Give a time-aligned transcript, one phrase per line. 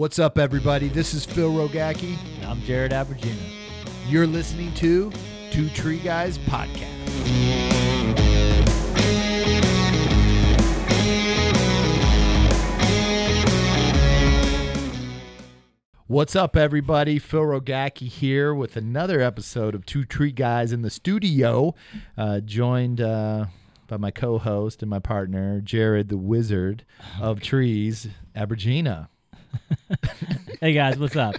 [0.00, 0.88] What's up, everybody?
[0.88, 2.16] This is Phil Rogacki.
[2.36, 3.36] And I'm Jared Abergina.
[4.08, 5.12] You're listening to
[5.50, 6.88] Two Tree Guys Podcast.
[16.06, 17.18] What's up, everybody?
[17.18, 21.74] Phil Rogacki here with another episode of Two Tree Guys in the studio,
[22.16, 23.44] uh, joined uh,
[23.86, 26.86] by my co-host and my partner, Jared the Wizard
[27.20, 29.08] of Trees, Abergina.
[30.60, 31.36] Hey guys, what's up?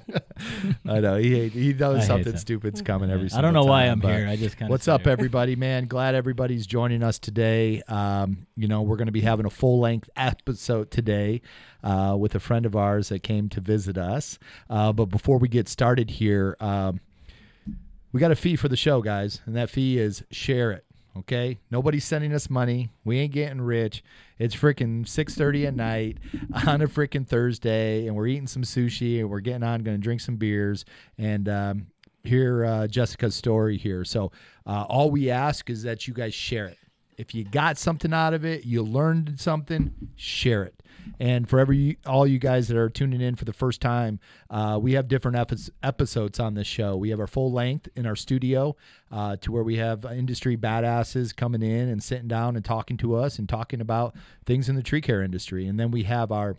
[0.89, 3.29] I know he he knows something stupid's coming every.
[3.31, 4.27] I don't know why I'm here.
[4.27, 5.55] I just kind of What's up, everybody?
[5.55, 7.83] Man, glad everybody's joining us today.
[7.87, 11.41] Um, you know, we're going to be having a full length episode today
[11.83, 14.39] uh, with a friend of ours that came to visit us.
[14.71, 16.99] Uh, but before we get started here, um,
[18.11, 20.85] we got a fee for the show, guys, and that fee is share it.
[21.17, 22.89] Okay, nobody's sending us money.
[23.03, 24.01] We ain't getting rich.
[24.39, 26.19] It's freaking six thirty at night
[26.67, 30.21] on a freaking Thursday, and we're eating some sushi, and we're getting on, to drink
[30.21, 30.85] some beers,
[31.17, 31.87] and um,
[32.23, 34.05] hear uh, Jessica's story here.
[34.05, 34.31] So
[34.65, 36.77] uh, all we ask is that you guys share it.
[37.21, 40.81] If you got something out of it, you learned something, share it.
[41.19, 44.19] And for every all you guys that are tuning in for the first time,
[44.49, 46.95] uh, we have different epi- episodes on this show.
[46.95, 48.75] We have our full length in our studio,
[49.11, 53.15] uh, to where we have industry badasses coming in and sitting down and talking to
[53.15, 54.15] us and talking about
[54.47, 55.67] things in the tree care industry.
[55.67, 56.57] And then we have our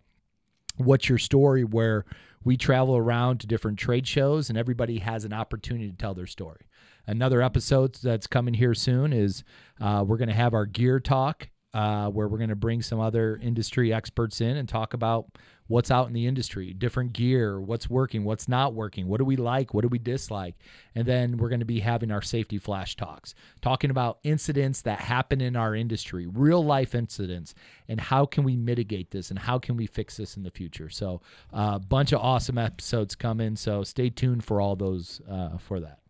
[0.77, 2.05] what's your story where
[2.45, 6.27] we travel around to different trade shows and everybody has an opportunity to tell their
[6.27, 6.67] story
[7.07, 9.45] another episode that's coming here soon is
[9.81, 13.01] uh, we're going to have our gear talk uh, where we're going to bring some
[13.01, 15.27] other industry experts in and talk about
[15.69, 19.37] what's out in the industry different gear what's working what's not working what do we
[19.37, 20.55] like what do we dislike?
[20.95, 24.99] And then we're going to be having our safety flash talks talking about incidents that
[24.99, 27.55] happen in our industry real life incidents
[27.89, 30.91] and how can we mitigate this and how can we fix this in the future.
[30.91, 31.23] So
[31.53, 35.81] a uh, bunch of awesome episodes coming so stay tuned for all those uh, for
[35.81, 36.02] that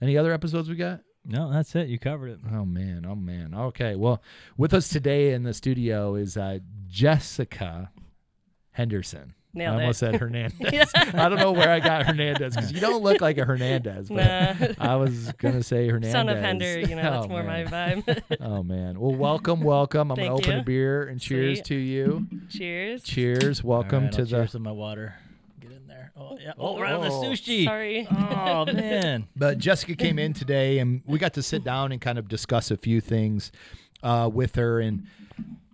[0.00, 1.88] any other episodes we got No, that's it.
[1.88, 2.38] You covered it.
[2.52, 3.54] Oh man, oh man.
[3.54, 4.22] Okay, well,
[4.56, 6.58] with us today in the studio is uh,
[6.88, 7.90] Jessica
[8.72, 9.34] Henderson.
[9.54, 10.12] Nailed I almost it.
[10.12, 10.90] said Hernandez.
[10.94, 14.08] I don't know where I got Hernandez because you don't look like a Hernandez.
[14.10, 14.66] But Nah.
[14.78, 16.12] I was gonna say Hernandez.
[16.12, 17.64] Son of Hender, you know, that's Oh, more man.
[17.70, 17.70] my
[18.04, 18.22] vibe.
[18.40, 19.00] Oh man.
[19.00, 20.10] Well, welcome, welcome.
[20.12, 21.64] I'm gonna Thank open a beer and cheers Sweet.
[21.64, 22.26] to you.
[22.50, 23.02] Cheers.
[23.02, 23.64] Cheers.
[23.64, 24.36] Welcome All right, to I'll the.
[24.36, 25.14] cheers to my water.
[26.18, 26.38] Get in there.
[26.38, 26.52] Oh yeah.
[26.58, 27.22] Oh, right on the Oh.
[27.22, 27.64] sushi.
[27.64, 28.06] Sorry.
[28.40, 29.26] Oh man.
[29.36, 32.70] But Jessica came in today, and we got to sit down and kind of discuss
[32.70, 33.52] a few things
[34.02, 35.06] uh, with her and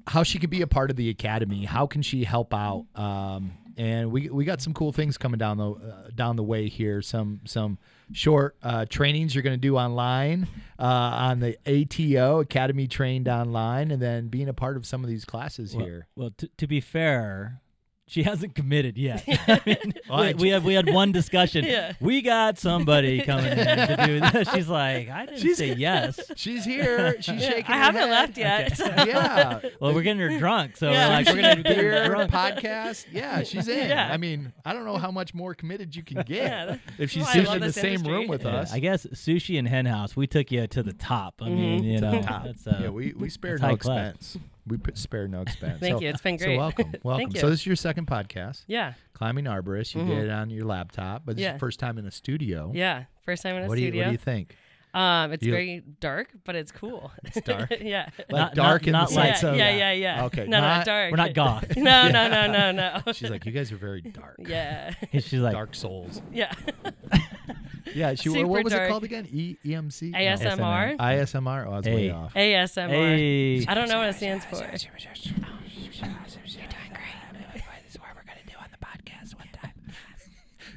[0.07, 1.65] how she could be a part of the academy.
[1.65, 2.87] How can she help out?
[2.95, 6.69] Um, and we we got some cool things coming down the uh, down the way
[6.69, 7.03] here.
[7.03, 7.79] Some some
[8.13, 10.47] short uh, trainings you're going to do online
[10.79, 15.11] uh, on the ATO Academy trained online, and then being a part of some of
[15.11, 16.07] these classes Well, here.
[16.17, 17.61] well t- to be fair,
[18.07, 19.25] she hasn't committed yet.
[19.49, 21.65] I mean, Well, we, we had we had one discussion.
[21.75, 21.95] Yeah.
[22.01, 23.57] We got somebody coming in
[23.89, 24.51] to do this.
[24.55, 26.21] She's like, I didn't She's- say yes.
[26.37, 27.17] She's here.
[27.21, 27.65] She's Yeah, shaking.
[27.73, 28.11] I her haven't head.
[28.11, 28.77] left yet.
[28.77, 29.61] so- Yeah.
[29.81, 31.09] Well, we're getting her drunk, so Yeah.
[31.09, 32.31] we're like, we're gonna get beer her drunk.
[32.31, 33.07] podcast.
[33.11, 33.89] Yeah, she's in.
[33.89, 34.11] Yeah.
[34.13, 37.23] I mean, I don't know how much more committed you can get Yeah, if she's
[37.23, 38.13] why I sitting love in the same industry.
[38.13, 38.73] room with Yeah, us.
[38.73, 40.15] I guess sushi and hen house.
[40.15, 41.41] We took you to the top.
[41.41, 41.93] I mean, Mhm.
[41.95, 42.45] you know, top.
[42.45, 44.15] that's uh, yeah, we we spare that's no high class.
[44.17, 44.45] expense.
[44.67, 45.79] We spare no expense.
[45.81, 46.09] Thank So- you.
[46.09, 46.55] It's been great.
[46.55, 47.21] So welcome, welcome.
[47.21, 47.41] Thank you.
[47.41, 48.95] So this is your second podcast, yeah.
[49.13, 49.95] climbing arborist.
[49.95, 50.09] You Mhm.
[50.09, 51.53] did it on your laptop, but this is Yeah.
[51.55, 52.71] the first time in a studio.
[52.75, 53.05] Yeah.
[53.25, 54.03] First time in a What do you studio.
[54.05, 54.57] What do you think?
[54.95, 57.11] um, it's you- very dark, but it's cool.
[57.25, 57.71] It's dark?
[57.81, 58.09] yeah.
[58.19, 60.25] Like Not- dark not- in not the like- sense yeah, of yeah, yeah, yeah.
[60.27, 61.11] Okay, No, not- not dark.
[61.11, 61.77] we're not goth.
[61.77, 63.13] no, no, no, no, no.
[63.13, 64.37] She's like, you guys are very dark.
[64.39, 64.95] yeah.
[65.13, 66.23] She's like, Dark souls.
[66.33, 66.53] Yeah.
[67.95, 68.15] Yeah.
[68.15, 68.31] She.
[68.31, 69.29] Super what was it called again?
[69.31, 70.11] E EMC.
[70.11, 70.19] No.
[70.19, 70.97] ASMR.
[70.97, 71.67] ISMR.
[71.67, 72.11] Oh, I was way Hey.
[72.11, 72.35] off.
[72.35, 72.89] ASMR.
[72.89, 73.67] hey.
[73.67, 74.57] I don't know what it stands for.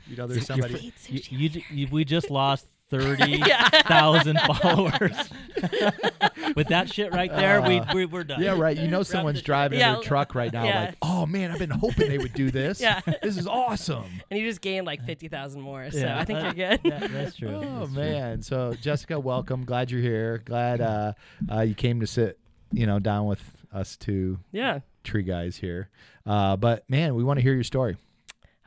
[0.10, 0.94] You know, there's somebody.
[1.08, 3.42] You, you, you, we just lost thirty
[3.88, 5.16] thousand followers.
[6.56, 8.42] With that shit right there, we, Uh, we we're done.
[8.42, 8.76] Yeah, right.
[8.78, 9.94] You know, someone's driving Yeah.
[9.96, 10.80] their truck right now, Yeah.
[10.86, 12.80] like, oh man, I've been hoping they would do this.
[12.82, 13.02] Yeah.
[13.22, 14.06] This is awesome.
[14.32, 15.90] And you just gained like 50,000 more.
[15.92, 16.20] So Yeah.
[16.20, 16.80] I think Uh, you're good.
[16.84, 17.50] Yeah, that's true.
[17.50, 18.02] Oh that's true.
[18.04, 18.42] man.
[18.42, 19.66] So Jessica, welcome.
[19.66, 20.40] Glad you're here.
[20.46, 21.14] Glad uh,
[21.52, 22.40] uh, you came to sit,
[22.72, 23.42] you know, down with
[23.74, 24.80] us two yeah.
[25.04, 25.90] tree guys here.
[26.26, 27.98] Uh, but man, we want to hear your story.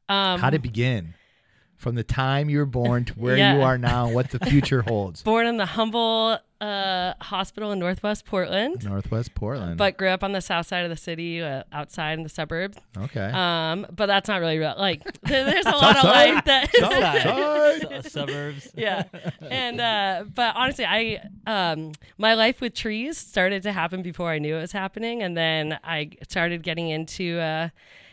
[0.08, 1.14] Um, How did it begin?
[1.80, 4.82] From the time you were born to where you are now, and what the future
[4.82, 5.22] holds.
[5.24, 9.78] born in the humble uh, hospital in Northwest Portland, Northwest Portland.
[9.78, 12.76] but grew up on the south side of the city, uh, outside in the suburbs.
[12.98, 13.30] okay.
[13.32, 14.74] Um, but that's not really real.
[14.76, 16.70] Like, there- there's a lot of life that.
[16.76, 18.02] Southside.
[18.04, 18.68] Su- suburbs.
[18.74, 19.04] yeah
[19.40, 24.38] and uh but honestly i um my life with trees started to happen before i
[24.38, 27.68] knew it was happening and then i started getting into uh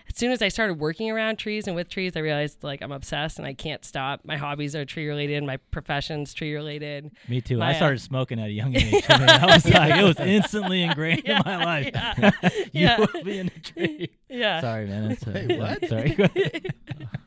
[0.09, 2.92] as soon as I started working around trees and with trees, I realized like I'm
[2.92, 4.21] obsessed and I can't stop.
[4.24, 5.44] My hobbies are tree related.
[5.44, 7.12] My profession's tree related.
[7.27, 7.57] Me too.
[7.57, 9.04] My, I uh, started smoking at a young age.
[9.09, 11.89] I, mean, I was like, it was instantly ingrained Yeah, in my life.
[11.94, 12.98] yeah, you yeah.
[13.00, 14.09] will be in a tree.
[14.30, 14.62] Yeah.
[14.62, 15.09] Sorry, man.
[15.09, 15.86] That's, uh, Wait, what?
[15.89, 16.18] Sorry.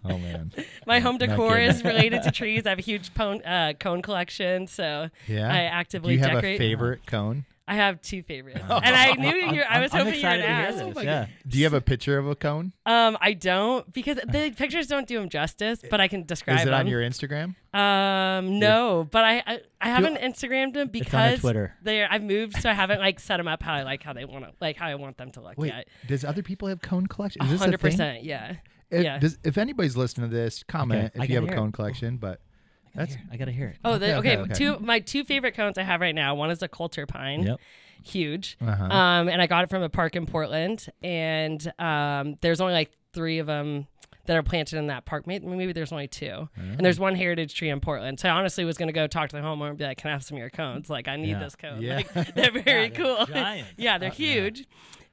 [0.04, 0.52] Oh man.
[0.86, 2.66] My home decor is related to trees.
[2.66, 5.52] I have a huge pone, uh, cone collection, so Yeah.
[5.52, 5.70] I actively.
[5.70, 6.54] Do actively you have decorate.
[6.56, 7.44] a favorite cone?
[7.70, 9.62] I have two favorites, and I knew you.
[9.62, 10.56] I was I'm hoping you would excited to hear
[10.88, 10.94] ask.
[10.96, 11.04] this.
[11.04, 11.26] Yeah.
[11.46, 12.72] Do you have a picture of a cone?
[12.84, 16.62] Um, I don't because the pictures don't do them justice, but I can describe Is
[16.62, 16.74] it them.
[16.80, 17.54] on your Instagram?
[17.72, 21.76] Um, no, but I I, I haven't Instagrammed them It's on because Twitter.
[21.82, 24.24] they're I've moved, so I haven't like set them up how I like how they
[24.24, 25.86] want to like how I want them to look Wait, yet.
[26.08, 27.42] does other people have cone collection?
[27.44, 27.90] Is this a Hundred thing?
[27.92, 28.56] percent, yeah.
[28.90, 29.18] If, yeah.
[29.20, 31.58] does, if anybody's listening to this, comment Okay, I if you have a hear it.
[31.58, 32.16] cone collection.
[32.16, 32.40] But
[32.94, 33.76] that's I gotta hear it.
[33.84, 34.36] Oh, Okay, the, okay.
[34.36, 34.54] okay, okay.
[34.54, 36.34] Two my two favorite cones I have right now.
[36.34, 37.60] One is a Coulter pine, Yep.
[38.02, 38.84] huge, Uh-huh.
[38.84, 40.86] um, and I got it from a park in Portland.
[41.02, 43.86] And um, there's only like three of them
[44.26, 45.26] that are planted in that park.
[45.26, 48.20] Maybe, maybe there's only two, and there's one heritage tree in Portland.
[48.20, 50.12] So I honestly was gonna go talk to the homeowner and be like, "Can I
[50.12, 50.88] have some of your cones?
[50.90, 51.38] Like, I need Yeah.
[51.40, 51.82] this cone.
[51.82, 51.96] Yeah.
[52.14, 53.26] Like, they're very they're cool.
[53.32, 53.66] giant.
[53.76, 54.32] yeah, they're Uh, yeah.
[54.34, 54.66] huge."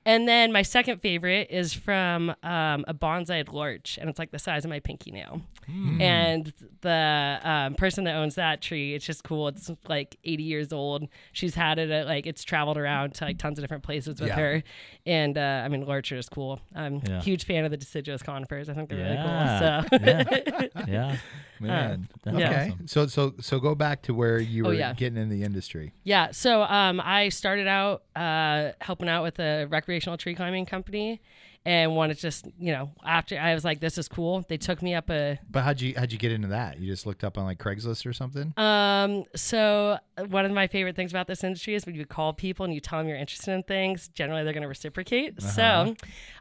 [0.05, 4.39] And then my second favorite is from um, a bonsai larch, and it's like the
[4.39, 5.41] size of my pinky nail.
[5.69, 6.01] Hmm.
[6.01, 9.49] And the um, person that owns that tree, it's just cool.
[9.49, 11.07] It's like 80 years old.
[11.33, 14.29] She's had it at like it's traveled around to like tons of different places with
[14.29, 14.35] Yeah.
[14.35, 14.63] her.
[15.05, 16.61] And uh, I mean, Larcher is cool.
[16.73, 17.17] I'm Yeah.
[17.17, 18.69] a huge fan of the deciduous conifers.
[18.69, 19.83] I think they're Yeah.
[19.83, 19.99] really cool.
[19.99, 21.17] So Yeah.
[21.59, 22.07] man.
[22.23, 22.69] that's okay.
[22.71, 22.87] awesome.
[22.87, 24.93] So so so go back to where you Oh, were yeah.
[24.93, 25.93] getting in the industry.
[26.03, 31.21] Yeah, so um, I started out uh, helping out with a recreational tree climbing company,
[31.67, 34.45] and wanted to just you know after I was like, this is cool.
[34.47, 36.79] They took me up a But how'd you how'd you get into that?
[36.79, 38.53] You just looked up on like Craigslist or something?
[38.57, 39.25] um.
[39.35, 42.63] So uh, one of my favorite things about this industry is when you call people
[42.65, 44.07] and you tell them you're interested in things.
[44.09, 45.35] Generally, they're going to reciprocate.
[45.37, 45.49] Uh-huh.
[45.49, 45.95] So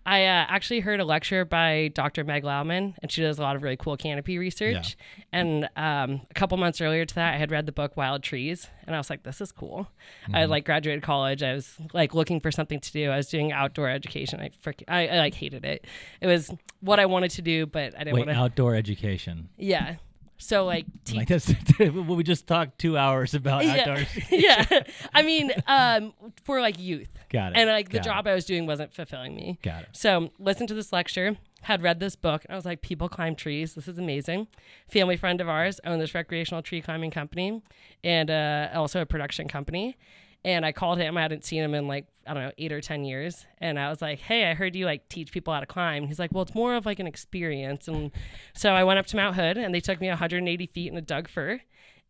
[0.07, 2.23] I uh, actually heard a lecture by Dr.
[2.25, 4.97] Meg Lowman, and she does a lot of really cool canopy research.
[5.19, 5.25] Yeah.
[5.33, 8.69] And um, a couple months earlier to that, I had read the book Wild Trees,
[8.87, 9.89] and I was like, this is cool.
[9.89, 10.35] I Mm-hmm.
[10.35, 11.43] had like graduated college.
[11.43, 13.11] I was like looking for something to do.
[13.11, 14.41] I was doing outdoor education.
[14.41, 15.87] I frick, I, I like hated it.
[16.21, 18.43] It was what I wanted to do, but I didn't Wait, want to.
[18.43, 19.49] outdoor education.
[19.57, 19.97] Yeah.
[20.39, 24.05] So like, te- Like that's we just talked two hours about outdoor.
[24.31, 24.67] yeah.
[24.71, 24.83] yeah.
[25.15, 26.13] I mean, um,
[26.45, 27.09] for like youth.
[27.31, 27.59] Got it.
[27.59, 29.59] And like the Got job I was doing wasn't fulfilling me.
[29.63, 29.89] Got it.
[29.93, 33.35] So listened to this lecture, had read this book, and I was like, people climb
[33.35, 33.75] trees.
[33.75, 34.47] This is amazing.
[34.89, 37.63] Family friend of ours owned this recreational tree climbing company
[38.05, 39.97] and uh, also a production company.
[40.45, 41.17] And I called him.
[41.17, 43.45] I hadn't seen him in like, I don't know, eight or 10 years.
[43.59, 46.05] And I was like, hey, I heard you like teach people how to climb.
[46.05, 47.89] And he's like, well, it's more of like an experience.
[47.89, 48.13] And
[48.55, 51.01] so I went up to Mount Hood and they took me 180 feet in a
[51.03, 51.61] Doug fir.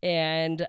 [0.03, 0.67] And uh,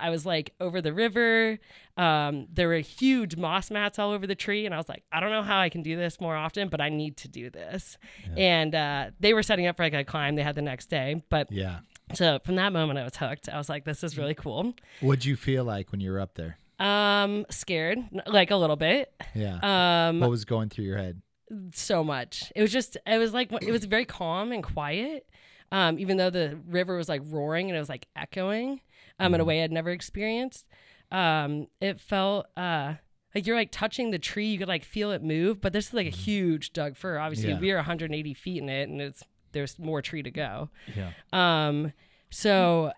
[0.00, 1.58] I was like over the river.
[1.96, 4.66] Um, there were huge moss mats all over the tree.
[4.66, 6.80] And I was like, I don't know how I can do this more often, but
[6.80, 7.98] I need to do this.
[8.36, 11.24] And uh, they were setting up for like a climb they had the next day.
[11.28, 11.80] But Yeah.
[12.14, 13.48] so from that moment, I was hooked.
[13.48, 14.74] I was like, this is really cool.
[15.00, 16.58] What'd you feel like when you were up there?
[16.78, 19.12] Um, scared, like a little bit.
[19.34, 19.58] Yeah.
[20.08, 21.22] Um, what was going through your head?
[21.72, 22.52] so much.
[22.54, 25.26] It was just, it was like, it was very calm and quiet.
[25.72, 28.80] Um, even though the river was like roaring and it was like echoing,
[29.18, 30.66] um, in a way I'd never experienced.
[31.10, 32.94] Um, it felt, uh,
[33.34, 35.94] like you're like touching the tree, you could like feel it move, but this is
[35.94, 37.18] like a huge Doug fir.
[37.18, 37.58] Obviously, Yeah.
[37.60, 39.22] we are 180 feet in it, and it's
[39.52, 40.68] there's more tree to go.
[40.94, 41.12] Yeah.
[41.32, 41.92] Um,
[42.30, 42.92] so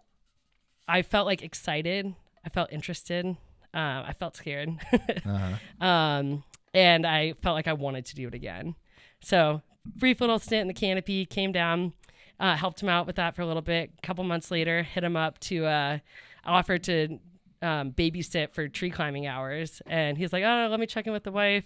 [0.89, 2.15] I felt like excited.
[2.45, 3.37] I felt interested.
[3.73, 4.71] Um, I felt scared.
[4.93, 5.57] Uh-huh.
[5.87, 8.75] um, and I felt like I wanted to do it again.
[9.21, 11.93] So brief little stint in the canopy, came down,
[12.39, 13.91] uh, helped him out with that for a little bit.
[13.99, 15.99] A couple months later, hit him up to uh,
[16.45, 17.19] offer to
[17.63, 21.25] um, babysit for tree climbing hours, and he's like, "Oh, let me check in with
[21.25, 21.65] the wife."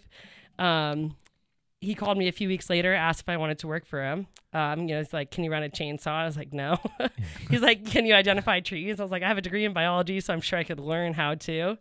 [0.59, 1.17] Um,
[1.85, 4.27] he called me a few weeks later, asked if I wanted to work for him.
[4.53, 6.09] Um, you know, it's like, can you run a chainsaw?
[6.09, 6.79] I was like, no.
[7.51, 8.99] He's like, can you identify trees?
[9.01, 11.13] I was like, I have a degree in biology, so I'm sure I could learn
[11.15, 11.77] how to.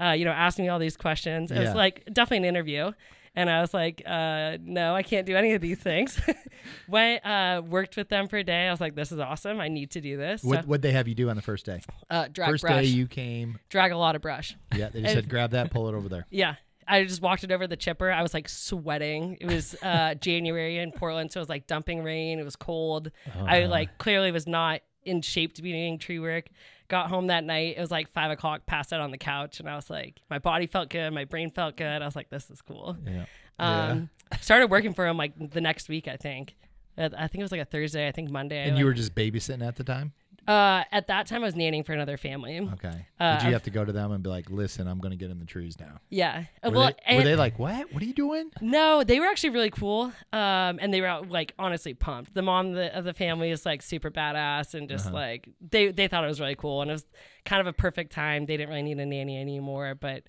[0.00, 1.50] Uh, you know, ask me all these questions.
[1.50, 1.64] It Yeah.
[1.64, 2.92] was like definitely an interview.
[3.34, 6.20] And I was like, uh, no, I can't do any of these things.
[6.88, 8.68] Went, uh, worked with them for a day.
[8.68, 9.58] I was like, this is awesome.
[9.58, 10.42] I need to do this.
[10.44, 11.80] What So, what'd they have you do on the first day?
[12.10, 13.58] uh, drag first brush, day you came.
[13.70, 14.54] drag a lot of brush.
[14.76, 16.26] Yeah, they just said grab that, pull it over there.
[16.30, 16.56] Yeah.
[16.88, 18.10] I just walked it over the chipper.
[18.10, 19.38] I was like sweating.
[19.40, 22.38] It was uh, January in Portland, so it was like dumping rain.
[22.38, 23.10] It was cold.
[23.34, 26.46] I like clearly was not in shape to be doing tree work.
[26.88, 27.76] Got home that night.
[27.76, 28.66] It was like five o'clock.
[28.66, 31.10] Passed out on the couch, and I was like, my body felt good.
[31.12, 32.02] My brain felt good.
[32.02, 32.96] I was like, this is cool.
[33.06, 33.24] Yeah.
[33.58, 34.10] Um,
[34.40, 36.08] started working for him like the next week.
[36.08, 36.54] I think.
[36.98, 38.06] Uh, I think it was like a Thursday.
[38.06, 38.58] I think Monday.
[38.58, 40.12] I, And like- you were just babysitting at the time?
[40.46, 42.58] Uh, at that time, I was nannying for another family.
[42.74, 43.06] Okay.
[43.20, 45.16] Uh, Did you have to go to them and be like, "Listen, I'm going to
[45.16, 46.00] get in the trees now"?
[46.10, 46.44] Yeah.
[46.64, 47.92] Were, well, they, were they like, "What?
[47.92, 50.12] What are you doing?" No, they were actually really cool.
[50.32, 52.34] Um, and they were like honestly pumped.
[52.34, 55.92] The mom of the, of the family is like super badass and just like they
[55.92, 57.04] they thought it was really cool and it was
[57.44, 58.46] kind of a perfect time.
[58.46, 60.24] They didn't really need a nanny anymore, but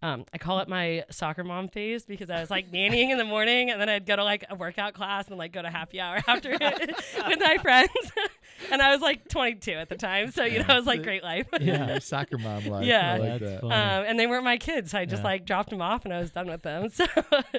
[0.00, 3.24] um, I call it my soccer mom phase because I was like nannying in the
[3.24, 6.00] morning and then I'd go to like a workout class and like go to happy
[6.00, 6.96] hour after it
[7.26, 7.90] with my friends.
[8.70, 11.22] and I was like 22 at the time, so you know it was like great
[11.22, 11.46] life.
[11.60, 12.84] Yeah, soccer mom life.
[12.84, 13.14] Yeah.
[13.14, 13.64] I like That's that.
[13.64, 15.28] Um, and they weren't my kids, so I just Yeah.
[15.28, 16.88] like dropped them off and I was done with them.
[16.98, 17.04] So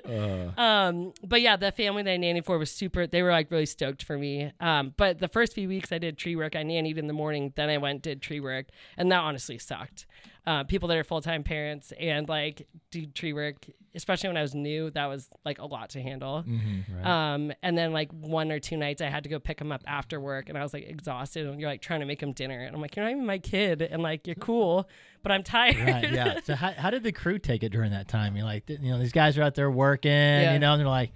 [0.06, 3.08] Uh, um, but yeah, the family that I nannied for was super.
[3.08, 4.52] They were like really stoked for me.
[4.60, 6.56] Um, but the first few weeks I did tree work.
[6.56, 10.06] I nannied in the morning, then I went did tree work, and that honestly sucked.
[10.48, 13.58] Uh, people that are full time parents and like do tree work,
[13.94, 16.44] especially when I was new, that was like a lot to handle.
[16.48, 17.06] mhm.
[17.06, 19.84] Um, and then like one or two nights I had to go pick them up
[19.86, 21.46] after work, and I was like exhausted.
[21.46, 23.38] And you're like trying to make them dinner, and I'm like, you're not even my
[23.38, 24.90] kid, and like you're cool,
[25.22, 25.78] but I'm tired.
[25.78, 26.12] Right.
[26.12, 26.40] Yeah.
[26.46, 28.36] So how, how did the crew take it during that time?
[28.36, 30.54] You're like, you know, these guys are out there working, Yeah.
[30.54, 31.12] you know, and they're like,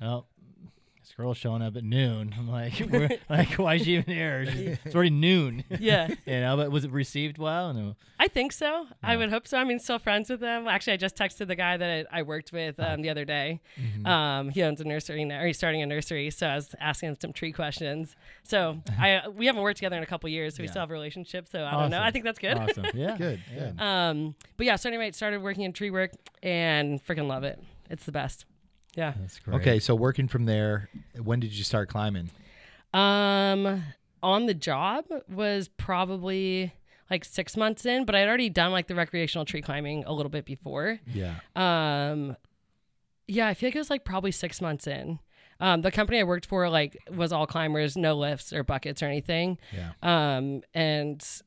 [0.00, 0.24] oh,
[1.18, 2.32] girl's showing up at noon.
[2.38, 2.80] I'm like,
[3.28, 4.46] like, why is she even here?
[4.46, 5.64] She's- It's already noon.
[5.80, 6.08] yeah.
[6.24, 7.74] you know, but was it received well?
[7.74, 7.96] No.
[8.20, 8.86] I think so.
[9.02, 9.58] I would hope so.
[9.58, 10.68] I mean, still friends with them.
[10.68, 13.60] Actually, I just texted the guy that I worked with um, the other day.
[13.80, 14.06] Mm-hmm.
[14.06, 16.30] Um, he owns a nursery now, or he's starting a nursery.
[16.30, 18.14] So I was asking him some tree questions.
[18.44, 20.92] So I we haven't worked together in a couple years, so we still have a
[20.92, 21.48] relationship.
[21.48, 22.00] So I don't know.
[22.02, 22.56] I think that's good.
[22.56, 22.86] Awesome.
[22.94, 23.16] Yeah.
[23.16, 23.40] Good.
[23.52, 23.70] Yeah.
[23.70, 23.80] Good.
[23.80, 27.60] Um, but yeah, so anyway, started working in tree work and freaking love it.
[27.90, 28.44] It's the best.
[28.94, 29.14] Yeah.
[29.18, 29.60] That's great.
[29.60, 30.88] Okay, so working from there,
[31.22, 32.30] when did you start climbing?
[32.94, 33.84] Um,
[34.22, 36.72] on the job was probably
[37.10, 40.30] like six months in, but I'd already done like the recreational tree climbing a little
[40.30, 40.98] bit before.
[41.06, 41.36] Yeah.
[41.56, 42.36] Um,
[43.26, 45.18] yeah, I feel like it was like probably six months in.
[45.60, 49.06] Um, the company I worked for like was all climbers, no lifts or buckets or
[49.06, 49.58] anything.
[49.72, 49.90] Yeah.
[50.02, 51.40] Um, and y-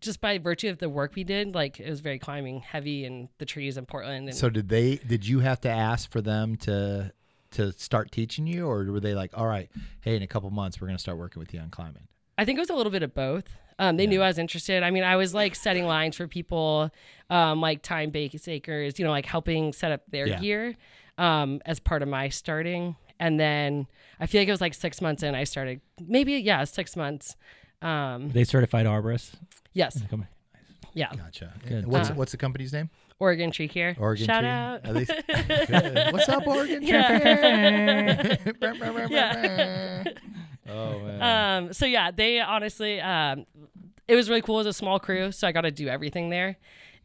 [0.00, 3.28] just by virtue of the work we did, like it was very climbing heavy and
[3.38, 4.28] the trees in Portland.
[4.28, 4.96] And So did they?
[4.96, 7.12] Did you have to ask for them to
[7.52, 10.80] to start teaching you, or were they like, "All right, hey, in a couple months,
[10.80, 12.08] we're going to start working with you on climbing"?
[12.38, 13.44] I think it was a little bit of both.
[13.78, 14.82] Um, they knew I was interested.
[14.82, 16.90] I mean, I was like setting lines for people,
[17.30, 20.40] um, like time base acres, you know, like helping set up their Yeah.
[20.40, 20.76] gear
[21.18, 22.96] um, as part of my starting.
[23.20, 23.86] And then
[24.18, 25.80] I feel like it was like six months in, I started.
[26.00, 27.36] Maybe yeah, six months.
[27.82, 29.32] Um, They certified arborists.
[29.72, 30.26] yes, Come-
[30.94, 31.10] yeah.
[31.16, 31.52] Gotcha.
[31.66, 31.86] Good.
[31.86, 32.90] What's Uh, what's the company's name?
[33.18, 33.94] Oregon Tree Care.
[33.98, 34.48] Oregon Shout Tree?
[34.48, 34.84] out.
[34.84, 35.12] At least-
[35.68, 36.12] Good.
[36.12, 36.82] What's up, Oregon?
[36.82, 38.36] Yeah.
[39.10, 40.04] yeah.
[40.68, 41.64] oh man.
[41.66, 43.46] um, so yeah, they honestly, um,
[44.08, 45.32] it was really cool as a small crew.
[45.32, 46.56] So I got to do everything there,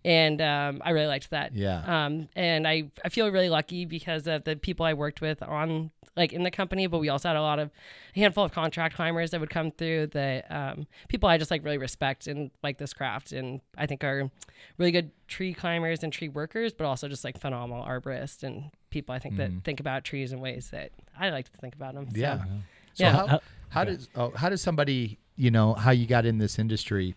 [0.07, 1.53] and um, I really liked that.
[1.53, 2.05] yeah.
[2.05, 5.91] Um, and I, I feel really lucky because of the people I worked with on
[6.15, 7.69] like in the company, but we also had a lot of
[8.15, 11.63] a handful of contract climbers that would come through the um, people I just like
[11.63, 14.31] really respect and like this craft and I think are
[14.77, 19.13] really good tree climbers and tree workers, but also just like phenomenal arborists and people
[19.13, 22.07] I think that think about trees in ways that I like to think about them.
[22.09, 22.37] So, yeah.
[22.37, 23.11] So Yeah.
[23.11, 26.57] how How- how does oh, how does somebody you know how you got in this
[26.57, 27.13] industry?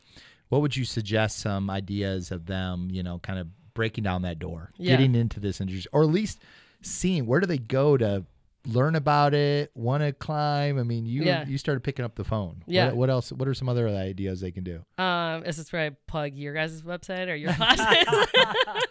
[0.50, 2.90] What would you suggest some ideas of them?
[2.90, 4.90] You know, kind of breaking down that door, Yeah.
[4.96, 6.40] getting into this industry, or at least
[6.82, 8.24] seeing where do they go to
[8.66, 10.78] learn about it, want to climb.
[10.78, 11.46] I mean, you Yeah.
[11.46, 12.62] you started picking up the phone.
[12.66, 12.86] Yeah.
[12.88, 13.32] What, what else?
[13.32, 14.84] What are some other ideas they can do?
[15.02, 18.06] Um, is this where I plug your guys' website or your classes?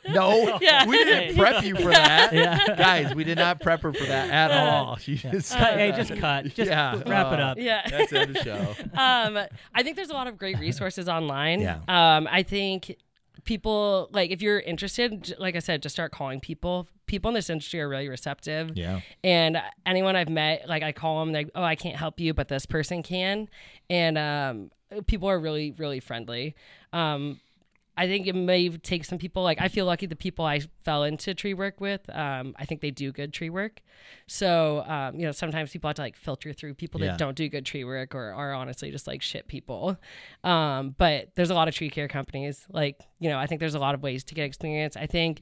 [0.10, 0.86] No, Yeah.
[0.88, 2.76] we didn't prep you for that, Yeah.
[2.76, 3.14] guys.
[3.14, 4.96] We did not prep her for that at all.
[4.98, 6.46] She just Cut- hey, just cut.
[6.46, 6.96] Just Yeah.
[7.06, 7.58] wrap it Uh, up.
[7.60, 7.88] yeah.
[7.90, 8.76] That's the the show.
[9.00, 9.38] um,
[9.74, 11.62] I think there's a lot of great resources online.
[11.62, 11.80] Yeah.
[11.88, 12.96] Um, I think
[13.46, 16.88] people like if you're interested, like I said, just start calling people.
[17.10, 18.78] People in this industry are really receptive.
[18.78, 19.02] Yeah.
[19.24, 22.48] And anyone I've met, like I call them, like, oh, I can't help you, but
[22.48, 23.50] this person can.
[23.90, 24.72] And um,
[25.08, 26.56] people are really, really friendly.
[26.94, 27.40] Um,
[27.98, 29.44] I think it may take some people.
[29.44, 32.00] Like I feel lucky the people I fell into tree work with.
[32.16, 33.82] Um, I think they do good tree work.
[34.26, 37.08] So um, you know, sometimes people have to like filter through people Yeah.
[37.08, 39.98] that don't do good tree work or are honestly just like shit people.
[40.46, 42.66] Um, but there's a lot of tree care companies.
[42.72, 44.96] Like you know, I think there's a lot of ways to get experience.
[44.96, 45.42] I think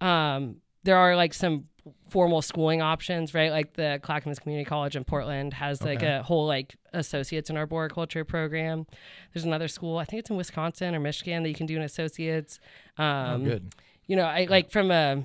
[0.00, 1.64] um, there are like some
[2.08, 3.50] formal schooling options, right?
[3.52, 6.16] Like the Clackamas Community College in Portland has like Okay.
[6.16, 8.86] a whole like associates in arboriculture program.
[9.32, 11.82] There's another school, I think it's in Wisconsin or Michigan, that you can do an
[11.82, 12.58] associates.
[12.98, 13.74] Um, Oh, good.
[14.06, 15.24] You know, I like from a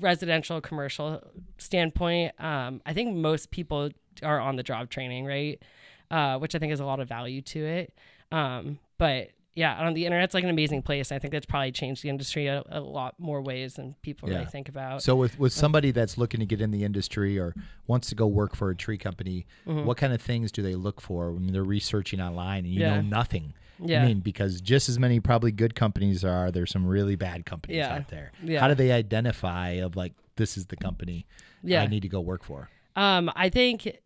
[0.00, 1.22] residential commercial
[1.58, 2.32] standpoint.
[2.42, 3.90] Um, I think most people
[4.22, 5.62] are on the job training, right?
[6.10, 7.94] Uh, which I think is a lot of value to it.
[8.30, 11.12] Um, but yeah, I don't, the internet's like an amazing place.
[11.12, 14.36] I think that's probably changed the industry a, a lot more ways than people Yeah.
[14.38, 15.02] really think about.
[15.02, 17.54] So with with somebody that's looking to get in the industry or
[17.86, 19.84] wants to go work for a tree company, Mm-hmm.
[19.84, 22.96] what kind of things do they look for when they're researching online and you Yeah.
[22.96, 23.52] know nothing?
[23.78, 24.02] Yeah.
[24.02, 27.78] I mean, because just as many probably good companies are, there's some really bad companies
[27.78, 27.94] Yeah.
[27.96, 28.32] out there.
[28.42, 28.60] Yeah.
[28.60, 31.26] How do they identify of like this is the company
[31.62, 31.82] Yeah.
[31.82, 32.70] I need to go work for?
[32.96, 33.98] Um, I think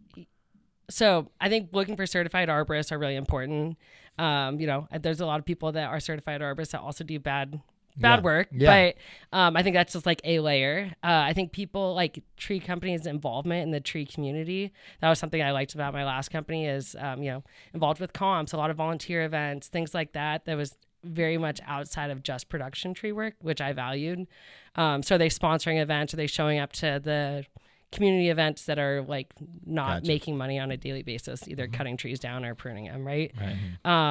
[0.88, 1.30] so.
[1.40, 3.76] I think looking for certified arborists are really important.
[4.18, 7.18] Um, you know, there's a lot of people that are certified arborists that also do
[7.18, 7.60] bad
[7.98, 8.22] bad Yeah.
[8.24, 8.90] work, Yeah.
[9.32, 10.92] but um, I think that's just like a layer.
[11.02, 14.70] Uh, I think people like tree companies' involvement in the tree community.
[15.00, 17.42] That was something I liked about my last company is um, you know
[17.72, 20.44] involved with comps, a lot of volunteer events, things like that.
[20.44, 24.26] That was very much outside of just production tree work, which I valued.
[24.74, 26.12] Um, so are they sponsoring events?
[26.12, 27.46] Are they showing up to the
[27.92, 29.32] community events that are like
[29.64, 30.00] not Gotcha.
[30.02, 30.06] Mm-hmm.
[30.08, 33.32] making money on a daily basis, either cutting trees down or pruning them, right?
[33.40, 33.56] Right.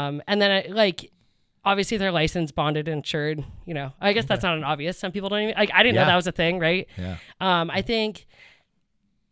[0.08, 1.12] Um, and then uh, like
[1.64, 3.44] obviously they're licensed, bonded, insured.
[3.66, 4.98] You know, I guess that's not an obvious.
[4.98, 5.72] Some people don't even like.
[5.74, 6.02] I didn't Yeah.
[6.04, 6.88] know that was a thing, right?
[6.98, 7.18] Yeah.
[7.42, 8.26] Um, I think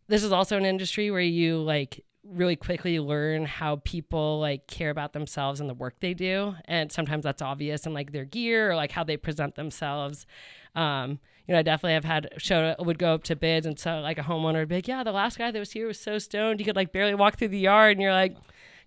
[0.08, 4.90] this is also an industry where you like really quickly learn how people like care
[4.90, 8.70] about themselves and the work they do, and sometimes that's obvious in like their gear
[8.72, 10.26] or like how they present themselves.
[10.74, 14.00] Um, you know, I definitely have had show would go up to bids, and so
[14.00, 16.18] like a homeowner would be like, "Yeah, the last guy that was here was so
[16.18, 18.36] stoned, he could like barely walk through the yard," and you're like.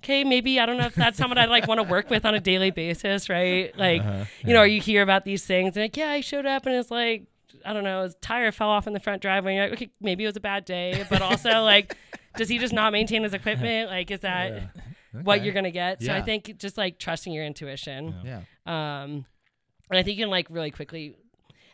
[0.03, 2.35] Okay, maybe I don't know if that's someone I'd like want to work with on
[2.35, 3.75] a daily basis, right?
[3.79, 4.03] Like,
[4.45, 6.75] you know, or you hear about these things and like, yeah, I showed up and
[6.75, 7.23] it's like,
[7.65, 9.53] I don't know, his tire fell off in the front driveway.
[9.53, 11.97] And you're like, okay, maybe it was a bad day, but also like,
[12.35, 13.89] does he just not maintain his equipment?
[13.97, 14.69] Like, is that
[15.23, 15.45] what Okay.
[15.45, 16.03] you're gonna get?
[16.03, 18.13] So I think just like trusting your intuition.
[18.23, 18.41] Yeah.
[18.67, 19.25] Um,
[19.89, 21.15] and I think you can like really quickly.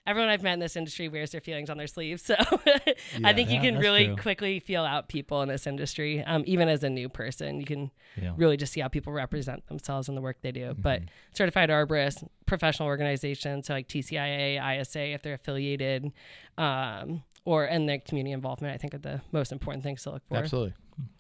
[0.06, 2.36] Everyone I've met in this industry wears their feelings on their sleeves, so
[3.24, 4.16] I think you can really true.
[4.18, 6.22] quickly feel out people in this industry.
[6.26, 7.90] Um, even as a new person, you can
[8.22, 8.34] Yeah.
[8.36, 10.76] really just see how people represent themselves in the work they do.
[10.78, 11.10] But Mm-hmm.
[11.34, 16.12] certified arborists, professional organizations, so like TCIA, ISA, if they're affiliated,
[16.58, 20.24] um, or and their community involvement, I think are the most important things to look
[20.28, 20.36] for.
[20.36, 20.74] Absolutely.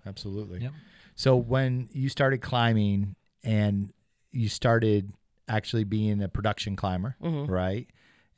[0.06, 0.60] Absolutely.
[0.60, 0.72] Yep.
[1.16, 3.94] So when you started climbing and
[4.32, 5.14] you started
[5.48, 7.50] actually being a production climber, Mm-hmm.
[7.50, 7.88] right?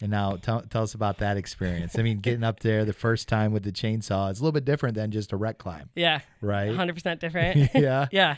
[0.01, 1.97] And now tell, tell us about that experience.
[1.97, 4.65] I mean, getting up there the first time with the chainsaw, it's a little bit
[4.65, 6.69] different than just a wreck climb, Yeah, right?
[6.69, 7.69] 100% different.
[7.75, 8.07] yeah.
[8.11, 8.35] yeah.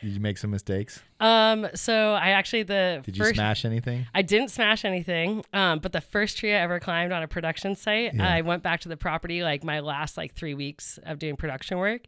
[0.00, 1.02] Did you make some mistakes?
[1.20, 1.68] Um.
[1.74, 4.06] So I actually the Did you smash anything?
[4.14, 5.44] I didn't smash anything.
[5.52, 5.80] Um.
[5.80, 8.26] But the first tree I ever climbed on a production site, Yeah.
[8.26, 11.76] I went back to the property like my last like three weeks of doing production
[11.76, 12.02] work,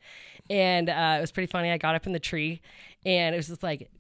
[0.49, 1.71] and uh, it was pretty funny.
[1.71, 2.63] I got up in the tree,
[3.05, 3.91] and it was this like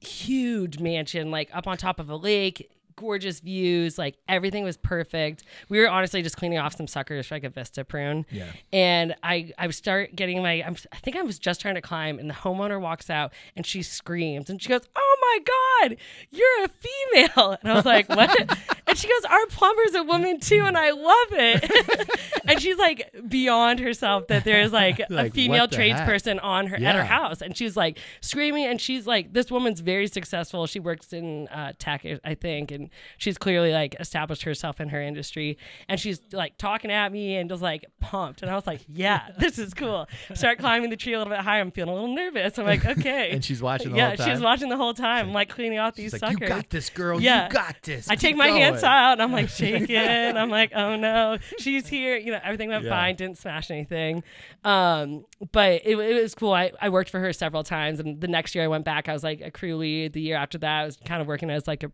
[0.00, 2.70] huge mansion, like up on top of a lake.
[2.96, 5.42] Gorgeous views, like everything was perfect.
[5.68, 8.24] We were honestly just cleaning off some suckers for like a Vista prune.
[8.30, 8.46] Yeah.
[8.72, 12.18] And I, I start getting my, I'm, I think I was just trying to climb,
[12.18, 15.96] and the homeowner walks out and she screams and she goes, "Oh my God,
[16.30, 18.30] you're a female!" And I was like, "What?"
[18.86, 22.10] and she goes, "Our plumber's a woman too, and I love it."
[22.46, 26.06] and she's like beyond herself that there's like, Like, a female what the heck?
[26.08, 29.80] tradesperson on her at her house, and she's like screaming, and she's like, "This woman's
[29.80, 30.66] very successful.
[30.66, 32.85] She works in uh, tech, I think, and
[33.18, 37.48] she's clearly like established herself in her industry." And she's like talking at me and
[37.50, 41.12] just like pumped, and I was like, "Yeah, this is cool." Start climbing the tree
[41.14, 41.60] a little bit higher.
[41.60, 42.58] I'm feeling a little nervous.
[42.58, 44.26] I'm like, "Okay." And she's watching the yeah, whole time.
[44.26, 45.28] she was watching the whole time.
[45.28, 46.40] I'm like cleaning out these She's like, suckers.
[46.48, 47.20] you got this, girl.
[47.20, 47.46] Yeah.
[47.46, 48.08] You got this.
[48.08, 49.96] I Keep take my going." hands out and I'm like shaking.
[49.96, 52.16] I'm like, oh no, she's here.
[52.16, 52.90] You know, everything went Yeah.
[52.90, 54.22] fine, didn't smash anything.
[54.64, 56.52] Um, but it, it was cool.
[56.52, 59.08] I, I worked for her several times, and the next year I went back.
[59.08, 60.12] I was like a crew lead.
[60.12, 61.92] The year after that, I was kind of working as like a,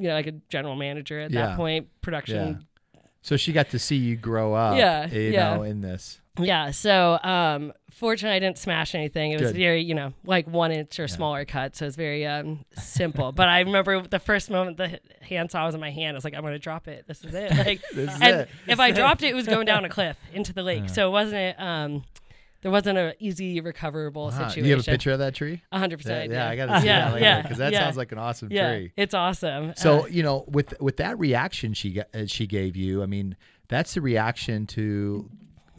[0.00, 1.46] you know, like a general manager at Yeah.
[1.48, 2.66] that point, production.
[3.22, 4.76] So she got to see you grow up.
[4.78, 5.56] Yeah, You yeah.
[5.56, 6.20] know, in this.
[6.40, 6.70] Yeah.
[6.70, 9.32] So, um, fortunately, I didn't smash anything.
[9.32, 9.58] It was Good.
[9.58, 11.74] very, you know, like one inch or smaller cut.
[11.74, 13.32] So it was very um, simple.
[13.32, 16.22] but I remember the first moment the h- handsaw was in my hand, I was
[16.24, 17.06] like, I'm going to drop it.
[17.08, 17.50] This is it.
[17.66, 18.48] Like, This is and it.
[18.68, 20.88] if I dropped it, it was going down a cliff into the lake.
[20.88, 22.04] So it wasn't, um,
[22.62, 24.48] there wasn't an easy recoverable Huh.
[24.48, 24.62] situation.
[24.62, 25.62] Do you have a picture of that tree?
[25.72, 26.32] A hundred Yeah, percent.
[26.32, 27.78] yeah, I got to see yeah, that later yeah, because that yeah.
[27.80, 28.92] sounds like an awesome yeah, tree.
[28.96, 29.72] it's awesome.
[29.76, 33.06] So Uh, you know, with with that reaction she got, uh, she gave you, I
[33.06, 33.36] mean,
[33.68, 35.30] that's the reaction to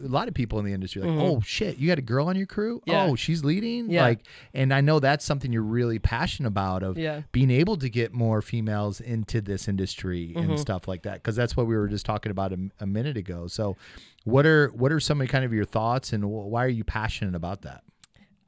[0.04, 1.02] a lot of people in the industry.
[1.02, 2.80] Like, oh shit, you got a girl on your crew?
[2.80, 2.90] Mm-hmm.
[2.92, 3.04] Yeah.
[3.06, 3.90] Oh, she's leading.
[3.90, 4.04] Yeah.
[4.04, 4.20] Like,
[4.54, 7.22] and I know that's something you're really passionate about of Yeah.
[7.32, 10.52] being able to get more females into this industry Mm-hmm.
[10.52, 11.16] and stuff like that.
[11.16, 13.48] Because that's what we were just talking about a, a minute ago.
[13.48, 13.76] So,
[14.24, 16.84] what are what are some of kind of your thoughts and wh- why are you
[16.84, 17.84] passionate about that?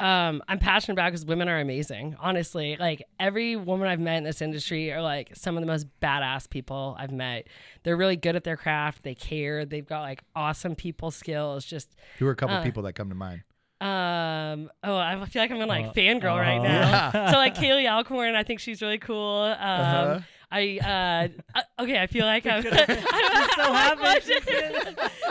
[0.02, 2.16] Um, I'm passionate about because women are amazing.
[2.20, 5.86] Honestly, like every woman I've met in this industry are like some of the most
[6.02, 7.48] badass people I've met.
[7.84, 9.04] They're really good at their craft.
[9.04, 9.64] They care.
[9.66, 11.66] They've got like awesome people skills.
[11.66, 13.44] Just Who are a couple Uh, people that come to mind?
[13.80, 14.70] Um.
[14.84, 17.12] Oh, I feel like I'm in like Uh, fangirl right uh, now.
[17.14, 17.32] Yeah.
[17.32, 19.56] so like Kaylee Alcorn, I think she's really cool.
[19.60, 20.20] Um, Uh-huh.
[20.52, 20.80] I
[21.56, 22.00] uh, uh, okay.
[22.02, 22.64] I feel like I'm, I'm
[23.56, 24.22] so happy.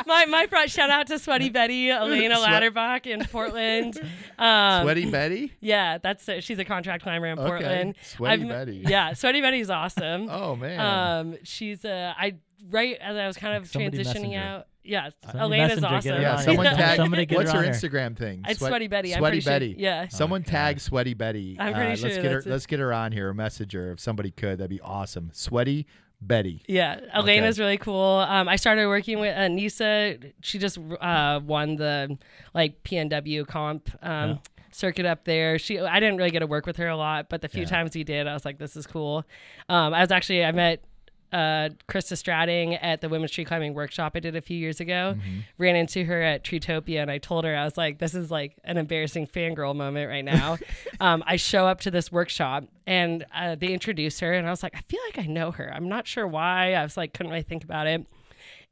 [0.06, 4.00] my my front shout out to Sweaty Betty, Elena Sweat- Ladderbach in Portland.
[4.40, 5.52] Um, Sweaty Betty.
[5.60, 6.42] Yeah, that's it.
[6.42, 7.94] She's a contract climber in Portland.
[8.02, 8.84] Sweaty I've- Betty.
[8.88, 10.28] Yeah, Sweaty Betty's awesome.
[10.30, 10.80] Oh man.
[10.80, 12.36] Um, she's a I
[12.70, 13.96] right as I was kind of transitioning
[14.32, 14.38] messenger.
[14.38, 14.66] out.
[14.82, 16.22] Yeah, Somebody Elena's messenger, get awesome.
[16.22, 16.32] yeah.
[16.36, 16.74] on Someone here.
[16.76, 16.96] tag.
[16.96, 17.72] Somebody get what's her her on here.
[17.74, 18.44] Instagram thing?
[18.48, 19.12] It's Sweat- Sweaty Betty.
[19.14, 19.74] I'm Sweaty pretty sure- Betty.
[19.78, 20.08] yeah.
[20.08, 20.50] Someone Okay.
[20.50, 21.56] tag Sweaty Betty.
[21.60, 22.34] I'm pretty Uh, sure Let's get her.
[22.36, 22.50] that's it.
[22.50, 23.28] Let's get her on here.
[23.28, 24.58] A messenger if somebody could.
[24.58, 25.30] That'd be awesome.
[25.34, 25.86] Sweaty
[26.22, 26.62] Betty.
[26.66, 28.24] Yeah, Elena's really cool.
[28.28, 30.32] Um, I started working with Anissa.
[30.42, 32.18] She just uh, won the
[32.54, 34.36] like PNW comp um, Yeah.
[34.70, 35.58] circuit up there.
[35.58, 37.68] She I didn't really get to work with her a lot, but the few Yeah.
[37.68, 39.24] times we did, I was like, this is cool.
[39.68, 40.84] Um, I was actually I met
[41.32, 45.16] uh, Krista Strating at the Women's Tree Climbing Workshop I did a few years ago.
[45.58, 48.56] Ran into her at Treetopia, and I told her I was like, "This is like
[48.64, 50.58] an embarrassing fangirl moment right now."
[51.00, 54.62] um, I show up to this workshop, and uh, they introduced her, and I was
[54.62, 55.72] like, "I feel like I know her.
[55.74, 58.06] I'm not sure why." I was like, couldn't really think about it.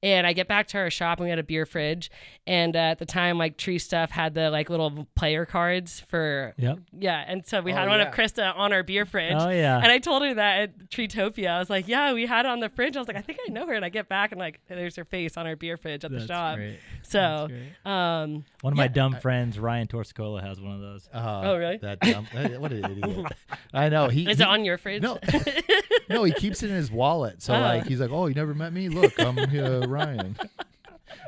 [0.00, 2.08] And I get back to our shop and we had a beer fridge.
[2.46, 6.54] And uh, at the time, like Tree Stuff had the like little player cards for
[6.56, 6.78] Yep.
[6.96, 7.24] yeah.
[7.26, 8.08] And so we had one yeah.
[8.08, 9.34] of Krista on our beer fridge.
[9.36, 9.76] Oh yeah.
[9.82, 11.48] And I told her that at Treetopia.
[11.50, 12.96] I was like, yeah, we had it on the fridge.
[12.96, 13.72] I was like, I think I know her.
[13.74, 16.24] And I get back and like, there's her face on our beer fridge at the
[16.24, 16.56] shop.
[16.56, 16.78] great.
[17.02, 17.92] So, That's great.
[17.92, 18.88] um, One of my yeah.
[18.88, 21.08] dumb friends, Ryan Torsicola, has one of those.
[21.12, 21.78] Uh, Oh, really?
[21.78, 23.26] That dumb, uh, what an idiot.
[23.74, 24.08] I know.
[24.08, 25.02] He, is he- it on your fridge?
[25.02, 25.18] No,
[26.08, 27.42] no, he keeps it in his wallet.
[27.42, 27.60] So Oh.
[27.60, 28.88] like, he's like, "Oh, you never met me?
[28.88, 30.36] Look, I'm uh, Ryan."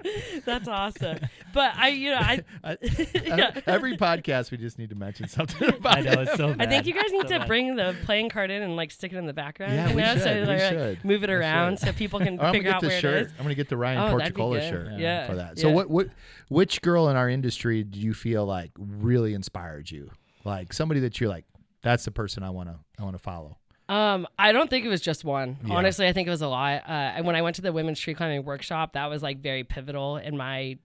[0.44, 1.18] That's awesome.
[1.53, 2.77] But I, you know, I, I,
[3.14, 3.61] Yeah.
[3.66, 5.99] Every podcast, we just need to mention something about.
[5.99, 7.49] I know it's so I think you guys need So to bad.
[7.49, 9.75] bring the playing card in and like stick it in the background.
[9.75, 11.05] Yeah, you we know, should, so we like, should.
[11.05, 11.88] move it We around should.
[11.88, 13.27] so people can oh, I'm figure gonna out get where the shirt.
[13.27, 13.33] is.
[13.38, 15.27] I'm gonna get the Ryan Oh, that'd be shirt Yeah.
[15.27, 15.59] for that.
[15.59, 15.75] So Yeah.
[15.75, 16.09] what what
[16.49, 20.11] which girl in our industry do you feel like really inspired you?
[20.44, 21.44] Like somebody that you're like,
[21.83, 23.59] that's the person I wanna I wanna follow.
[23.90, 25.59] Um, I don't think it was just one.
[25.66, 25.74] Yeah.
[25.74, 26.83] Honestly, I think it was a lot.
[26.88, 29.64] Uh, and when I went to the women's tree climbing workshop, that was like very
[29.64, 30.79] pivotal in my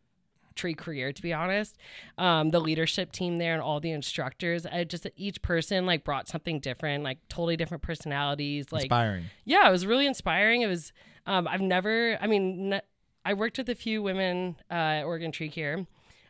[0.55, 1.77] tree career, to be honest.
[2.17, 6.27] Um, the leadership team there and all the instructors, I just each person like brought
[6.27, 8.71] something different, like totally different personalities.
[8.71, 9.25] Like, Inspiring.
[9.43, 10.61] yeah, it was really inspiring.
[10.61, 10.91] It was.
[11.27, 12.17] Um, I've never.
[12.19, 12.81] I mean, n-
[13.23, 15.85] I worked with a few women uh, at Oregon Tree Care.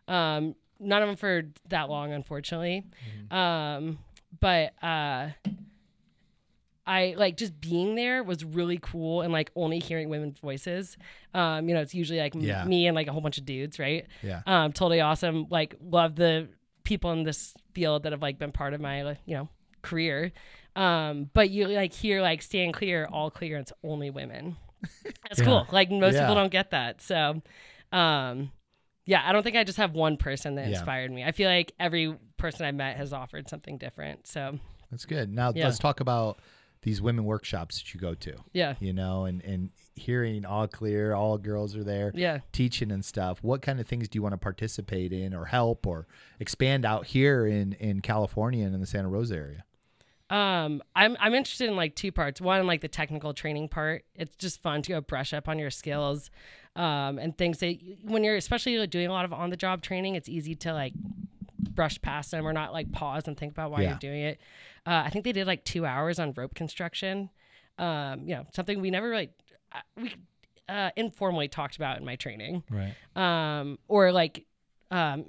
[0.07, 2.83] Um, none of them for that long, unfortunately.
[3.31, 3.99] Um,
[4.39, 5.29] but uh,
[6.87, 10.97] I like just being there was really cool and like only hearing women's voices.
[11.33, 13.79] Um, you know, it's usually like m- me and like a whole bunch of dudes,
[13.79, 14.05] right?
[14.21, 14.41] Yeah.
[14.45, 15.47] Um, totally awesome.
[15.49, 16.49] Like love the
[16.83, 19.49] people in this field that have like been part of my you know
[19.81, 20.31] career.
[20.75, 24.57] Um, but you like hear like stand clear, all clear, it's only women.
[25.03, 25.45] That's Yeah.
[25.45, 25.67] cool.
[25.71, 26.21] Like most Yeah.
[26.21, 27.01] people don't get that.
[27.01, 27.41] So,
[27.91, 28.51] um,
[29.05, 30.77] yeah, I don't think I just have one person that Yeah.
[30.77, 31.23] inspired me.
[31.23, 34.27] I feel like every person I met has offered something different.
[34.27, 34.59] So
[34.91, 35.33] That's good.
[35.33, 35.65] Now Yeah.
[35.65, 36.39] let's talk about
[36.85, 38.33] these women workshops that you go to.
[38.53, 42.11] yeah, You know, and and hearing all clear, all girls are there.
[42.15, 42.39] yeah.
[42.51, 45.87] teaching and stuff what kind of things do you want to participate in or help
[45.87, 46.05] or
[46.39, 49.63] expand out here in in california and in the santa rosa area
[50.29, 52.41] Um, I'm I'm interested in like two parts.
[52.41, 54.05] One, like the technical training part.
[54.15, 56.31] It's just fun to go brush up on your skills,
[56.75, 60.15] um, and things that when you're especially doing a lot of on the job training,
[60.15, 60.93] it's easy to like
[61.73, 63.89] brush past them or not like pause and think about why Yeah.
[63.89, 64.39] you're doing it.
[64.85, 67.29] Uh, I think they did like two hours on rope construction.
[67.77, 69.29] Um, you know, something we never really
[69.73, 70.13] uh, we
[70.69, 72.95] uh, informally talked about in my training Right.
[73.15, 74.45] um, or like
[74.91, 75.25] um,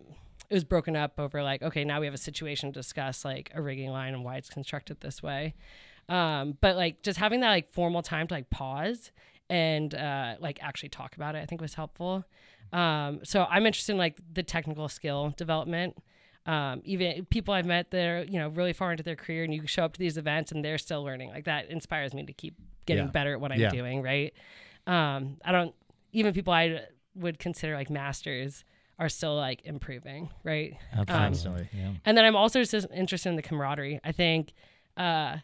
[0.48, 3.50] it was broken up over like okay now we have a situation to discuss like
[3.54, 5.54] a rigging line and why it's constructed this way
[6.08, 9.10] um, but like just having that like formal time to like pause
[9.50, 12.24] and uh, like actually talk about it i think was helpful
[12.72, 15.96] um, so i'm interested in like the technical skill development
[16.46, 19.52] um, even people I've met that are, you know, really far into their career and
[19.52, 21.28] you show up to these events and they're still learning.
[21.30, 22.54] Like that inspires me to keep
[22.86, 23.10] getting Yeah.
[23.10, 23.70] better at what I'm Yeah.
[23.70, 24.00] doing.
[24.02, 24.32] Right.
[24.86, 25.74] Um, I don't,
[26.12, 26.82] even people I
[27.16, 28.64] would consider like masters
[28.98, 30.30] are still like improving.
[30.44, 30.76] Right.
[31.08, 31.62] Absolutely.
[31.64, 31.92] Um, yeah.
[32.04, 34.00] And then I'm also just interested in the camaraderie.
[34.04, 34.52] I think,
[34.96, 35.38] uh,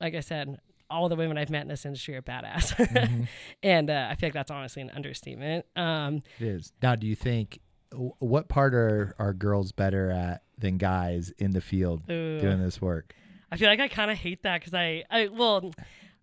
[0.00, 0.58] like I said,
[0.90, 2.74] all the women I've met in this industry are badass.
[2.74, 3.24] Mm-hmm.
[3.62, 5.66] and uh, I feel like that's honestly an understatement.
[5.76, 7.60] Um, it is now do you think
[7.92, 12.38] what part are are girls better at than guys in the field Ooh.
[12.40, 13.14] doing this work
[13.50, 15.72] I feel like I kind of hate that because I, I, well,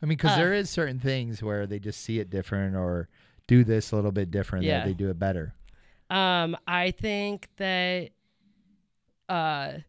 [0.01, 3.09] i mean because Uh, there is certain things where they just see it different or
[3.47, 4.79] do this a little bit different Yeah.
[4.79, 5.53] that they do it better
[6.09, 8.11] Um, I think that
[9.27, 9.79] uh,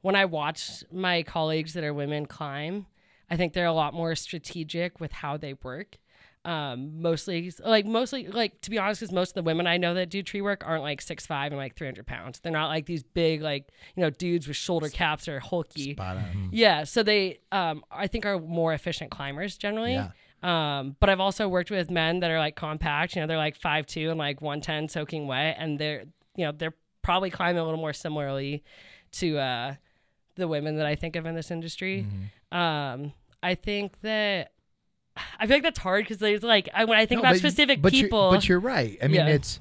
[0.00, 2.86] when I watch my colleagues that are women climb,
[3.30, 5.98] I think they're a lot more strategic with how they work.
[6.46, 9.94] Um, mostly like mostly like to be honest, because most of the women I know
[9.94, 12.38] that do tree work aren't like six five and like three hundred pounds.
[12.38, 15.94] They're not like these big like you know dudes with shoulder caps or hulky.
[15.94, 16.50] Spot on.
[16.52, 19.94] Yeah, so they um, I think are more efficient climbers generally.
[19.94, 20.10] Yeah.
[20.42, 23.16] Um, but I've also worked with men that are like compact.
[23.16, 26.04] You know, they're like five two and like one ten soaking wet, and they're
[26.36, 28.62] you know they're probably climbing a little more similarly
[29.12, 29.74] to uh,
[30.36, 32.06] the women that I think of in this industry.
[32.06, 32.56] Mm-hmm.
[32.56, 34.52] Um, I think that
[35.38, 37.38] I feel like that's hard because there's like I, when I think No, about but-
[37.38, 38.30] specific but people.
[38.30, 38.98] You're, but you're right.
[39.02, 39.26] I mean, Yeah.
[39.28, 39.60] it's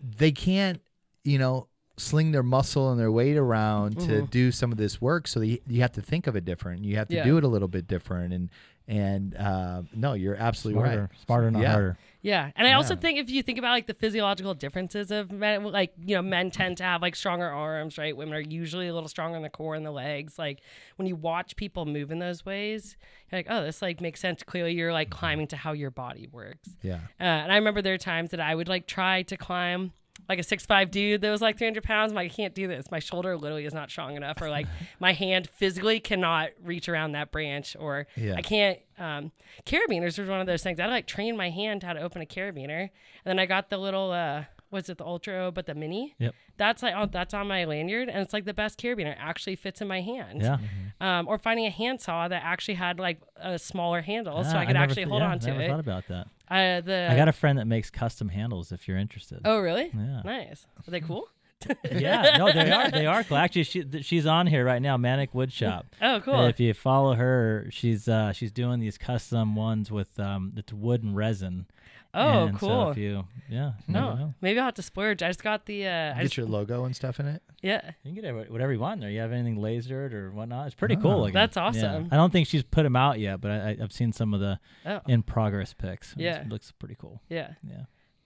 [0.00, 0.80] they can't,
[1.24, 4.24] you know, sling their muscle and their weight around to Mm-hmm.
[4.26, 5.28] do some of this work.
[5.28, 6.84] So you, you have to think of it different.
[6.84, 7.24] You have to Yeah.
[7.24, 8.32] do it a little bit different.
[8.32, 8.48] And
[8.88, 11.20] and uh, no, you're absolutely Smarter, right.
[11.24, 11.72] smarter, not Yeah.
[11.72, 11.98] harder.
[12.22, 15.64] Yeah, and I also think if you think about like the physiological differences of men,
[15.64, 18.14] like you know, men tend to have like stronger arms, right?
[18.14, 20.38] Women are usually a little stronger in the core and the legs.
[20.38, 20.60] Like
[20.96, 22.96] when you watch people move in those ways,
[23.30, 24.42] you're like, oh, this like makes sense.
[24.42, 26.68] Clearly, you're like climbing to how your body works.
[26.82, 27.00] Yeah.
[27.18, 29.92] Uh, and I remember there are times that I would like try to climb
[30.30, 32.12] like a six five dude that was like 300 pounds.
[32.12, 32.90] I'm like, I can't do this.
[32.90, 34.66] My shoulder literally is not strong enough, or like
[35.00, 38.36] my hand physically cannot reach around that branch, or Yeah.
[38.36, 38.78] I can't.
[38.98, 39.32] Um,
[39.66, 40.78] carabiners was one of those things.
[40.80, 42.90] I like trained my hand how to open a carabiner, and
[43.24, 44.12] then I got the little.
[44.12, 46.32] Uh, what's it the ultra but the mini Yep.
[46.56, 49.56] that's like oh, that's on my lanyard and it's like the best carabiner it actually
[49.56, 50.58] fits in my hand Yeah.
[51.00, 54.66] um, or finding a handsaw that actually had like a smaller handle so Ah, i
[54.66, 56.28] could never actually th- hold yeah, on to never it thought about that.
[56.50, 58.72] Uh, the I got a friend that makes custom handles.
[58.72, 59.40] If you're interested.
[59.44, 60.22] oh really Yeah.
[60.24, 61.28] nice are they cool
[61.92, 62.90] yeah, no, they are.
[62.90, 63.36] They are cool.
[63.36, 64.96] Actually, she, she's on here right now.
[64.96, 65.82] Manic Woodshop.
[66.00, 66.46] Oh, cool.
[66.46, 71.02] If you follow her, she's uh, she's doing these custom ones with um, it's wood
[71.02, 71.66] and resin.
[72.12, 72.90] Oh, And so cool.
[72.90, 75.22] if you, yeah, no, maybe I'll have to splurge.
[75.22, 75.86] I just got the.
[75.86, 77.40] Uh, I Get just, your logo and stuff in it.
[77.62, 77.92] yeah.
[78.02, 79.10] You can get whatever- whatever you want in there.
[79.10, 80.66] You have anything lasered or whatnot?
[80.66, 81.00] It's pretty Oh.
[81.02, 81.18] cool.
[81.20, 81.34] looking.
[81.34, 81.62] That's Yeah.
[81.62, 82.08] awesome.
[82.10, 84.40] I don't think she's put them out yet, but I, I, I've seen some of
[84.40, 86.14] the Oh, in progress pics.
[86.18, 86.40] Yeah.
[86.40, 87.22] it looks pretty cool.
[87.28, 87.52] yeah.
[87.62, 87.84] Yeah,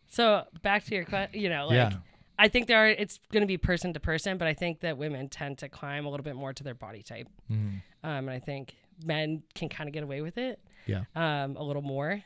[0.08, 1.38] So back to your question.
[1.40, 1.92] You know, like yeah.
[2.38, 2.88] I think there are.
[2.88, 6.06] It's going to be person to person, but I think that women tend to climb
[6.06, 7.28] a little bit more to their body type.
[7.50, 7.82] Mhm.
[8.02, 10.58] Um, and I think men can kind of get away with it.
[10.86, 11.04] Yeah.
[11.14, 12.22] Um, a little more,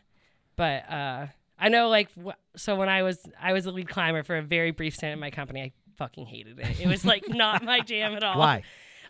[0.57, 1.27] but uh,
[1.59, 4.43] I know like wh- so when I was I was a lead climber for a
[4.43, 5.63] very brief stint in my company.
[5.63, 6.81] I fucking hated it.
[6.81, 8.39] It was like not my jam at all.
[8.39, 8.63] Why?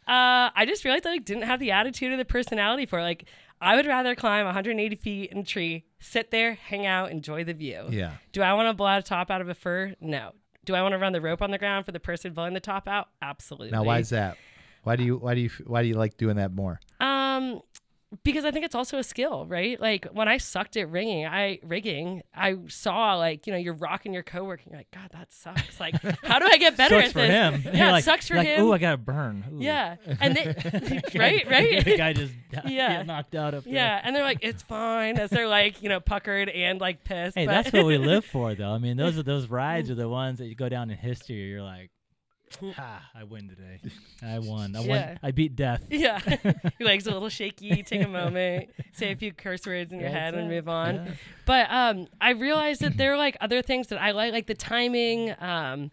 [0.07, 3.03] Uh, I just realized I like, didn't have the attitude or the personality for it.
[3.03, 3.27] Like,
[3.61, 7.53] I would rather climb 180 feet in a tree, sit there, hang out, enjoy the
[7.53, 7.89] view.
[7.91, 8.13] Yeah.
[8.33, 9.95] Do I want to blow a top out of a fir?
[10.01, 10.33] No.
[10.65, 12.61] Do I want to run the rope on the ground for the person blowing the
[12.61, 13.09] top out?
[13.21, 13.71] Absolutely.
[13.71, 14.39] Now, why is that?
[14.85, 16.81] Why do you why do you why do you like doing that more?
[17.01, 17.61] Um,
[18.23, 19.79] because I think it's also a skill, right?
[19.79, 24.15] Like when I sucked at rigging, I rigging, I saw like you know you're rocking
[24.15, 24.63] your coworker.
[24.65, 25.79] And you're like, God, that sucks.
[25.79, 27.31] Like, how do I get better sucks at for this?
[27.31, 27.63] him.
[27.75, 28.65] Yeah, You're like, sucks for like, him.
[28.65, 29.45] Oh, I got to burn.
[29.53, 29.59] Ooh.
[29.61, 30.47] yeah, and they,
[31.19, 31.85] right, right.
[31.85, 32.33] the guy just
[32.65, 32.99] Yeah.
[32.99, 33.75] get knocked out up there.
[33.75, 37.37] Yeah, and they're like, it's fine, as they're like, you know, puckered and like pissed.
[37.37, 38.71] Hey, that's what we live for, though.
[38.73, 41.37] I mean, those are those rides are the ones that you go down in history.
[41.37, 41.91] You're like,
[42.77, 43.81] ha, I win today.
[44.23, 44.75] I won.
[44.77, 45.07] I Yeah.
[45.11, 45.19] won.
[45.23, 45.85] I beat death.
[45.91, 46.21] yeah,
[46.79, 47.83] your legs a little shaky.
[47.83, 50.55] Take a moment, say a few curse words in your That's head, and it.
[50.57, 50.95] move on.
[50.95, 51.11] Yeah.
[51.47, 54.55] But um, I realized that there are like other things that I like, like the
[54.55, 55.91] timing, um,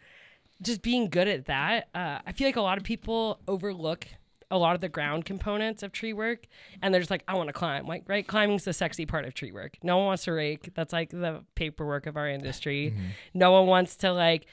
[0.62, 1.88] just being good at that.
[1.94, 4.08] Uh, I feel like a lot of people overlook
[4.52, 6.46] a lot of the ground components of tree work,
[6.82, 7.88] and they're just like, I want to climb.
[7.88, 9.78] Like, right, climbing's the sexy part of tree work.
[9.82, 10.70] No one wants to rake.
[10.76, 12.94] That's like the paperwork of our industry.
[13.34, 14.46] No one wants to like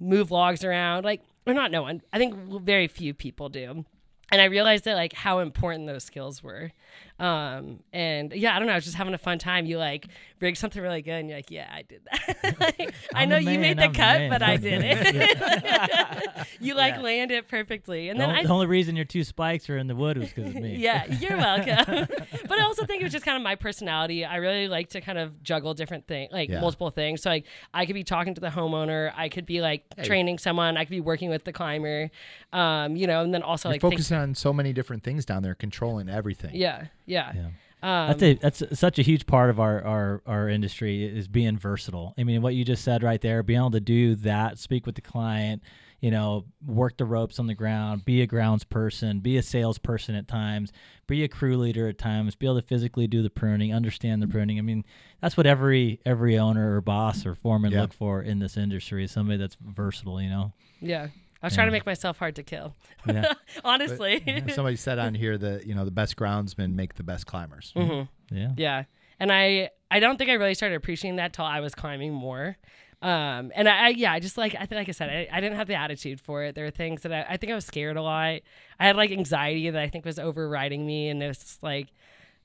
[0.00, 1.04] move logs around.
[1.04, 2.02] Like, or not no one.
[2.12, 3.84] I think very few people do.
[4.30, 6.72] And I realized that like how important those skills were.
[7.18, 8.72] Um, and yeah, I don't know.
[8.72, 9.66] I was just having a fun time.
[9.66, 10.08] You like
[10.40, 12.56] rig something really good, and you're like, yeah, I did that.
[12.60, 14.30] Like, I know the you made the I'm cut, man.
[14.30, 16.46] but I did it.
[16.60, 17.00] you like Yeah.
[17.02, 19.78] land it perfectly, and The, then only, I the only reason your two spikes are
[19.78, 20.76] in the wood was because of me.
[20.76, 22.06] yeah, you're welcome.
[22.48, 24.24] but I also think it was just kind of my personality.
[24.24, 26.60] I really like to kind of juggle different things, like Yeah.
[26.60, 27.22] multiple things.
[27.22, 30.76] So like I could be talking to the homeowner, I could be like training someone,
[30.76, 32.10] I could be working with the climber,
[32.52, 35.24] um, you know, and then also You're like think- focusing on so many different things
[35.24, 36.54] down there, controlling everything.
[36.54, 37.32] yeah, yeah.
[37.34, 37.46] Yeah.
[37.82, 41.58] Um, That's a, that's such a huge part of our, our, our industry is being
[41.58, 42.14] versatile.
[42.16, 44.94] I mean, what you just said right there, being able to do that, speak with
[44.94, 45.62] the client,
[46.00, 50.14] you know, work the ropes on the ground, be a grounds person, be a salesperson
[50.14, 50.72] at times,
[51.06, 54.28] be a crew leader at times, be able to physically do the pruning, understand the
[54.28, 54.58] pruning.
[54.58, 54.84] I mean,
[55.20, 57.82] that's what every every owner or boss or foreman Yeah.
[57.82, 60.22] look for in this industry is somebody that's versatile.
[60.22, 61.08] You know, yeah.
[61.44, 62.74] I was trying to make myself hard to kill.
[63.06, 64.22] yeah, Honestly.
[64.54, 67.72] Somebody said on here that you know the best groundsmen make the best climbers.
[67.76, 68.08] Mhm.
[68.30, 68.52] yeah.
[68.56, 68.84] Yeah.
[69.20, 72.56] And I I don't think I really started appreciating that till I was climbing more.
[73.02, 75.40] Um, and I, I yeah, I just like I think like I said, I, I
[75.42, 76.54] didn't have the attitude for it.
[76.54, 78.40] There were things that I, I think I was scared a lot.
[78.80, 81.88] I had like anxiety that I think was overriding me, and it was just like,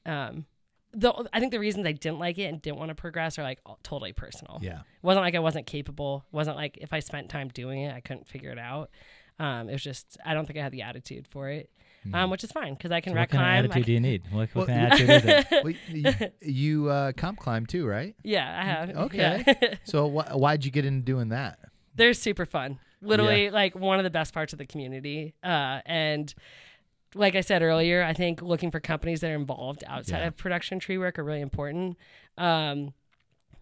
[0.06, 0.46] um,
[0.94, 3.44] the I think the reasons I didn't like it and didn't want to progress are
[3.44, 4.60] like all- totally personal.
[4.62, 4.80] Yeah.
[4.80, 6.26] It wasn't like I wasn't capable.
[6.32, 8.90] It wasn't like if I spent time doing it, I couldn't figure it out.
[9.40, 11.70] Um, it was just I don't think I had the attitude for it,
[12.14, 13.66] um, which is fine because I can So rock what kind climb.
[13.66, 14.24] of I attitude do you need?
[14.32, 15.64] What, what Well, kind of attitude is it?
[15.64, 15.74] Well,
[16.42, 18.16] you, you uh, comp climb too, right?
[18.24, 18.90] yeah, I have.
[18.98, 19.44] Okay.
[19.48, 19.76] Yeah.
[19.86, 21.60] So wh- why'd you get into doing that?
[21.96, 22.80] They're super fun.
[23.02, 25.34] Literally, like one of the best parts of the community.
[25.42, 26.34] Uh, and
[27.16, 30.28] like I said earlier, I think looking for companies that are involved outside Yeah.
[30.28, 31.98] of production tree work are really important.
[32.38, 32.94] Um,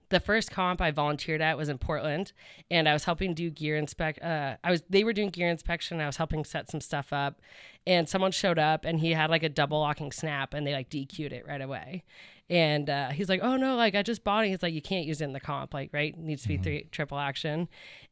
[0.10, 2.32] the first comp I volunteered at was in Portland,
[2.72, 4.22] and I was helping do gear inspect.
[4.22, 5.96] Uh, I was they were doing gear inspection.
[5.96, 7.42] And I was helping set some stuff up,
[7.88, 10.90] and someone showed up and he had like a double locking snap, and they like
[10.90, 12.04] DQ'd it right away.
[12.50, 15.06] And uh, he's like, "Oh no, like I just bought it." He's like, "You can't
[15.06, 16.14] use it in the comp, like right?
[16.14, 17.68] It needs to be three triple action."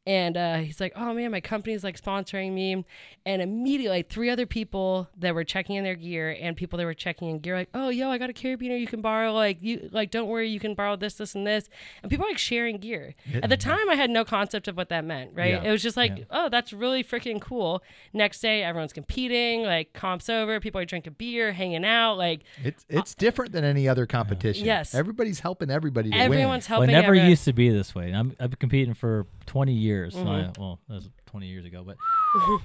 [0.06, 2.84] And uh, he's like, "Oh man, my company's like sponsoring me,"
[3.24, 6.84] and immediately like, three other people that were checking in their gear and people that
[6.84, 9.32] were checking in gear like, "Oh yo, I got a carabiner you can borrow.
[9.32, 11.70] Like you like don't worry, you can borrow this, this, and this."
[12.02, 13.14] And people are like sharing gear.
[13.42, 15.30] At the time, I had no concept of what that meant.
[15.34, 15.54] Right?
[15.54, 15.62] Yeah.
[15.62, 19.62] It was just like, "Oh, that's really freaking cool." Next day, everyone's competing.
[19.66, 22.14] Like comps over, people are drinking beer, hanging out.
[22.14, 24.64] Like It's it's different than any other competition.
[24.64, 24.94] Yes.
[24.94, 26.90] Everybody's helping everybody to everyone's Well, helping.
[26.90, 27.30] it never everyone.
[27.30, 28.12] used to be this way.
[28.12, 30.14] I'm, I've been competing for 20 years.
[30.14, 30.28] Mm-hmm.
[30.28, 31.96] I- well, that was 20 years ago, but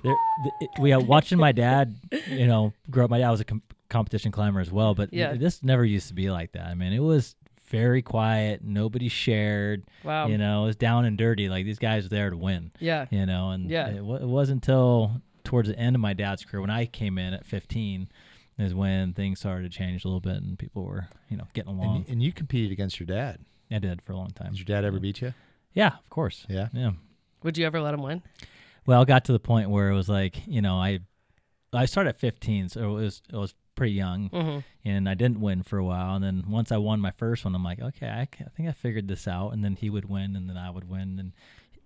[0.04, 1.96] there, th- it, we are watching my dad,
[2.28, 3.10] you know, grow up.
[3.10, 5.34] My dad was a com- competition climber as well, but Yeah.
[5.34, 6.68] this never used to be like that.
[6.68, 7.36] I mean, it was
[7.70, 8.62] very quiet.
[8.64, 9.84] Nobody shared.
[10.04, 10.28] Wow.
[10.28, 11.50] You know, it was down and dirty.
[11.50, 12.72] Like these guys were there to win.
[12.80, 13.06] Yeah.
[13.12, 13.90] You know, and Yeah.
[13.90, 17.18] it, wa- it wasn't until towards the end of my dad's career when I came
[17.18, 18.08] in at 15
[18.58, 21.72] is when things started to change a little bit and people were, you know, getting
[21.74, 21.98] along.
[21.98, 23.40] And, and you competed against your dad.
[23.70, 24.52] I did for a long time.
[24.52, 25.34] Did your dad ever beat you?
[25.74, 26.46] Yeah, of course.
[26.50, 26.70] Yeah.
[26.74, 26.92] Yeah.
[27.44, 28.22] Would you ever let him win?
[28.86, 31.00] Well, it got to the point where it was like, you know, I
[31.74, 34.60] I started at 15, so it was it was pretty young, Mm-hmm.
[34.86, 36.16] and I didn't win for a while.
[36.16, 38.74] And then once I won my first one, I'm like, okay, I, I think I
[38.74, 39.52] figured this out.
[39.54, 41.32] And then he would win, and then I would win, and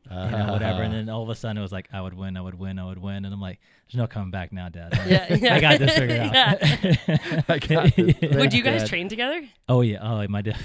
[0.09, 0.83] you know, whatever.
[0.83, 2.79] And then all of a sudden, it was like I would win, I would win,
[2.79, 4.93] I would win, and I'm like, there's no coming back now, Dad.
[5.07, 5.55] Yeah, yeah.
[5.55, 6.57] I got this figured out.
[7.49, 8.35] I got this.
[8.35, 8.89] Would you guys Dad.
[8.89, 9.41] train together?
[9.69, 9.99] Oh yeah.
[10.01, 10.57] Oh, my dad.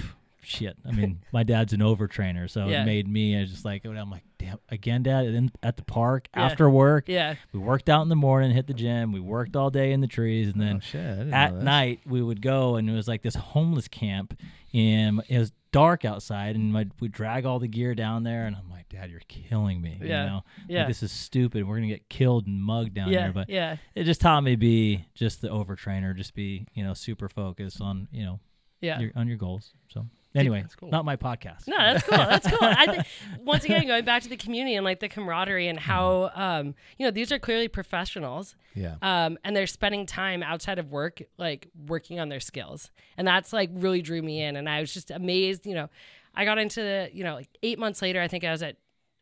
[0.43, 0.75] Shit.
[0.87, 2.81] I mean, my dad's an overtrainer, so Yeah.
[2.81, 3.37] it made me.
[3.37, 5.25] I was just like, I'm like, damn, again, Dad.
[5.25, 6.43] And then at the park Yeah.
[6.45, 7.35] after work, Yeah.
[7.53, 9.11] we worked out in the morning, hit the gym.
[9.11, 11.31] We worked all day in the trees, and Oh, then shit.
[11.31, 14.35] At night we would go, and it was like this homeless camp,
[14.73, 18.55] and it was dark outside, and my, we drag all the gear down there, and
[18.55, 19.97] I'm like, Dad, you're killing me.
[20.01, 20.23] Yeah.
[20.23, 20.43] You know,
[20.79, 21.67] Like, this is stupid.
[21.67, 23.23] We're gonna get killed and mugged down yeah.
[23.23, 23.77] there, but yeah.
[23.95, 27.81] it just taught me to be just the overtrainer, just be you know super focused
[27.81, 28.39] on you know
[28.81, 28.99] Yeah.
[28.99, 29.73] your on your goals.
[29.89, 30.89] So anyway, that's cool.
[30.89, 31.67] not my podcast.
[31.67, 32.17] No, that's cool.
[32.17, 32.59] That's cool.
[32.61, 33.05] I think
[33.45, 37.05] once again going back to the community and like the camaraderie and how um you
[37.05, 38.95] know these are clearly professionals Yeah.
[39.01, 43.51] um and they're spending time outside of work like working on their skills and that's
[43.53, 45.65] like really drew me in and I was just amazed.
[45.65, 45.89] You know,
[46.35, 48.77] I got into the you know like eight months later I think I was at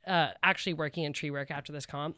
[0.07, 2.15] uh actually working in tree work after this comp.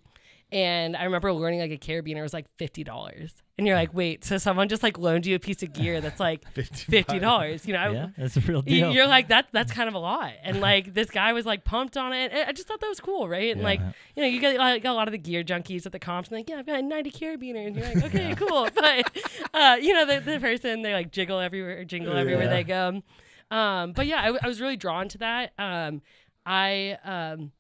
[0.52, 4.26] And I remember learning like a carabiner was like fifty dollars, and you're like, "Wait,
[4.26, 7.74] so someone just like loaned you a piece of gear that's like fifty dollars?" You
[7.74, 8.92] know, I, that's a real deal.
[8.92, 10.34] you're like that that's kind of a lot.
[10.44, 12.34] And like this guy was like pumped on it.
[12.34, 13.52] And i just thought that was cool right?
[13.52, 13.66] And Yeah.
[13.66, 13.80] like
[14.16, 16.38] you know you get like a lot of the gear junkies at the comps and
[16.40, 18.68] like yeah i've got a 90 carabiner and you're like okay cool.
[18.76, 19.10] But
[19.54, 22.50] uh you know the, the person they like jiggle everywhere jingle everywhere Yeah.
[22.50, 23.02] they go.
[23.56, 25.54] Um but yeah I was really drawn to that.
[25.58, 26.02] Um
[26.46, 27.52] i um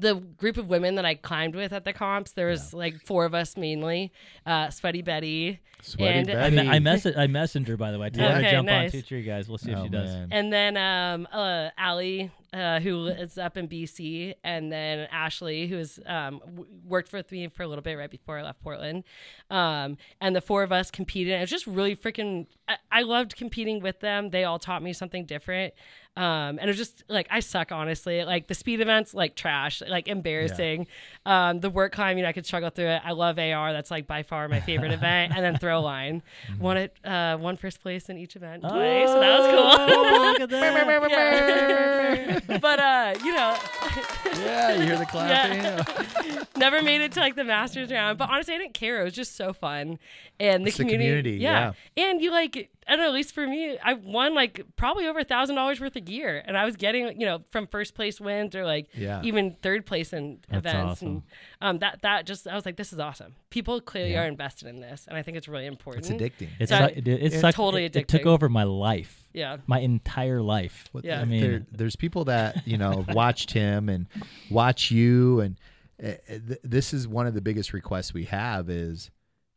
[0.00, 3.24] the group of women that I climbed with at the comps, there was like four
[3.24, 4.12] of us mainly.
[4.46, 6.56] Uh, Sweaty Betty, Sweaty and- I, Betty.
[6.56, 8.06] me- I messaged I messaged her by the way.
[8.06, 8.94] I told her Okay, to jump nice.
[8.94, 9.48] on two tree guys.
[9.48, 10.10] We'll see if Oh, she does.
[10.10, 10.28] man.
[10.30, 15.76] And then um, uh, Allie, uh, who is up in BC, and then Ashley, who
[15.76, 19.04] has um, w- worked with me for a little bit right before I left Portland.
[19.50, 21.32] Um, and the four of us competed.
[21.34, 22.46] And it was just really freaking.
[22.68, 24.30] I-, I loved competing with them.
[24.30, 25.74] They all taught me something different.
[26.16, 28.24] Um, and it was just like I suck honestly.
[28.24, 30.88] Like the speed events, like trash, like embarrassing.
[31.24, 33.02] Um, the work climbing, I could struggle through it.
[33.04, 33.72] I love AR.
[33.72, 35.32] That's like by far my favorite event.
[35.36, 36.22] And then throw line,
[36.58, 39.08] won it, uh, won first place in each event twice.
[39.08, 39.96] so that was cool.
[39.96, 41.10] Oh, look at that.
[41.10, 42.39] Yeah.
[42.46, 43.56] but uh, you know,
[44.38, 45.62] yeah, you hear the clapping?
[45.62, 46.44] Yeah.
[46.56, 48.18] never made it to like the masters round.
[48.18, 49.00] But honestly, I didn't care.
[49.00, 49.98] It was just so fun,
[50.38, 53.08] and the It's the community, Yeah, And you like, I don't know.
[53.08, 56.42] At least for me, I won like probably over a thousand dollars worth of gear,
[56.44, 59.22] and I was getting you know from first place wins or like Yeah.
[59.22, 61.08] even third place in That's events, awesome.
[61.08, 61.22] and
[61.60, 63.36] um, that that just I was like, this is awesome.
[63.50, 64.24] People clearly Yeah.
[64.24, 66.10] are invested in this, and I think it's really important.
[66.10, 66.48] It's addicting.
[66.58, 67.40] It's So- su- it, it, Yeah.
[67.40, 69.58] sucked- Totally it, it took over my life, Yeah.
[69.66, 70.88] my entire life.
[70.92, 71.20] Well, Yeah.
[71.20, 74.06] I mean, there, there's people that you know watched him and
[74.50, 75.56] watch you, and
[76.02, 79.10] uh, th- this is one of the biggest requests we have is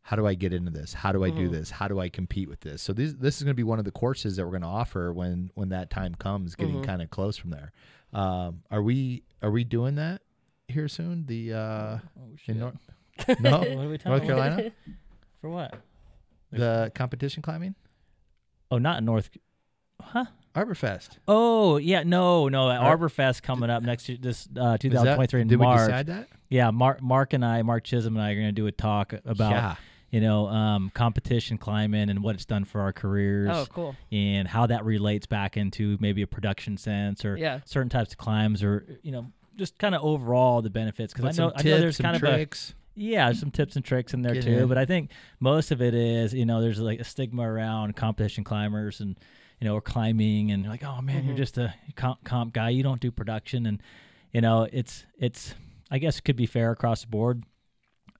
[0.04, 0.94] how do I get into this?
[0.94, 1.52] How do I do Mhm.
[1.52, 1.72] this?
[1.72, 2.82] How do I compete with this?
[2.82, 4.68] So this this is going to be one of the courses that we're going to
[4.68, 6.86] offer when when that time comes, getting Mhm.
[6.86, 7.72] kind of close from there.
[8.14, 10.22] Um, are we are we doing that
[10.68, 11.26] here soon?
[11.26, 11.58] The uh,
[12.20, 12.60] Oh, in.
[12.60, 12.74] Nor-
[13.40, 14.24] no What are we talking North?
[14.24, 14.72] Carolina,
[15.42, 15.80] For what?
[16.52, 17.74] the competition climbing,
[18.72, 19.30] Oh, not in North.
[20.02, 20.26] Huh?
[20.56, 21.18] Arborfest.
[21.28, 22.68] Oh yeah, no, no.
[22.70, 26.08] Ar- Arborfest coming up next year, this uh, Is that- 2023 in Did we decide
[26.08, 26.28] that?
[26.50, 29.14] Yeah, Mark, Mark and I, Mark Chisholm and I are going to do a talk
[29.26, 29.76] about yeah.
[30.14, 33.96] You know um, competition climbing and what it's done for our careers Oh, cool.
[34.12, 37.60] and how that relates back into maybe a production sense or Yeah.
[37.66, 41.30] certain types of climbs or you know just kind of overall the benefits because I
[41.42, 42.74] know some I know there's tips, some kind of a tricks.
[42.96, 44.52] yeah, there's some tips and tricks in there Get too.
[44.60, 44.68] in.
[44.68, 45.10] But I think
[45.40, 49.18] most of it is, you know, there's like a stigma around competition climbers and,
[49.60, 51.38] you know, or climbing and like, oh man, you're Mhm.
[51.38, 52.70] just a comp, comp guy.
[52.70, 53.66] You don't do production.
[53.66, 53.82] And,
[54.32, 55.56] you know, it's, it's,
[55.90, 57.44] I guess it could be fair across the board,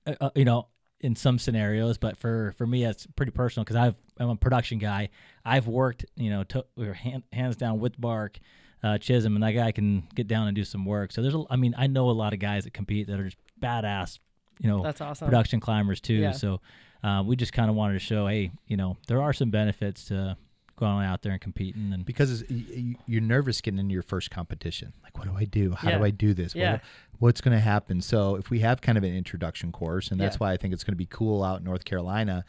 [0.06, 0.66] uh, uh, you know,
[1.04, 1.98] in some scenarios.
[1.98, 5.10] But for, for me, that's pretty personal because I've, I'm a production guy.
[5.44, 8.38] I've worked, you know, to, hand, hands down with Mark,
[8.82, 11.10] Uh, Chisholm and that guy can get down and do some work.
[11.12, 13.24] So there's, a, I mean, I know a lot of guys that compete that are
[13.24, 14.18] just badass,
[14.60, 15.26] you know, That's awesome.
[15.26, 16.14] production climbers too.
[16.14, 16.32] Yeah.
[16.32, 16.60] So
[17.02, 20.04] uh, we just kind of wanted to show, hey, you know, there are some benefits
[20.06, 20.36] to
[20.76, 21.92] going out there and competing.
[21.94, 24.92] And because it's, y- y- you're nervous getting into your first competition.
[25.02, 25.72] Like, what do I do?
[25.72, 25.98] How Yeah.
[25.98, 26.54] do I do this?
[26.54, 26.78] What- Yeah.
[27.18, 28.00] What's going to happen?
[28.00, 30.38] So, if we have kind of an introduction course, and that's Yeah.
[30.46, 32.44] why I think it's going to be cool out in North Carolina.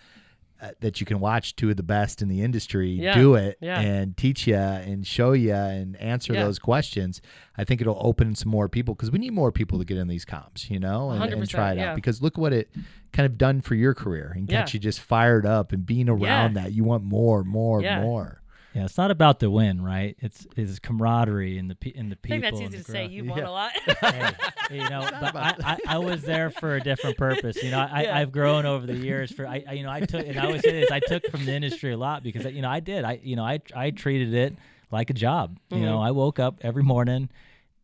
[0.61, 3.13] Uh, that you can watch two of the best in the industry Yeah.
[3.13, 3.78] do it Yeah.
[3.82, 7.22] and teach you and show you and answer those questions.
[7.57, 10.07] I think it'll open some more people because we need more people to get in
[10.07, 11.95] these comps, you know, and, and try it out.
[11.97, 12.70] Because look what it
[13.11, 16.53] kind of done for your career and got you just fired up and being around
[16.53, 16.72] that.
[16.72, 18.41] You want more, more, more.
[18.76, 20.16] Yeah, it's not about the win, right?
[20.20, 22.42] It's it's camaraderie and the pe- and the I people.
[22.42, 23.00] think that's easy the to say.
[23.08, 23.12] growth.
[23.12, 23.48] You won Yeah.
[23.48, 23.72] a lot.
[23.76, 24.32] hey,
[24.72, 27.64] you know, but I, I, I was there for a different purpose.
[27.64, 28.18] You know, I, Yeah.
[28.18, 29.32] I've grown over the years.
[29.32, 31.46] For I, I, you know, I took, and I always say this, I took from
[31.46, 33.06] the industry a lot because you know I did.
[33.06, 34.56] I, you know, I, I treated it
[34.92, 35.58] like a job.
[35.72, 36.08] You know, Mhm.
[36.08, 37.30] I woke up every morning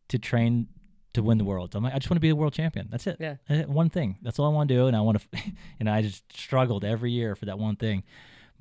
[0.09, 0.67] to train
[1.13, 1.73] to win the world.
[1.75, 2.87] I'm like, I just want to be a world champion.
[2.89, 3.17] That's it.
[3.19, 3.35] Yeah.
[3.47, 3.69] That's it.
[3.69, 4.17] One thing.
[4.21, 5.39] That's all I want to do, and I want to,
[5.79, 8.03] and I just struggled every year for that one thing.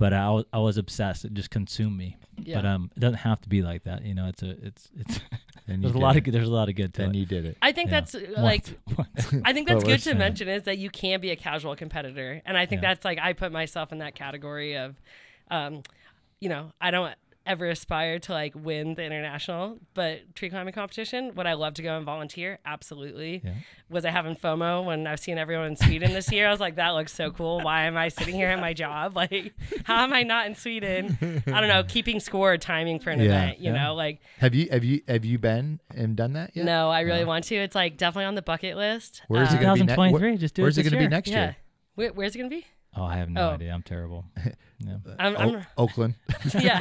[0.01, 1.24] But I was, I was obsessed.
[1.26, 2.16] It just consumed me.
[2.38, 2.57] yeah.
[2.57, 4.03] But um, it doesn't have to be like that.
[4.05, 5.20] You know, it's a, it's, it's.
[5.68, 7.18] And there's a lot did of good, there's a lot of good to Then it.
[7.18, 7.57] you did it.
[7.62, 8.01] I think Yeah.
[8.01, 8.64] that's uh, like
[8.98, 12.42] Once- I think that's good to mention is that you can be a casual competitor,
[12.44, 12.88] and I think Yeah.
[12.88, 14.96] that's like I put myself in that category of,
[15.48, 15.82] um,
[16.40, 17.14] you know, I don't
[17.51, 21.34] ever aspire to like win the international, but tree climbing competition.
[21.34, 22.59] Would I love to go and volunteer?
[22.64, 23.42] Absolutely.
[23.44, 23.55] Yeah.
[23.88, 26.46] Was I having FOMO when I was seeing everyone in Sweden this year?
[26.46, 27.61] I was like, that looks so cool.
[27.61, 29.16] Why am I sitting here at my job?
[29.16, 29.53] Like,
[29.84, 31.42] how am I not in Sweden?
[31.46, 33.26] I don't know, keeping score, timing for an Yeah.
[33.26, 33.59] event.
[33.59, 33.84] You Yeah.
[33.84, 36.64] know, like Have you have you have you been and done that yet?
[36.64, 37.26] no, I really No.
[37.26, 37.57] want to.
[37.57, 39.22] It's like definitely on the bucket list.
[39.28, 39.80] Where's it Um, gonna be?
[39.80, 41.42] Ne- 2023, just do it where's it this gonna be next Yeah.
[41.42, 41.57] year?
[41.96, 42.64] Where, where's it gonna be?
[42.96, 43.55] Oh, I have no Oh.
[43.55, 43.72] idea.
[43.72, 44.24] I'm terrible.
[44.85, 44.97] Yeah.
[45.18, 46.14] I'm, O- I'm Oakland.
[46.59, 46.78] yeah.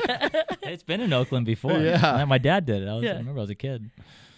[0.63, 1.77] it's been in Oakland before.
[1.79, 1.99] Yeah.
[2.01, 2.87] My- my dad did it.
[2.87, 3.13] I, was, Yeah.
[3.13, 3.89] I remember I was a kid.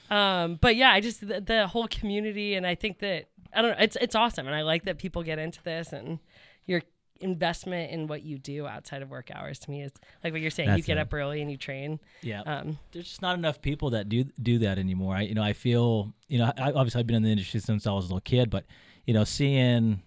[0.10, 3.72] Um, but yeah, I just the, the whole community, and I think that I don't
[3.72, 6.20] know, it's it's awesome, and I like that people get into this, and
[6.66, 6.82] your
[7.22, 9.92] investment in what you do outside of work hours to me is
[10.24, 10.76] like what you're saying.
[10.76, 11.02] you get it.
[11.02, 12.00] up early and you train.
[12.24, 12.42] Yeah.
[12.42, 15.16] Um, There's just not enough people that do do that anymore.
[15.16, 17.86] I you know I feel you know I, obviously I've been in the industry since
[17.88, 18.66] I was a little kid, but
[19.06, 20.02] you know seeing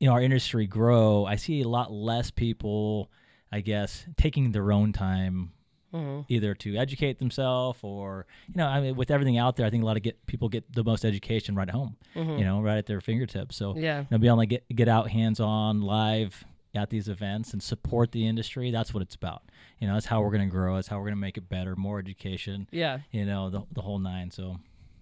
[0.00, 3.10] you know our industry grow, I see a lot less people,
[3.52, 5.52] I guess, taking their own time
[5.92, 6.24] mhm.
[6.28, 9.82] either to educate themselves or you know I mean with everything out there, I think
[9.82, 12.38] a lot of get people get the most education right at home, Mhm.
[12.38, 13.56] you know, right at their fingertips.
[13.56, 14.00] So Yeah.
[14.00, 16.44] you know, be able to get get out hands on live
[16.74, 18.70] at these events and support the industry.
[18.70, 19.42] That's what it's about.
[19.80, 20.74] You know, that's how we're going to grow.
[20.76, 21.74] That's how we're going to make it better.
[21.74, 22.68] More education.
[22.70, 22.98] Yeah.
[23.10, 24.30] You know, the the whole nine.
[24.30, 24.60] So,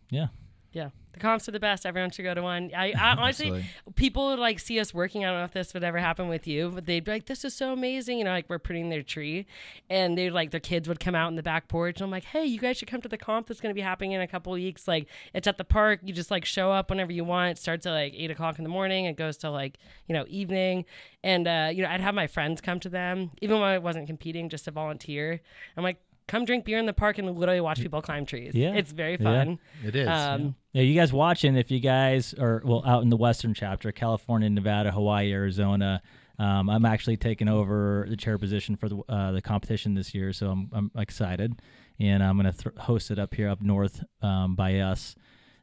[0.08, 0.28] yeah,
[0.76, 0.90] Yeah.
[1.14, 1.86] The comps are the best.
[1.86, 2.70] Everyone should go to one.
[2.76, 3.64] I, I honestly,
[3.94, 5.24] people would like see us working.
[5.24, 7.42] I don't know if this would ever happen with you, but they'd be like, "This
[7.42, 9.46] is so amazing!" You know, like we're pruning their tree,
[9.88, 12.24] and they'd like their kids would come out in the back porch, and I'm like,
[12.24, 14.26] "Hey, you guys should come to the comp that's going to be happening in a
[14.26, 14.86] couple weeks.
[14.86, 16.00] Like, it's at the park.
[16.02, 17.52] You just like show up whenever you want.
[17.52, 19.06] It starts at like eight o'clock in the morning.
[19.06, 20.84] It goes to like you know evening,
[21.24, 24.06] and uh, you know I'd have my friends come to them, even when I wasn't
[24.06, 25.40] competing, just to volunteer.
[25.78, 25.96] I'm like.
[26.28, 28.52] Come drink beer in the park and literally watch people climb trees.
[28.54, 28.74] Yeah.
[28.74, 29.18] It's very Yeah.
[29.44, 29.58] fun.
[29.84, 30.08] It is.
[30.08, 30.82] Um, yeah.
[30.82, 31.56] You guys watching?
[31.56, 36.02] If you guys are well out in the western chapter, California, Nevada, Hawaii, Arizona.
[36.38, 40.34] Um, I'm actually taking over the chair position for the uh, the competition this year,
[40.34, 41.62] so I'm I'm excited,
[41.98, 45.14] and I'm gonna th- host it up here up north um, by us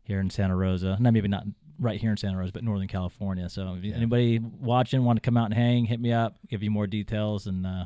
[0.02, 0.98] here in Santa Rosa.
[1.00, 1.44] Not maybe not
[1.78, 3.50] right here in Santa Rosa, but Northern California.
[3.50, 3.96] So if Yeah.
[3.96, 7.46] anybody watching want to come out and hang, hit me up, give you more details,
[7.46, 7.86] and uh,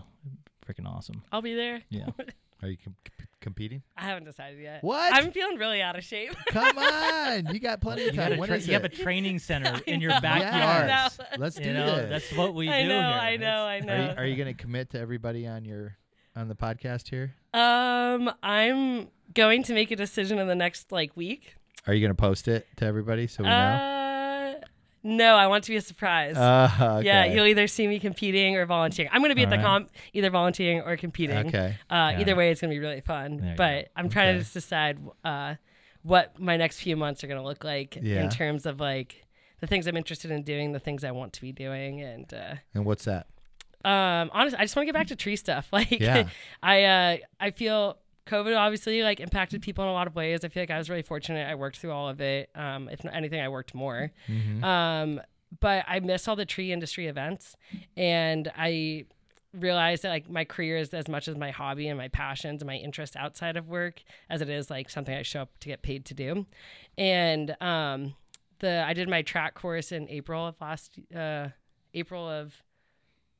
[0.65, 1.23] freaking awesome.
[1.34, 1.82] I'll be there.
[1.89, 2.07] Yeah.
[2.63, 2.95] Are you com-
[3.39, 3.83] competing?
[3.95, 4.83] I haven't decided yet.
[4.83, 5.13] What?
[5.13, 6.35] I'm feeling really out of shape.
[6.49, 8.33] Come on, you got plenty of time.
[8.33, 10.87] a When tra- you have a training center in your backyard.
[10.87, 11.19] Yes.
[11.37, 12.09] Let's do You know, this.
[12.29, 13.05] that's what we I do know, here.
[13.19, 14.13] I know, I Are you, know.
[14.17, 15.97] are you going to commit to everybody on your
[16.35, 17.35] on the podcast here?
[17.53, 21.55] Um, I'm going to make a decision in the next like week.
[21.85, 23.55] Are you going to post it to everybody so we know?
[25.07, 26.35] No, I want to be a surprise.
[26.35, 29.09] Uh, Yeah, you'll either see me competing or volunteering.
[29.13, 29.65] I'm going to be at the Alright.
[29.85, 31.47] comp, either volunteering or competing.
[31.47, 31.75] Okay.
[31.89, 32.19] Uh, Yeah.
[32.19, 33.37] Either way, it's going to be really fun.
[33.37, 33.87] There But.
[33.95, 34.33] I'm trying Okay.
[34.39, 35.55] to just decide uh,
[36.03, 38.21] what my next few months are going to look like Yeah.
[38.23, 39.25] in terms of like
[39.61, 42.55] the things I'm interested in doing, the things I want to be doing, and uh,
[42.75, 43.27] And what's that?
[43.85, 45.69] um, honestly, I just want to get back to tree stuff.
[45.71, 46.27] Like, Yeah.
[46.61, 47.97] I uh, I feel
[48.28, 50.43] COVID obviously like impacted people in a lot of ways.
[50.43, 51.49] I feel like I was really fortunate.
[51.49, 52.49] I worked through all of it.
[52.55, 54.11] Um, if not anything, I worked more.
[54.28, 54.63] Mm-hmm.
[54.63, 55.21] Um,
[55.59, 57.55] but I miss all the tree industry events,
[57.95, 59.05] and I
[59.53, 62.67] realized that like my career is as much as my hobby and my passions and
[62.67, 65.82] my interests outside of work as it is like something I show up to get
[65.82, 66.45] paid to do.
[66.97, 68.15] And um,
[68.59, 71.49] the I did my track course in April of last uh,
[71.93, 72.61] April of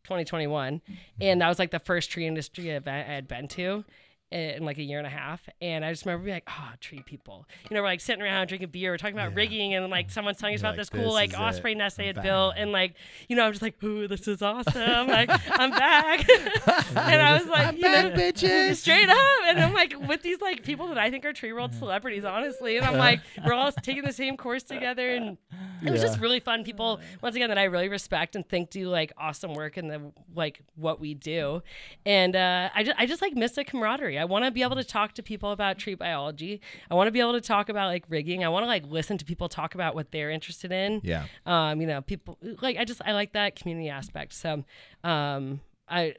[0.06, 0.82] 2021,
[1.20, 3.84] and that was like the first tree industry event I had been to
[4.30, 5.48] Eh, in like a year and a half.
[5.62, 7.46] And I just remember being like, oh, tree people.
[7.70, 9.38] You know, we're like sitting around drinking beer, we're talking about Yeah.
[9.38, 11.40] rigging, and like someone's telling us You're about like, this cool "This like is it.
[11.40, 12.56] osprey nest they I'm had built.
[12.58, 12.96] And like,
[13.30, 15.08] you know, I'm just like, ooh, this is awesome.
[15.08, 16.28] like, I'm back.
[16.68, 18.76] and I was like, I'm you back, know, bitches.
[18.82, 19.18] straight up.
[19.48, 21.80] And I'm like with these like people that I think are tree world mm.
[21.80, 22.76] celebrities, honestly.
[22.76, 23.00] And I'm uh-huh.
[23.00, 25.10] like, we're all taking the same course together.
[25.10, 25.38] And
[25.82, 26.66] it was just really fun.
[26.66, 30.12] People, once again, that I really respect and think do like awesome work in the
[30.36, 31.64] like what we do.
[32.06, 34.17] And uh, I just, I just like miss the camaraderie.
[34.18, 36.62] I want to be able to talk to people about tree biology.
[36.90, 38.44] I want to be able to talk about like rigging.
[38.44, 41.26] I want to like listen to people talk about what they're interested in Yeah.
[41.46, 44.34] um, you know, people like I just I like that community aspect.
[44.34, 44.64] So,
[45.04, 46.16] um, I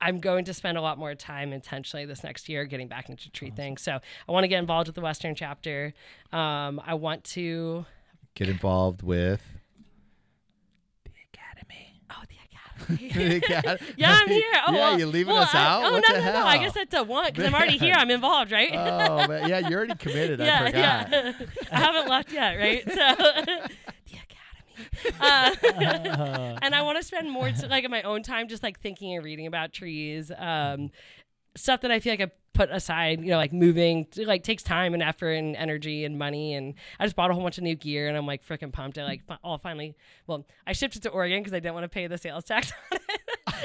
[0.00, 3.30] I'm going to spend a lot more time intentionally this next year getting back into
[3.30, 3.82] tree things.
[3.82, 3.92] So
[4.28, 5.94] I want to get involved with the Western chapter.
[6.32, 7.86] Um, I want to.
[8.34, 9.42] Get involved with
[11.04, 11.91] the academy.
[12.98, 13.76] yeah,
[14.20, 14.44] I'm here.
[14.66, 15.84] Oh, yeah, well, you leaving well, us I- out?
[15.84, 16.40] Oh what no, the no, hell?
[16.40, 16.46] no.
[16.46, 17.94] I guess that's a one because I'm already here.
[17.96, 18.70] I'm involved, right?
[18.72, 19.48] oh, man.
[19.48, 20.40] yeah, you're already committed.
[20.40, 21.10] I yeah, forgot.
[21.12, 21.32] yeah.
[21.70, 22.82] I haven't left yet, right?
[22.84, 25.16] So the academy.
[25.20, 28.80] Uh, and I want to spend more t- like in my own time just like
[28.80, 30.30] thinking and reading about trees.
[30.36, 30.90] Um,
[31.54, 34.62] stuff that I feel like I put aside, you know, like moving to, like takes
[34.62, 36.54] time and effort and energy and money.
[36.54, 38.98] And I just bought a whole bunch of new gear and I'm like freaking pumped.
[38.98, 39.96] I like, fi- oh, finally,
[40.26, 42.72] well, I shipped it to Oregon because I didn't want to pay the sales tax
[42.92, 43.20] on it.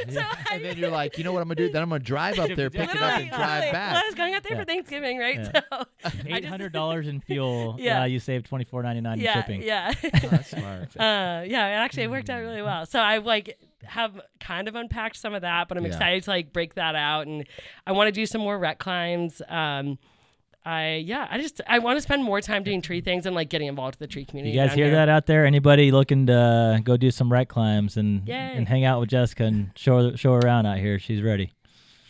[0.13, 1.71] so I And then you're like, you know what I'm gonna do?
[1.71, 3.93] Then I'm gonna drive up there, pick it up, and drive back.
[3.93, 4.59] Well, I was going out there Yeah.
[4.59, 5.39] for Thanksgiving, right?
[5.39, 5.61] Yeah.
[5.69, 7.75] So I Eight just- hundred dollars in fuel.
[7.79, 7.99] Yeah.
[7.99, 9.63] yeah, you saved twenty four ninety nine in shipping.
[9.63, 9.91] yeah.
[10.01, 10.95] That's smart.
[10.97, 12.85] uh, yeah, it actually it worked out really well.
[12.85, 13.57] So I like
[13.87, 15.89] have kind of unpacked some of that, but I'm Yeah.
[15.93, 17.45] excited to like break that out, and
[17.85, 19.41] I want to do some more rec climbs.
[19.47, 19.97] Um,
[20.65, 23.49] I yeah, I just I want to spend more time doing tree things and like
[23.49, 24.53] getting involved with the tree community.
[24.57, 24.95] You guys hear here.
[24.95, 25.45] that out there?
[25.45, 28.35] Anybody looking to uh, go do some rec climbs and Yay.
[28.35, 30.99] and hang out with Jessica and show her, show her around out here?
[30.99, 31.53] She's ready.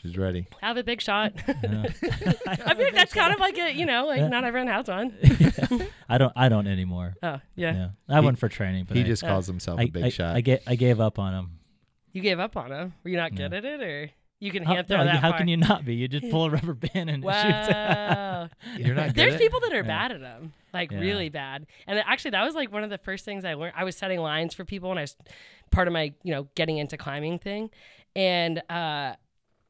[0.02, 0.48] She's ready.
[0.62, 1.34] Have a big shot.
[1.48, 1.84] Yeah.
[2.48, 5.14] I feel like that's kind of like a you know like not everyone has one.
[6.10, 6.34] I don't.
[6.36, 7.14] I don't anymore.
[7.22, 9.84] Oh yeah, Yeah, I went for training, but He I, just uh, calls himself I,
[9.84, 10.36] a big I, shot.
[10.36, 11.52] I, ga- I gave up on him.
[12.18, 12.94] You gave up on him.
[13.04, 14.10] Were you not good at it, or
[14.40, 15.40] you can How, hand throw no, that how far?
[15.40, 15.96] can you not be?
[15.96, 17.28] You just pull a rubber band and shoot.
[17.28, 18.50] Wow.
[18.78, 19.16] You're not good.
[19.16, 19.82] There's at- people that are Yeah.
[19.84, 21.00] bad at them, like Yeah.
[21.00, 21.66] really bad.
[21.88, 23.74] And actually, that was like one of the first things I learned.
[23.76, 25.16] I was setting lines for people, and I was
[25.72, 27.70] part of my, you know, getting into climbing thing.
[28.16, 29.14] And uh,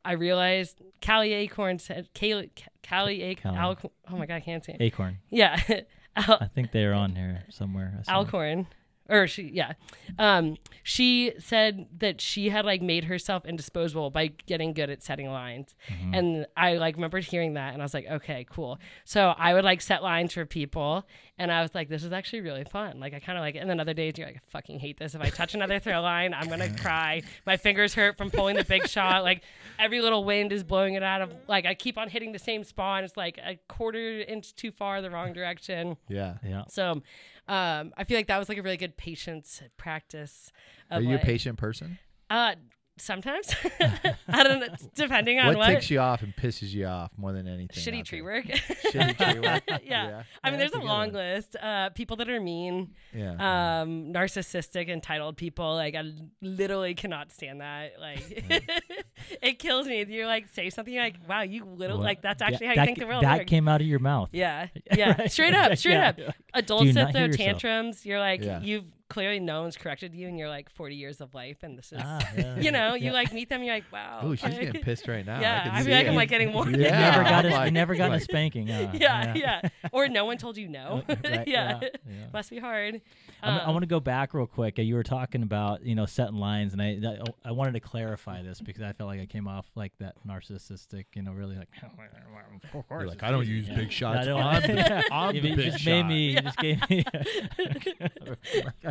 [0.05, 2.51] I realized Callie Acorn said, Callie,
[2.87, 3.77] Callie Acorn, Callie.
[4.11, 4.81] Oh my God, I can't say it.
[4.81, 5.17] Acorn.
[5.29, 5.59] Yeah.
[6.15, 7.93] Al- I think they're on here somewhere.
[8.07, 8.15] I it.
[8.15, 8.67] Alcorn.
[9.09, 9.73] Or she, yeah.
[10.19, 15.29] Um, she said that she had like made herself indisposable by getting good at setting
[15.29, 15.75] lines.
[15.89, 16.13] Mm-hmm.
[16.13, 18.79] And I like remembered hearing that and I was like, okay, cool.
[19.03, 21.05] So I would like set lines for people
[21.37, 22.99] and I was like, this is actually really fun.
[22.99, 23.59] Like I kind of like it.
[23.59, 25.13] And then other days you're like, I fucking hate this.
[25.13, 27.21] If I touch another throw line, I'm going to cry.
[27.45, 29.23] My fingers hurt from pulling the big shot.
[29.23, 29.43] Like
[29.77, 32.63] every little wind is blowing it out of, like I keep on hitting the same
[32.63, 33.03] spot.
[33.03, 35.97] It's like a quarter inch too far the wrong direction.
[36.07, 36.35] Yeah.
[36.43, 36.63] Yeah.
[36.69, 37.01] So
[37.47, 40.51] um, I feel like that was like a really good patience practice.
[40.89, 41.97] Of Are you a patient person?
[42.29, 42.55] Uh,
[43.01, 43.53] sometimes.
[44.27, 45.67] I don't know, depending on What, what.
[45.67, 47.69] ticks you off and pisses you off more than anything?
[47.69, 48.45] Shitty tree work.
[48.45, 49.63] Shitty tree work.
[49.67, 49.77] yeah.
[49.83, 50.23] Yeah.
[50.43, 51.13] I mean, Yeah, there's a a long one.
[51.13, 51.55] list.
[51.61, 53.81] Uh, people that are mean, Yeah.
[53.81, 55.75] um, narcissistic, entitled people.
[55.75, 56.03] Like, I
[56.41, 57.93] literally cannot stand that.
[57.99, 58.43] Like,
[59.41, 60.05] it kills me.
[60.07, 62.03] You're like, say something you're like, wow, you little, What?
[62.05, 63.49] like, that's Yeah, actually how you think ca- the world That works.
[63.49, 64.29] came out of your mouth.
[64.31, 65.31] Yeah, yeah, Right.
[65.31, 66.09] straight up, straight Yeah.
[66.09, 66.35] up.
[66.53, 68.61] Adults you that throw tantrums, you're like, Yeah.
[68.61, 71.91] you've clearly no one's corrected you in your like 40 years of life, and this
[71.91, 72.59] is, Ah, yeah.
[72.59, 74.19] you know, you like meet them, you're like, wow.
[74.23, 75.39] Oh, she's getting pissed right now.
[75.39, 76.09] Yeah, I, I feel like it.
[76.09, 76.67] I'm like getting more.
[76.69, 78.67] You Yeah, never got I'm a, like- you never got a spanking.
[78.67, 78.87] huh?
[78.93, 81.03] yeah, yeah, Or no one told you no.
[81.07, 81.79] Right, yeah.
[81.81, 82.25] yeah, yeah.
[82.33, 82.95] Must be hard.
[83.43, 84.79] I'm- I Um, want to go back real quick.
[84.79, 87.79] Uh, You were talking about you know setting lines, and I that- I wanted to
[87.79, 91.55] clarify this because I felt like I came off like that narcissistic, you know, really
[91.55, 91.69] like.
[91.83, 94.19] Of course, You're like, I don't use big shots.
[94.19, 95.89] I don't- I'm the, I'm You the big just shot.
[95.91, 96.29] made me.
[96.31, 97.05] You just gave me.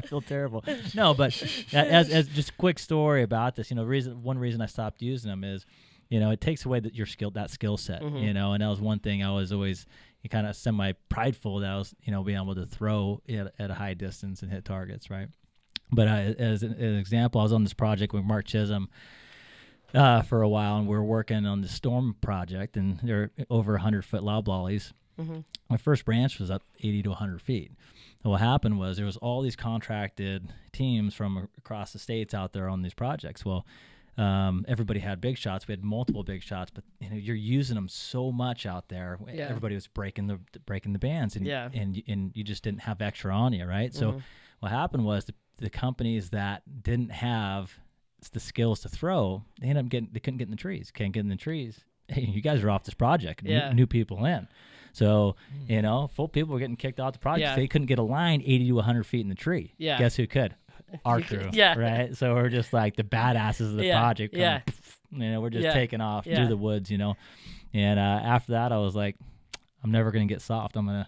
[0.11, 0.65] Feel terrible.
[0.95, 1.41] No, but
[1.73, 5.03] as, as just a quick story about this, you know, reason one reason I stopped
[5.03, 5.67] using them is,
[6.09, 8.23] you know, it takes away that your skill that skill set, Mhm.
[8.23, 9.87] you know, and that was one thing I was always
[10.31, 13.71] kind of semi prideful that I was, you know, being able to throw at, at
[13.71, 15.29] a high distance and hit targets, right?
[15.93, 18.89] But I, as an, an example, I was on this project with Mark Chisholm
[19.95, 23.73] uh, for a while, and we are working on the storm project, and they're over
[23.75, 24.93] 100 foot loblollies.
[25.19, 25.45] Mhm.
[25.71, 27.71] My first branch was up 80 to 100 feet.
[28.27, 32.53] And what happened was there was all these contracted teams from across the states out
[32.53, 33.45] there on these projects.
[33.45, 33.65] Well,
[34.19, 35.69] um, everybody had big shots.
[35.69, 39.17] We had multiple big shots, but you know you're using them so much out there.
[39.33, 39.45] Yeah.
[39.45, 41.69] Everybody was breaking the breaking the bands, and Yeah.
[41.73, 43.95] and and you just didn't have extra on you, right?
[43.95, 44.23] So Mhm.
[44.59, 47.79] what happened was the, the companies that didn't have
[48.33, 50.91] the skills to throw, they ended up getting they couldn't get in the trees.
[50.91, 51.85] Can't get in the trees.
[52.09, 53.43] Hey, you guys are off this project.
[53.45, 54.49] New- New, people in.
[54.97, 55.37] So
[55.69, 57.43] you know, full people were getting kicked off the project.
[57.43, 57.55] Yeah.
[57.57, 59.75] They couldn't get a line eighty to hundred feet in the tree.
[59.77, 59.99] Yeah.
[59.99, 60.55] Guess who could?
[61.05, 61.51] Our crew.
[61.53, 61.79] yeah.
[61.79, 62.17] Right.
[62.17, 64.33] So we're just like the badasses of the Yeah, project.
[64.33, 64.61] coming, yeah.
[65.11, 66.91] You know, we're just Yeah, taking off through the woods.
[66.91, 67.17] You know,
[67.75, 69.17] and uh, after that, I was like,
[69.85, 70.77] I'm never gonna get soft.
[70.77, 71.07] I'm gonna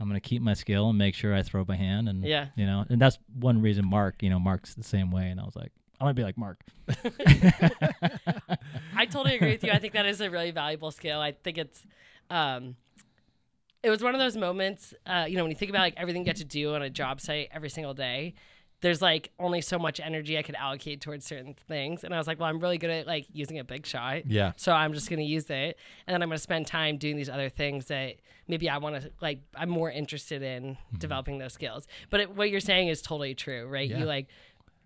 [0.00, 2.46] I'm gonna keep my skill and make sure I throw by hand and Yeah.
[2.56, 5.44] you know, and that's one reason Mark, you know, Mark's the same way, and I
[5.44, 6.60] was like, I'm gonna be like Mark.
[8.96, 9.72] I totally agree with you.
[9.72, 11.20] I think that is a really valuable skill.
[11.20, 11.84] I think it's,
[12.30, 12.76] um,
[13.86, 16.22] it was one of those moments, uh, you know, when you think about like everything
[16.22, 18.34] you get to do on a job site every single day,
[18.80, 22.02] there's like only so much energy I could allocate towards certain things.
[22.02, 24.26] And I was like, well, I'm really good at like using a big shot.
[24.26, 24.52] Yeah.
[24.56, 25.78] So I'm just going to use it.
[26.06, 28.16] And then I'm going to spend time doing these other things that
[28.48, 31.86] maybe I want to like, I'm more interested in developing those skills.
[32.10, 33.88] But it, what you're saying is totally true, right?
[33.88, 34.00] Yeah.
[34.00, 34.26] You like,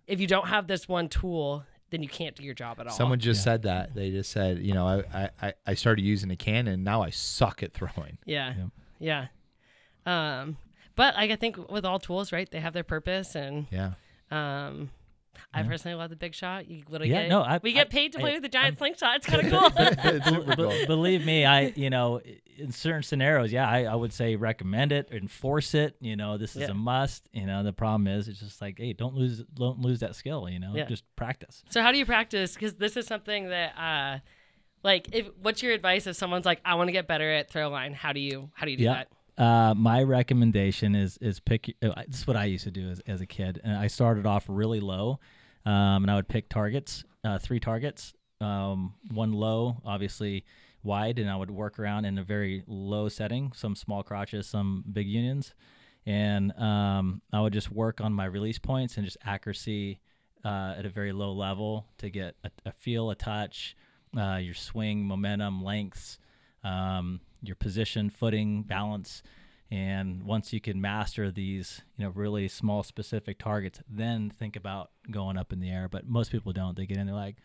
[0.05, 2.93] if you don't have this one tool, then you can't do your job at all.
[2.93, 3.95] Someone just said that.
[3.95, 6.83] They just said, you know, I, I, I started using a cannon.
[6.83, 8.19] Now I suck at throwing.
[8.25, 8.53] Yeah.
[8.57, 8.67] Yep.
[9.01, 9.27] Yeah.
[10.05, 10.57] Um,
[10.95, 13.35] but like, I think with all tools, right, they have their purpose.
[13.35, 13.91] And Yeah.
[14.31, 14.89] um,
[15.53, 16.67] I personally love the big shot.
[16.67, 18.49] You literally Yeah, get, no, I- we get I- paid to I- play with the
[18.49, 19.17] giant slingshot.
[19.17, 19.71] It's kind of cool.
[19.77, 20.85] It's super cool.
[20.87, 22.21] Believe me, I you know,
[22.57, 25.95] in certain scenarios, yeah, I, I would say recommend it, enforce it.
[25.99, 26.71] You know, this is Yeah.
[26.71, 27.27] a must.
[27.33, 30.47] You know, the problem is it's just like, hey, don't lose don't lose that skill.
[30.49, 30.85] You know, Yeah.
[30.85, 31.63] just practice.
[31.69, 32.53] so how do you practice?
[32.53, 34.19] Because this is something that, uh,
[34.83, 37.69] like, if what's your advice if someone's like, I want to get better at throw
[37.69, 37.93] line?
[37.93, 39.07] How do you how do you do that?
[39.37, 41.75] Uh, my recommendation is is pick.
[41.81, 44.25] Uh, this is what I used to do as, as a kid, and I started
[44.25, 45.19] off really low,
[45.65, 50.45] um, and I would pick targets, uh, three targets, um, one low, obviously
[50.83, 54.83] wide, and I would work around in a very low setting, some small crotches, some
[54.91, 55.53] big unions,
[56.05, 59.99] and um, I would just work on my release points and just accuracy
[60.43, 63.75] uh, at a very low level to get a, a feel, a touch,
[64.17, 66.17] uh, your swing, momentum, lengths,
[66.63, 69.23] um, your position, footing, balance.
[69.69, 74.91] And once you can master these, you know, really small specific targets, then think about
[75.09, 75.87] going up in the air.
[75.89, 76.75] But most people don't.
[76.75, 77.37] They get in, they're like,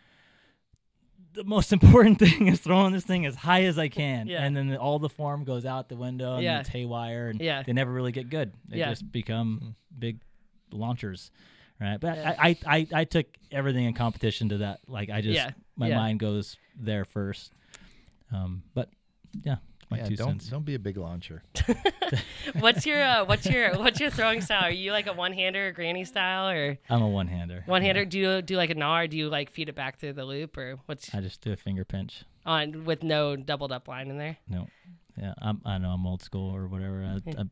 [1.34, 4.42] the most important thing is throwing this thing as high as I can, Yeah.
[4.42, 6.60] and then all the form goes out the window, and Yeah.
[6.60, 7.62] it's haywire, and Yeah.
[7.62, 8.52] they never really get good.
[8.68, 8.90] They Yeah.
[8.90, 10.20] just become big
[10.72, 11.30] launchers,
[11.80, 11.98] right?
[12.00, 12.34] But Yeah.
[12.38, 14.80] I, I, I, I took everything in competition to that.
[14.88, 15.50] Like I just, Yeah.
[15.76, 15.96] My Yeah.
[15.96, 17.52] mind goes there first.
[18.32, 18.88] Um, but
[19.44, 19.56] yeah,
[19.90, 20.48] my yeah, two don't cents.
[20.48, 21.42] don't be a big launcher.
[22.58, 24.64] What's your uh, what's your what's your throwing style?
[24.64, 27.62] Are you like a one hander granny style or I'm a one-hander.
[27.66, 28.04] one hander?
[28.04, 30.24] Do you do like a gnaw or do you like feed it back through the
[30.24, 32.24] loop or what's I just do a finger pinch.
[32.44, 34.36] on with no doubled up line in there?
[34.48, 34.68] No,
[35.16, 37.02] yeah, I'm, I know I'm old school or whatever.
[37.04, 37.44] I, I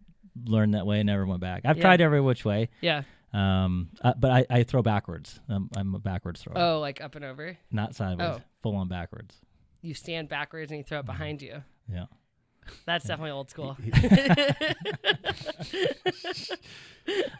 [0.44, 1.62] learned that way, never went back.
[1.64, 1.82] I've Yeah.
[1.82, 3.02] tried every which way, Yeah.
[3.34, 5.40] Um, uh, but I, I throw backwards.
[5.48, 7.56] I'm, I'm a backwards thrower, Oh, like up and over.
[7.70, 8.40] not sideways, Oh.
[8.62, 9.34] full on backwards.
[9.82, 11.62] You stand backwards and you throw it behind you.
[11.92, 12.06] Yeah.
[12.86, 13.76] That's definitely old school.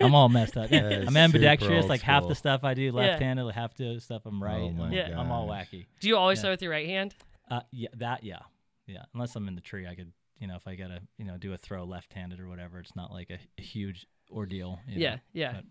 [0.00, 0.70] I'm all messed up.
[0.70, 1.82] Yeah, I'm ambidextrous.
[1.82, 4.60] old like half the stuff I do left-handed, half the stuff I'm right.
[4.60, 5.18] Oh my I'm, Yeah.
[5.18, 5.86] I'm all wacky.
[6.00, 6.42] Do you always Yeah.
[6.42, 7.14] throw with your right hand?
[7.50, 8.40] Uh, yeah, that yeah,
[8.86, 9.04] yeah.
[9.14, 11.52] Unless I'm in the tree, I could, you know, if I gotta, you know, do
[11.54, 14.78] a throw left-handed or whatever, it's not like a, a huge ordeal.
[14.88, 15.20] you Yeah, know.
[15.32, 15.52] yeah.
[15.54, 15.64] but-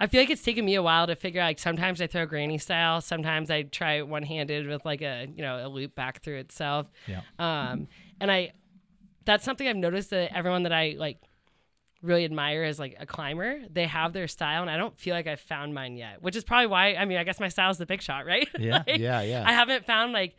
[0.00, 1.46] I feel like it's taken me a while to figure out.
[1.46, 3.00] Like sometimes I throw granny style.
[3.00, 6.38] Sometimes I try it one handed with like a you know a loop back through
[6.38, 6.90] itself.
[7.06, 7.20] Yeah.
[7.38, 7.88] Um,
[8.20, 8.52] and I,
[9.24, 11.18] that's something I've noticed that everyone that I like
[12.02, 13.60] really admire as like a climber.
[13.70, 16.20] They have their style, and I don't feel like I've found mine yet.
[16.20, 16.94] Which is probably why.
[16.94, 18.48] I mean, I guess my style is the big shot, right?
[18.58, 18.82] Yeah.
[18.86, 19.44] Like, Yeah, yeah.
[19.46, 20.36] I haven't found like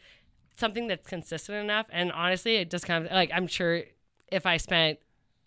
[0.57, 1.87] something that's consistent enough.
[1.89, 3.83] And honestly, it just kind of like I'm sure
[4.31, 4.99] if I spent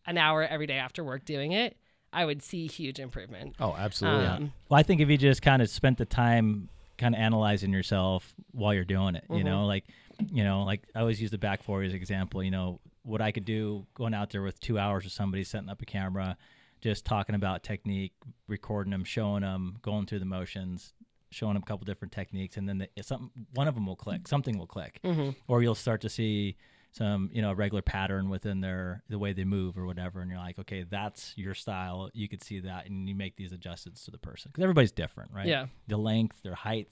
[0.07, 1.77] an hour every day after work doing it,
[2.17, 3.55] I would see huge improvement.
[3.61, 4.27] Oh, absolutely.
[4.27, 7.73] Um, Well, I think if you just kind of spent the time kind of analyzing
[7.73, 9.45] yourself while you're doing it, you Mm-hmm.
[9.47, 9.85] know, like,
[10.33, 13.21] you know, like I always use the back four as an example, you know, what
[13.21, 16.37] I could do going out there with two hours with somebody setting up a camera,
[16.81, 18.15] just talking about technique,
[18.49, 20.95] recording them, showing them, going through the motions,
[21.31, 24.27] showing them a couple different techniques, and then the, something, one of them will click,
[24.27, 25.31] something will click, Mm-hmm.
[25.49, 26.57] or you'll start to see
[26.97, 30.31] some, you know, a regular pattern within their the way they move or whatever, and
[30.31, 32.09] you're like, okay, that's your style.
[32.15, 35.31] You could see that, and you make these adjustments to the person because everybody's different,
[35.35, 35.47] right?
[35.47, 35.67] Yeah.
[35.89, 36.89] The length, their height,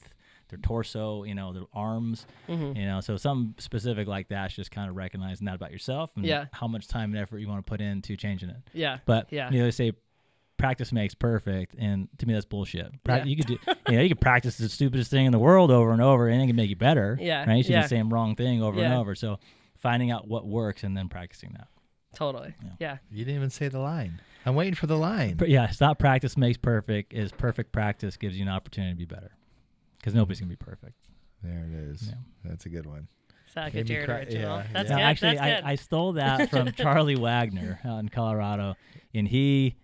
[0.50, 2.76] their torso, you know, their arms, Mm-hmm.
[2.78, 6.24] you know, so something specific like that's just kind of recognizing that about yourself and
[6.26, 6.46] Yeah.
[6.52, 8.57] how much time and effort you want to put into changing it.
[8.74, 8.98] Yeah.
[9.07, 9.50] But Yeah.
[9.50, 9.92] you know, they say
[10.59, 13.02] practice makes perfect, and to me, that's bullshit.
[13.05, 13.24] Pra- Yeah.
[13.24, 15.92] You could do, you know, you could practice the stupidest thing in the world over
[15.92, 17.18] and over, and it can make you better.
[17.20, 17.57] Yeah, right.
[17.57, 17.82] You should yeah.
[17.82, 19.14] the same wrong thing over and over.
[19.14, 19.38] So
[19.85, 21.68] finding out what works and then practicing that.
[22.16, 22.55] Totally.
[22.80, 22.97] Yeah.
[23.11, 24.20] You didn't even say the line.
[24.47, 25.35] I'm waiting for the line.
[25.37, 27.12] But yeah, it's not practice makes perfect.
[27.12, 29.32] Is perfect practice gives you an opportunity to be better,
[29.99, 30.97] because nobody's gonna be perfect.
[31.43, 32.09] There it is.
[32.09, 32.14] Yeah.
[32.45, 33.09] That's a good one.
[33.47, 34.59] Is that like a Jared cry- original?
[34.59, 34.97] yeah, That's yeah.
[34.97, 35.05] No, good.
[35.05, 35.66] actually, That's good.
[35.68, 38.74] I, I stole that from Charlie Wagner out in Colorado,
[39.12, 39.76] and he,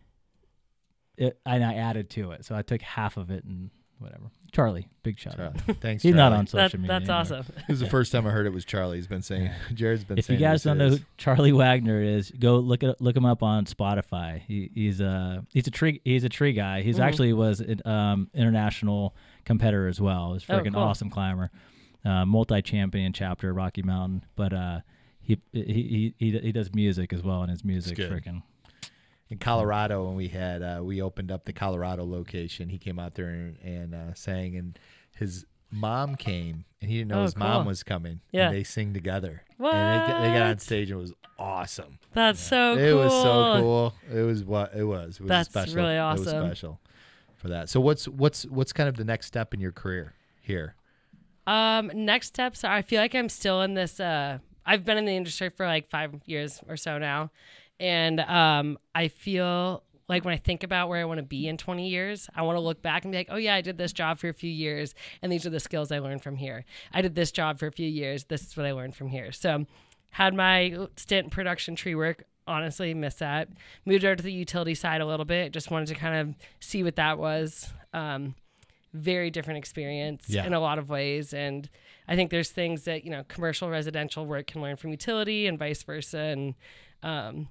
[1.19, 2.45] it, and I added to it.
[2.47, 3.71] So I took half of it and
[4.01, 4.25] whatever.
[4.53, 5.61] Charlie, big shout out.
[5.81, 6.03] Thanks.
[6.03, 6.37] He's not Charlie.
[6.39, 6.99] on That- social media.
[6.99, 7.41] that's anymore.
[7.45, 7.55] awesome.
[7.69, 8.97] This is the first time I heard it was Charlie.
[8.97, 9.49] He's been saying.
[9.75, 10.35] Jared's been saying it.
[10.35, 13.25] If you guys don't know who is- Charlie Wagner is, go look at look him
[13.25, 14.41] up on Spotify.
[14.41, 16.83] He, he's a he's a tree he's a tree guy.
[16.83, 17.05] He's Mhm.
[17.05, 20.33] actually was an um, international competitor as well.
[20.33, 20.83] He's a Oh, freaking cool.
[20.83, 21.51] awesome climber,
[22.05, 24.25] uh, multi champion chapter Rocky Mountain.
[24.35, 24.81] But uh,
[25.23, 28.11] he, he he he does music as well, and his music good.
[28.11, 28.43] freaking
[29.31, 32.69] in Colorado when we had uh, we opened up the Colorado location.
[32.69, 34.79] He came out there and, and uh, sang, and
[35.17, 38.21] his mom came, and he didn't know Oh, his mom was coming.
[38.33, 38.49] Yeah.
[38.49, 39.43] and they sing together.
[39.59, 41.99] And they, got- they got on stage, and it was awesome.
[42.13, 42.85] That's so cool.
[42.85, 43.95] It was so cool.
[44.13, 45.17] It was what it was.
[45.17, 45.77] It was That's special.
[45.77, 46.81] really It was special
[47.37, 47.69] for that.
[47.69, 50.75] So what's what's what's kind of the next step in your career here?
[51.47, 55.05] Um, next steps are I feel like I'm still in this uh I've been in
[55.07, 57.31] the industry for like five years or so now.
[57.81, 61.57] And um I feel like when I think about where I want to be in
[61.57, 63.93] 20 years, I want to look back and be like, oh yeah, I did this
[63.93, 66.65] job for a few years, and these are the skills I learned from here.
[66.93, 68.25] I did this job for a few years.
[68.25, 69.31] This is what I learned from here.
[69.31, 69.67] So,
[70.11, 72.25] had my stint in production tree work.
[72.49, 73.51] Honestly, missed that.
[73.87, 75.53] Moved over to the utility side a little bit.
[75.53, 77.73] Just wanted to kind of see what that was.
[77.95, 78.35] Um,
[78.93, 80.45] very different experience Yeah.
[80.45, 81.33] in a lot of ways.
[81.33, 81.71] And
[82.09, 85.57] I think there's things that, you know, commercial residential work can learn from utility and
[85.57, 86.19] vice versa.
[86.19, 86.55] And
[87.05, 87.49] um,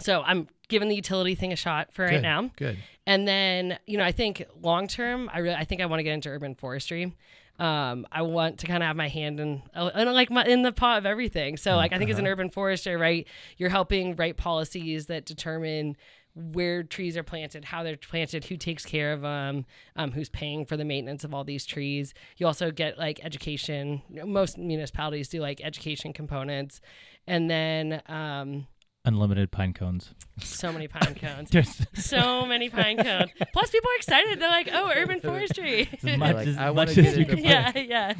[0.00, 2.50] so I'm giving the utility thing a shot for right Good, now.
[2.56, 2.78] Good.
[3.06, 6.04] And then, you know, I think long term, I really, I think I want to
[6.04, 7.14] get into urban forestry.
[7.58, 10.62] Um, I want to kind of have my hand in, uh, in like my, in
[10.62, 11.56] the pot of everything.
[11.56, 13.28] So, like, I think as an urban forester, right,
[13.58, 15.96] you're helping write policies that determine
[16.34, 19.64] where trees are planted, how they're planted, who takes care of them,
[19.94, 22.12] um, who's paying for the maintenance of all these trees.
[22.38, 24.02] You also get like education.
[24.10, 26.80] Most municipalities do like education components,
[27.28, 28.66] and then um,
[29.04, 30.14] unlimited pine cones.
[30.40, 31.50] so many pine cones
[31.94, 33.30] so many pine cones.
[33.52, 34.40] Plus, people are excited.
[34.40, 37.36] They're like, "Oh, urban forestry." as much like, as, I wanna much as you into
[37.36, 37.44] can.
[37.44, 38.12] yeah, yeah.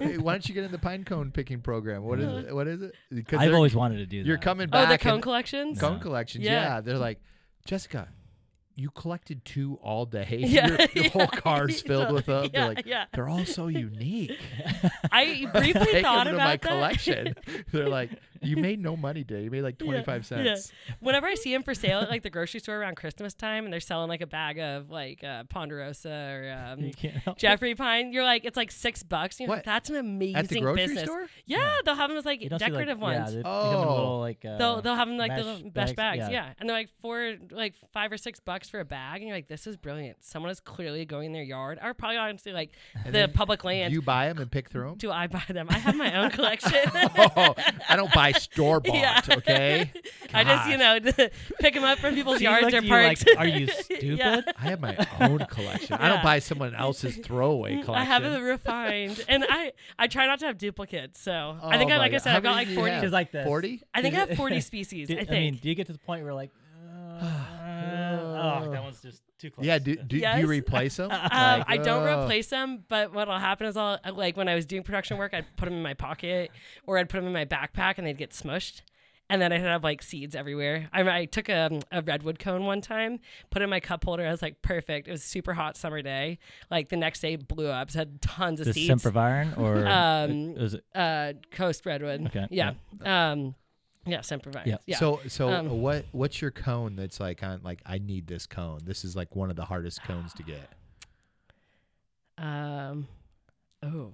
[0.00, 2.02] Hey, Why don't you get in the pine cone picking program?
[2.04, 2.54] What is it?
[2.54, 2.94] What is it?
[3.12, 4.26] Because I've always wanted to do that.
[4.28, 4.88] you're coming back.
[4.88, 5.78] Oh, the cone collections.
[5.78, 6.44] cone collections.
[6.44, 6.50] Yeah.
[6.76, 6.80] Yeah.
[6.80, 7.20] they're like,
[7.66, 8.08] Jessica,
[8.76, 10.26] you collected two all day.
[10.54, 12.44] Yeah, your, your whole car's filled with them.
[12.44, 13.04] Yeah, they're like, yeah.
[13.14, 14.38] they're all so unique.
[15.12, 16.62] I briefly Take thought them to about my that.
[16.62, 17.34] collection.
[17.72, 18.10] they're like,
[18.44, 19.42] you made no money today.
[19.44, 20.54] You made like twenty five Yeah.
[20.54, 20.72] cents.
[21.00, 23.72] Whenever I see them for sale at like the grocery store around Christmas time, and
[23.72, 27.36] they're selling like a bag of like uh, Ponderosa or um, You it.
[27.38, 29.40] Jeffrey Pine, you're like, it's like six bucks.
[29.40, 29.64] You're like, What?
[29.64, 31.04] that's an amazing At the grocery business.
[31.04, 31.26] store?
[31.46, 33.30] Yeah, they'll have them as like You don't see, like- decorative yeah, ones.
[33.30, 33.94] they- they come in Oh.
[33.94, 36.30] little, like, uh, They'll they'll have them like mesh the little mesh bags, bags, yeah.
[36.30, 36.52] yeah.
[36.58, 39.48] and they're like four, like five or six bucks for a bag, and you're like,
[39.48, 40.22] this is brilliant.
[40.24, 42.70] Someone is clearly going in their yard, or probably honestly like
[43.06, 43.92] the public land.
[43.92, 44.98] You buy them and pick through them.
[44.98, 45.66] Do I buy them?
[45.70, 46.72] I have my own collection.
[46.94, 47.54] oh,
[47.88, 48.94] I don't buy store bought.
[48.94, 49.20] Yeah.
[49.30, 49.90] Okay.
[50.32, 50.98] I just you know
[51.60, 53.36] pick them up from people's She yards looked or at you like, parks.
[53.38, 54.40] "Are you stupid?" Yeah.
[54.58, 55.94] I have my own collection.
[55.94, 57.94] I don't buy someone else's throwaway collection.
[57.94, 61.20] I have it refined, and I I try not to have duplicates.
[61.20, 63.06] So I think Oh I my like I said How I've got like forty.
[63.08, 63.46] like this.
[63.46, 63.82] Forty.
[63.94, 65.08] I think I have forty species.
[65.08, 65.30] Do- I think.
[65.30, 66.50] mean, do you get to the point where like,
[67.20, 67.44] uh,
[68.44, 69.66] oh, that one's just too close.
[69.66, 69.78] Yeah.
[69.78, 71.10] Do, do, do you replace them?
[71.12, 72.22] Um, I don't oh.
[72.22, 75.46] replace them, but what'll happen is I'll like when I was doing production work, I'd
[75.56, 76.50] put them in my pocket
[76.86, 78.82] or I'd put them in my backpack, and they'd get smushed.
[79.30, 80.88] and then it have like seeds everywhere.
[80.92, 83.20] I, I took a, a redwood cone one time,
[83.50, 84.26] put it in my cup holder.
[84.26, 85.08] I was like, perfect.
[85.08, 86.38] It was a super hot summer day.
[86.70, 87.88] Like the next day, blew up.
[87.88, 88.76] It had tons of seeds.
[88.76, 89.02] The seeds.
[89.04, 90.84] Sempervirn or Um, was it?
[90.94, 92.26] uh, coast redwood.
[92.26, 92.74] Okay, Yeah.
[93.02, 93.54] Um,
[94.06, 94.66] yeah, Sempervirens.
[94.66, 94.76] Yeah.
[94.86, 94.98] Yeah.
[94.98, 98.80] So so Um, what what's your cone that's like on like I need this cone.
[98.84, 100.68] This is like one of the hardest cones to get.
[102.38, 103.06] um,
[103.82, 104.12] oh.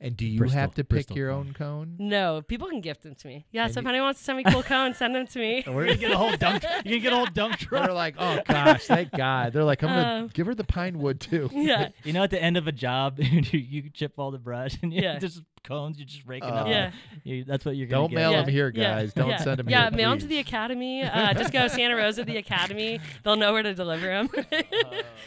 [0.00, 1.46] And do you Bristol- have to pick Bristol your cone.
[1.46, 1.96] own cone?
[1.98, 3.46] No, people can gift them to me.
[3.52, 5.64] Yeah, And so if anyone wants to send me cool cones, send them to me.
[5.66, 6.62] We're gonna get a whole dump.
[6.84, 7.86] You can get a whole dump truck.
[7.86, 9.54] They're like, oh gosh, thank God.
[9.54, 11.48] They're like, I'm gonna Um, give her the pine wood too.
[11.54, 11.88] yeah.
[12.02, 14.92] You know, at the end of a job, you, you chip all the brush and
[14.92, 15.18] you, Yeah.
[15.18, 15.98] just cones.
[15.98, 16.68] You're just raking Uh, up.
[16.68, 16.92] Yeah.
[17.24, 18.16] You, that's what you're gonna Don't get.
[18.16, 18.40] mail Yeah.
[18.42, 18.94] them here, Yeah.
[19.00, 19.12] guys.
[19.14, 19.36] Don't yeah.
[19.38, 19.96] send them Yeah, here.
[19.96, 21.02] mail them to the academy.
[21.02, 23.00] Uh, just go Santa Rosa, the academy.
[23.24, 24.28] They'll know where to deliver them.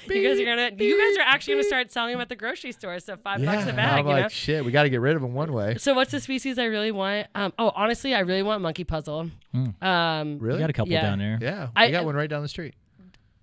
[0.07, 0.71] you guys are gonna.
[0.77, 2.99] You guys are actually gonna start selling them at the grocery store.
[2.99, 3.99] So five yeah, bucks a bag.
[3.99, 4.29] I'm you like, know.
[4.29, 5.75] shit, we got to get rid of them one way.
[5.77, 7.27] So what's the species I really want?
[7.35, 9.29] Um, oh, honestly, I really want monkey puzzle.
[9.53, 9.83] Hmm.
[9.83, 10.57] Um, Really?
[10.59, 11.01] You got a couple Yeah.
[11.01, 11.39] down there.
[11.41, 12.75] yeah, I- I got one right down the street.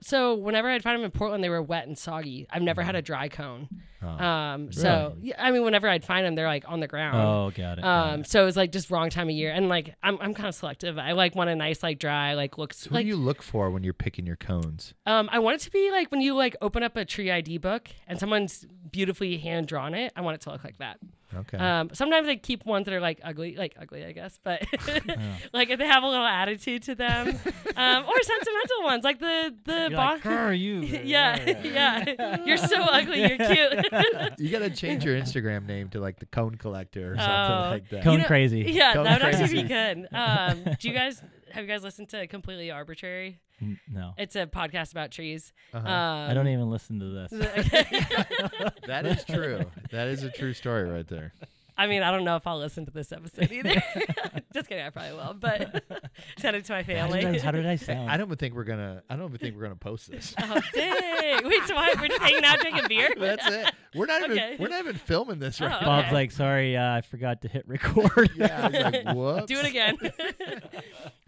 [0.05, 2.47] So whenever I'd find them in Portland, they were wet and soggy.
[2.51, 3.69] I've never had a dry cone.
[4.03, 4.09] Oh.
[4.23, 7.17] Um, so yeah, I mean, whenever I'd find them, they're like on the ground.
[7.17, 7.83] Oh, got it.
[7.83, 8.27] got Um, it.
[8.29, 10.55] so it was like just wrong time of year, and like I'm I'm kind of
[10.55, 10.99] selective.
[10.99, 13.43] I like want a nice like dry like looks So who like do you look
[13.43, 14.93] for when you're picking your cones?
[15.07, 17.57] um I want it to be like when you like open up a tree ID
[17.59, 20.13] book and someone's beautifully hand drawn it.
[20.15, 20.99] I want it to look like that.
[21.37, 21.59] Okay.
[21.59, 24.63] Um, sometimes I keep ones that are like ugly, like ugly, I guess, but
[25.53, 29.55] like if they have a little attitude to them, um, or sentimental ones like the
[29.65, 30.25] the You're boss.
[30.25, 30.81] like, "Grr, you.
[31.05, 32.37] yeah, yeah.
[32.47, 33.21] You're so ugly.
[33.21, 34.39] You're cute.
[34.39, 37.71] you got to change your Instagram name to like the cone collector or something Oh.
[37.71, 38.03] like that.
[38.05, 38.63] Cone know- crazy.
[38.69, 40.09] yeah, Cone that would actually be good.
[40.13, 41.23] Um, do you guys
[41.53, 43.39] have you guys listened to Completely Arbitrary?
[43.61, 44.13] N- No.
[44.19, 45.53] It's a podcast about trees.
[45.73, 45.87] Uh-huh.
[45.89, 47.31] Um, I don't even listen to this.
[48.87, 49.61] that is true.
[49.91, 51.33] That is a true story right there.
[51.77, 53.75] I mean, I don't know if I'll listen to this episode either.
[54.55, 55.83] Just kidding, I probably will, but
[56.39, 57.27] send it to my How did, family.
[57.27, 58.09] I, how did I sound?
[58.09, 59.03] I don't even think we're gonna.
[59.11, 60.35] I don't even think we're gonna post this.
[60.41, 61.49] oh dang!
[61.49, 62.01] Wait, so what?
[62.01, 63.11] We're just hanging out drinking beer.
[63.19, 63.75] That's it.
[63.95, 64.57] We're not even.
[64.61, 65.87] We're not even filming this right Oh, now.
[65.87, 66.15] Bob's okay.
[66.15, 68.31] like, sorry, uh, I forgot to hit record.
[68.37, 69.47] Yeah, I like, whoops.
[69.47, 69.97] Do it again.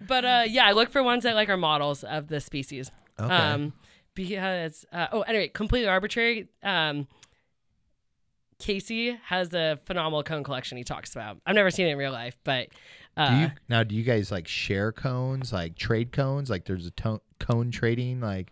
[0.06, 2.90] but uh, yeah, I look for ones that like are models of the species.
[3.18, 3.34] Okay.
[3.34, 3.72] Um,
[4.14, 6.48] because uh, oh, anyway, completely arbitrary.
[6.62, 7.06] Um,
[8.58, 11.38] Casey has a phenomenal cone collection he talks about.
[11.46, 12.68] I've never seen it in real life, but
[13.16, 13.82] uh, do you now?
[13.82, 16.48] Do you guys like share cones, like trade cones?
[16.50, 18.20] Like there's a to- cone trading.
[18.20, 18.50] Like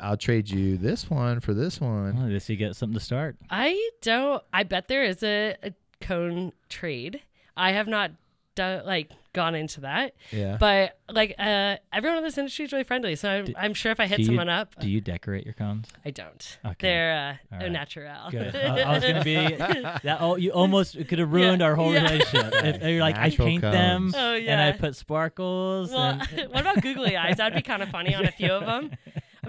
[0.00, 2.16] I'll trade you this one for this one.
[2.16, 3.36] Well, this you get something to start.
[3.50, 4.42] I don't.
[4.52, 7.22] I bet there is a, a cone trade.
[7.56, 8.12] I have not
[8.60, 10.56] done like gone into that, Yeah.
[10.58, 13.14] but like uh, everyone in this industry is really friendly.
[13.16, 15.44] So I'm, Do- I'm sure if I hit do you- someone up, Do you decorate
[15.44, 15.88] your cones?
[16.04, 16.58] I don't.
[16.66, 16.74] Okay.
[16.80, 17.72] They're uh, All au right.
[17.72, 18.30] natural.
[18.30, 18.54] Good.
[18.56, 20.18] I, I was gonna be that.
[20.20, 22.02] Oh, you almost could have ruined Yeah, our whole yeah.
[22.02, 22.52] relationship.
[22.64, 24.14] If you're like, Natural I paint them, cones.
[24.16, 24.60] Oh, and.
[24.60, 25.90] I put sparkles.
[25.90, 27.36] Well, and, what about googly eyes?
[27.38, 28.90] That'd be kind of funny on a few of them.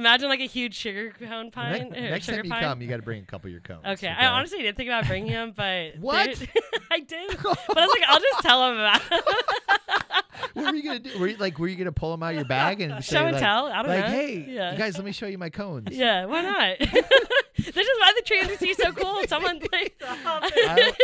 [0.02, 1.82] Imagine like a huge sugar cone Ne- pine.
[1.96, 2.64] or next sugar time you pine.
[2.64, 3.86] come, you got to bring a couple of your cones.
[3.86, 4.08] Okay.
[4.08, 6.30] I honestly didn't think about bringing them, but What?
[6.92, 9.02] I did, but I was like, I'll just tell them about.
[9.12, 10.26] It.
[10.54, 11.20] what were you gonna do?
[11.20, 13.26] Were you like, were you gonna pull them out of your bag and say, Show
[13.26, 13.68] and like, tell.
[13.68, 13.96] I don't know.
[13.96, 14.12] like, know.
[14.12, 14.76] hey, yeah.
[14.76, 15.90] guys, let me show you my cones.
[15.92, 16.26] yeah.
[16.26, 16.78] Why not?
[16.80, 19.22] This is why the trees see so cool.
[19.28, 20.02] Someone like.
[20.04, 20.96] I don't,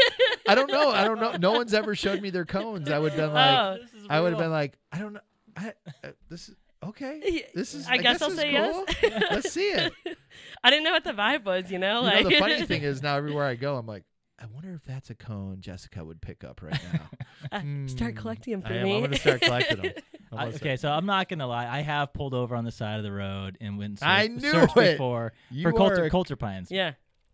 [0.49, 0.89] I don't know.
[0.89, 1.33] I don't know.
[1.39, 2.89] No one's ever showed me their cones.
[2.89, 3.77] I would have been like, Oh.
[4.09, 5.19] I would have been like, I don't know.
[5.55, 5.73] I,
[6.03, 6.55] uh, this is
[6.89, 7.45] okay.
[7.53, 7.87] This is.
[7.87, 8.85] I guess I'll this say is cool.
[9.31, 9.93] Let's see it.
[10.63, 11.71] I didn't know what the vibe was.
[11.71, 14.03] You know, You like know, the funny thing is now everywhere I go, I'm like,
[14.39, 17.09] I wonder if that's a cone Jessica would pick up right now.
[17.51, 18.83] Uh, start collecting them for I am.
[18.83, 18.95] me.
[18.97, 19.91] I'm gonna start collecting them.
[20.31, 21.67] I'm I- gonna okay, so I'm not gonna lie.
[21.67, 24.01] I have pulled over on the side of the road and went.
[24.01, 24.91] And I knew searched it.
[24.93, 26.69] before You for are Coulter, a- Coulter pines.
[26.71, 26.93] yeah.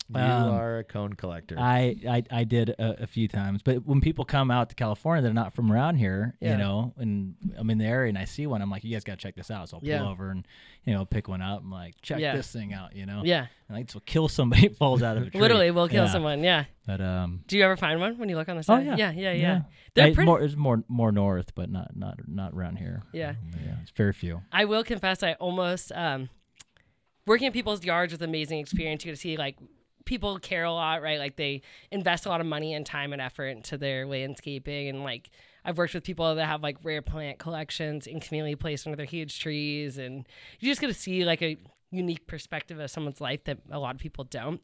[0.10, 1.56] You Um, are a cone collector.
[1.58, 5.22] I, I I did a, a few times, but when people come out to California,
[5.24, 6.51] they're not from around here, Yeah.
[6.51, 9.04] you know, and I'm in the area and I see one, I'm like, you guys
[9.04, 9.70] gotta check this out.
[9.70, 10.08] So I'll pull Yeah.
[10.08, 10.45] over and
[10.86, 11.62] you know pick one up.
[11.64, 12.36] I'm like, check Yeah.
[12.36, 13.22] this thing out, you know.
[13.24, 13.47] Yeah.
[13.70, 15.39] And like, will kill somebody it falls out of a tree.
[15.39, 16.43] Literally, will kill someone.
[16.43, 16.66] Yeah.
[16.86, 18.86] But um, Do you ever find one when you look on the side?
[18.86, 18.99] oh side?
[18.99, 19.32] yeah, Yeah.
[19.32, 19.41] Yeah.
[19.41, 19.62] Yeah.
[19.95, 20.26] They're I- pretty.
[20.26, 23.04] more, it's more more north, but not not not around here.
[23.14, 23.36] Yeah.
[23.66, 24.41] Yeah, it's very few.
[24.51, 26.30] I will confess, I almost um,
[27.26, 29.06] working in people's yards was an amazing experience.
[29.06, 29.56] You get to see like
[30.06, 31.20] people care a lot, right?
[31.20, 35.04] Like they invest a lot of money and time and effort into their landscaping, and
[35.04, 35.30] like
[35.66, 39.39] I've worked with people that have like rare plant collections inconveniently placed under their huge
[39.39, 40.28] trees, and
[40.60, 41.58] you just get to see like a
[41.91, 44.62] unique perspective of someone's life that a lot of people don't.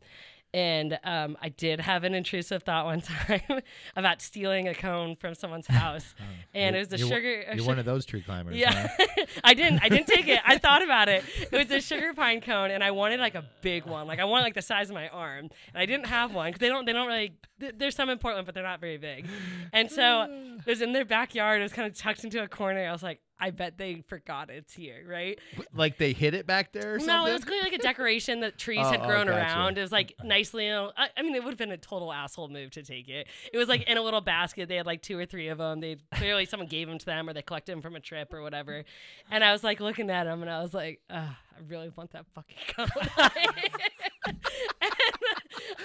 [0.51, 3.61] And um, I did have an intrusive thought one time
[3.95, 6.15] about stealing a cone from someone's house,
[6.55, 7.43] and it was the You're, sugar.
[7.53, 8.55] You're one of those tree climbers.
[8.55, 9.25] Yeah, huh?
[9.43, 9.83] I didn't.
[9.83, 10.39] I didn't take it.
[10.43, 11.23] I thought about it.
[11.51, 14.07] It was a sugar pine cone, and I wanted like a big one.
[14.07, 16.61] Like I wanted like the size of my arm, and I didn't have one because
[16.61, 16.85] they don't.
[16.85, 17.33] They don't really.
[17.59, 19.27] th- There's some in Portland, but they're not very big.
[19.71, 20.23] And so
[20.65, 21.59] it was in their backyard.
[21.59, 22.87] It was kind of tucked into a corner.
[22.87, 25.39] I was like, I bet they forgot it's here, right?
[25.73, 27.15] Like they hid it back there or something.
[27.15, 29.37] No, it was clearly like a decoration that trees Oh, had oh, grown gotcha.
[29.39, 29.77] around.
[29.77, 30.65] It was like nicely.
[30.65, 33.07] You know, I, I mean, it would have been a total asshole move to take
[33.07, 33.27] it.
[33.53, 34.67] It was like in a little basket.
[34.67, 35.79] They had like two or three of them.
[35.79, 38.41] They clearly someone gave them to them or they collected them from a trip or
[38.41, 38.83] whatever.
[39.31, 41.29] And I was like looking at them and I was like, I
[41.67, 42.89] really want that fucking cone.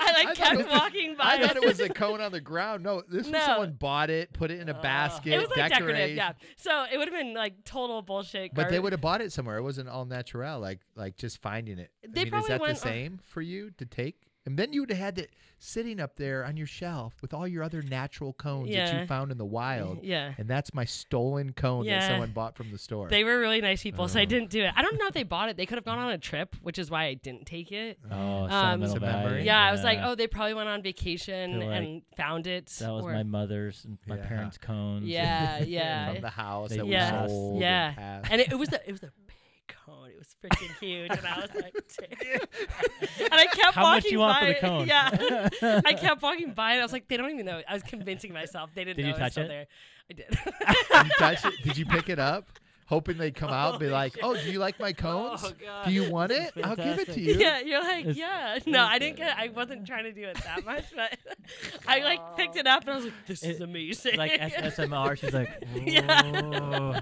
[0.01, 1.24] I like I kept it was- walking by.
[1.24, 2.82] I thought it was a cone on the ground.
[2.82, 3.38] No, this No.
[3.38, 6.32] was someone bought it, put it in a basket, It was like decorative, yeah.
[6.57, 8.55] So it would have been like total bullshit.
[8.55, 9.57] But they would have bought it somewhere.
[9.59, 11.90] It wasn't all natural, like like just finding it.
[12.05, 14.16] I They mean, is that went the same for you to take?
[14.47, 17.49] And then you would have had it sitting up there on your shelf with all
[17.49, 20.01] your other natural cones that you found in the wild.
[20.05, 20.34] Yeah.
[20.36, 23.09] And that's my stolen cone that someone bought from the store.
[23.09, 24.26] They were really nice people, so I Oh.
[24.26, 24.72] didn't do it.
[24.76, 25.57] I don't know if they bought it.
[25.57, 27.99] They could have gone on a trip, which is why I didn't take it.
[28.11, 29.45] Oh, Um, sentimental Some memory.
[29.45, 32.66] Yeah, I was like, oh, they probably went on vacation like, and found it.
[32.80, 34.26] that was or- my mother's and my Yeah.
[34.28, 35.07] parents' cones.
[35.07, 37.61] Yeah, yeah, from the house They that yeah, we sold.
[37.62, 37.95] yeah.
[37.97, 38.32] And.
[38.32, 40.03] And it, it was the it was a big cone.
[40.25, 41.75] It was freaking huge, and I was like,
[43.20, 44.87] and I kept How walking much you want for the cone?
[44.87, 47.61] Yeah, I kept walking by, and I was like, they don't even know.
[47.68, 49.49] I was convincing myself they didn't Did know you touch it?
[49.49, 49.66] there.
[50.11, 51.07] I did.
[51.07, 51.55] you touch it?
[51.62, 52.47] Did you pick it up?
[52.87, 54.22] Hoping they'd come out and be Holy like, shit.
[54.22, 55.41] "Oh, do you like my cones?
[55.43, 55.87] Oh, God.
[55.87, 56.53] do you want it?
[56.55, 57.24] This is I'll give it to fantastic.
[57.24, 58.59] you." Yeah, you're like, It's- yeah.
[58.66, 59.37] No, I didn't get.
[59.39, 61.16] I wasn't trying to do it that much, but
[61.89, 64.16] I like picked it up and I was like, this is It- amazing.
[64.18, 66.22] Like S- SMR, she's like, Yeah.
[66.43, 67.01] whoa,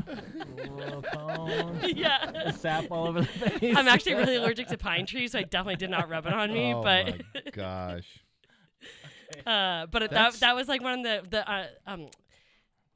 [0.68, 1.80] whoa, cone.
[1.96, 2.52] yeah.
[2.52, 3.76] Sap all over the face.
[3.76, 6.52] I'm actually really allergic to pine trees, so I definitely did not rub it on
[6.52, 6.74] me.
[6.74, 8.06] oh but my gosh.
[9.46, 12.06] uh, but that That's- that was like one of the the uh, um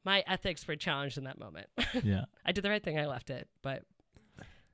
[0.06, 1.66] my ethics were challenged in that moment.
[2.02, 2.98] Yeah, I did the right thing.
[2.98, 3.82] I left it, but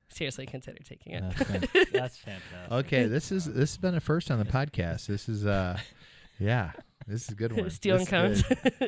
[0.09, 1.23] seriously consider taking it.
[1.23, 2.71] that's, fan- that's fantastic.
[2.73, 5.07] Okay, this is this has been a first on the podcast.
[5.07, 5.79] This is uh,
[6.39, 6.73] yeah,
[7.07, 7.71] this is a good one.
[7.71, 8.45] Stealing This cones.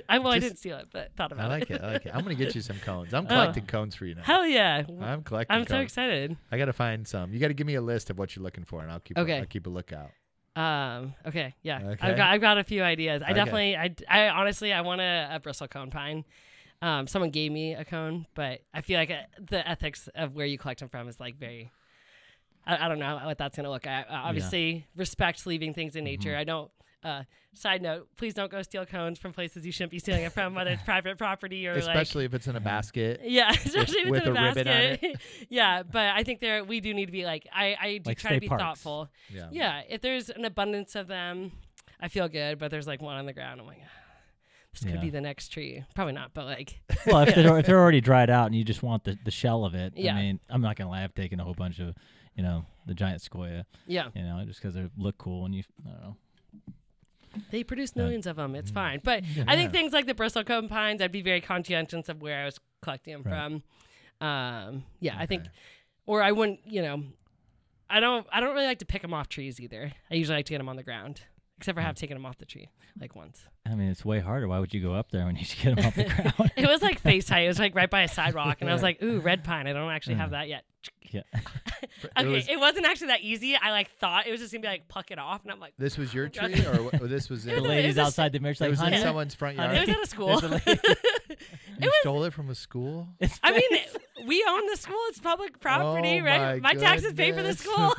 [0.08, 1.46] I well, I didn't steal it, but thought about it.
[1.46, 1.80] I like it.
[1.82, 2.14] I like it.
[2.14, 3.14] I'm gonna get you some cones.
[3.14, 3.28] I'm Oh.
[3.28, 4.22] collecting cones for you now.
[4.22, 4.82] Hell yeah!
[5.00, 5.56] I'm collecting.
[5.56, 6.36] I'm so excited.
[6.52, 7.32] I gotta find some.
[7.32, 9.16] You gotta give me a list of what you're looking for, and I'll keep.
[9.18, 9.32] Okay.
[9.32, 10.10] A, I'll keep a lookout.
[10.56, 11.14] Um.
[11.26, 11.54] Okay.
[11.62, 11.80] Yeah.
[11.82, 12.08] Okay.
[12.08, 12.30] I've got.
[12.32, 13.22] I've got a few ideas.
[13.22, 13.34] I Okay.
[13.34, 13.76] definitely.
[13.76, 13.94] I.
[14.08, 14.72] I honestly.
[14.72, 16.24] I want a, a bristle cone pine.
[16.80, 17.06] Um.
[17.06, 20.58] Someone gave me a cone, but I feel like uh, the ethics of where you
[20.58, 21.72] collect them from is like very.
[22.66, 24.08] I, I don't know what that's gonna look at.
[24.08, 26.30] Uh, obviously, respect leaving things in nature.
[26.30, 26.38] Mm-hmm.
[26.40, 26.70] I don't.
[27.04, 30.32] Uh, side note: Please don't go steal cones from places you shouldn't be stealing it
[30.32, 33.20] from, whether it's private property or like Especially if it's in a basket.
[33.24, 35.16] Yeah, especially if with it's in a, a ribbon on basket.
[35.50, 38.18] yeah, but I think there we do need to be like I I do Like
[38.18, 38.62] try to be parks.
[38.62, 39.08] thoughtful.
[39.30, 39.48] Yeah.
[39.52, 41.52] Yeah, if there's an abundance of them,
[42.00, 42.58] I feel good.
[42.58, 43.60] But there's like one on the ground.
[43.60, 43.88] I'm like, "Ah,
[44.72, 45.00] this could Yeah.
[45.00, 45.84] be the next tree.
[45.94, 48.82] Probably not, but like, Well, if they're if they're already dried out and you just
[48.82, 50.14] want the, the shell of it, Yeah.
[50.14, 51.04] I mean, I'm not gonna lie.
[51.04, 51.94] I've taken a whole bunch of,
[52.34, 55.62] you know, the giant sequoia, yeah, you know, just because they look cool and you,
[55.86, 56.16] I don't know.
[57.50, 58.54] They produce millions of them.
[58.54, 58.74] It's Mm.
[58.74, 59.00] fine.
[59.02, 62.44] But I think things like the bristlecone pines, I'd be very conscientious of where I
[62.46, 63.62] was collecting them Right.
[64.20, 64.26] from.
[64.26, 65.44] Um, yeah, I think,
[66.06, 67.02] or I wouldn't, you know,
[67.90, 69.92] I don't, I don't really like to pick them off trees either.
[70.10, 71.20] I usually like to get them on the ground,
[71.58, 71.86] except for Mm.
[71.86, 72.68] have taken them off the tree
[72.98, 73.44] like once.
[73.66, 74.48] I mean, it's way harder.
[74.48, 76.04] Why would you go up there when you should get them off the
[76.36, 76.52] ground?
[76.56, 77.40] It was like face height.
[77.44, 79.72] It was like right by a sidewalk, and I was like, "Ooh, red pine." I
[79.72, 80.64] don't actually have that yet.
[81.10, 81.22] Yeah.
[82.18, 83.56] Okay, was- it, was, not actually that easy.
[83.56, 85.72] I like thought it was just gonna be like pluck it off, and I'm like,
[85.78, 87.90] This was your tree, oh, or, what- or this was The in, was a- ladies
[87.90, 89.88] it's a- outside the mirror, she's it like, was in someone's front honey, it yard.
[89.88, 90.40] was at a school.
[90.40, 90.80] there's a lady-
[91.80, 93.08] You stole it from a school.
[93.42, 93.80] I mean,
[94.26, 94.96] we own the school.
[95.08, 96.60] It's public property, Oh right?
[96.62, 97.58] my My taxes pay for the goodness.
[97.60, 97.94] school.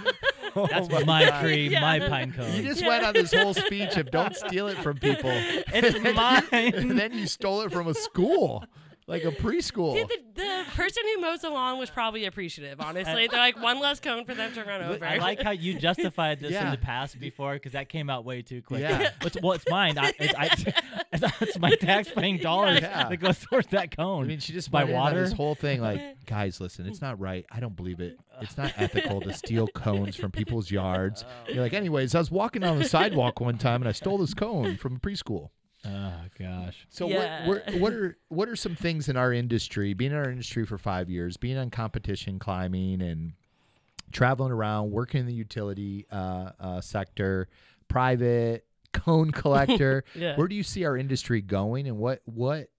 [0.69, 1.81] That's Oh my tree, Yeah.
[1.81, 2.53] my pine cone.
[2.53, 2.87] You just Yeah.
[2.89, 5.31] went on this whole speech of don't steal it from people.
[5.33, 6.73] it's mine.
[6.75, 8.63] and then you stole it from a school,
[9.07, 9.93] like a preschool.
[9.93, 12.81] See, the, the person who mows the lawn was probably appreciative.
[12.81, 15.05] Honestly, they're like one less cone for them to run over.
[15.05, 16.65] I like how you justified this Yeah.
[16.65, 18.81] in the past before because that came out way too quick.
[18.81, 19.11] Yeah.
[19.21, 19.99] It's, well, it's mine.
[19.99, 20.49] I, it's, I,
[21.41, 23.07] it's my tax-paying dollars Yeah.
[23.07, 24.23] that goes towards that cone.
[24.23, 25.21] I mean, she just by went water.
[25.21, 27.45] this whole thing like, guys, listen, it's not right.
[27.51, 28.17] I don't believe it.
[28.41, 31.25] It's not ethical to steal cones from people's yards.
[31.47, 34.33] You're like, anyways, I was walking on the sidewalk one time and I stole this
[34.33, 35.49] cone from a preschool.
[35.87, 36.87] Oh gosh.
[36.89, 37.47] So Yeah.
[37.47, 39.93] what, what, what are what are some things in our industry?
[39.93, 43.33] Being in our industry for five years, being on competition climbing and
[44.11, 47.47] traveling around, working in the utility uh, uh, sector,
[47.87, 50.03] private cone collector.
[50.15, 50.35] Yeah.
[50.35, 52.69] Where do you see our industry going, and what what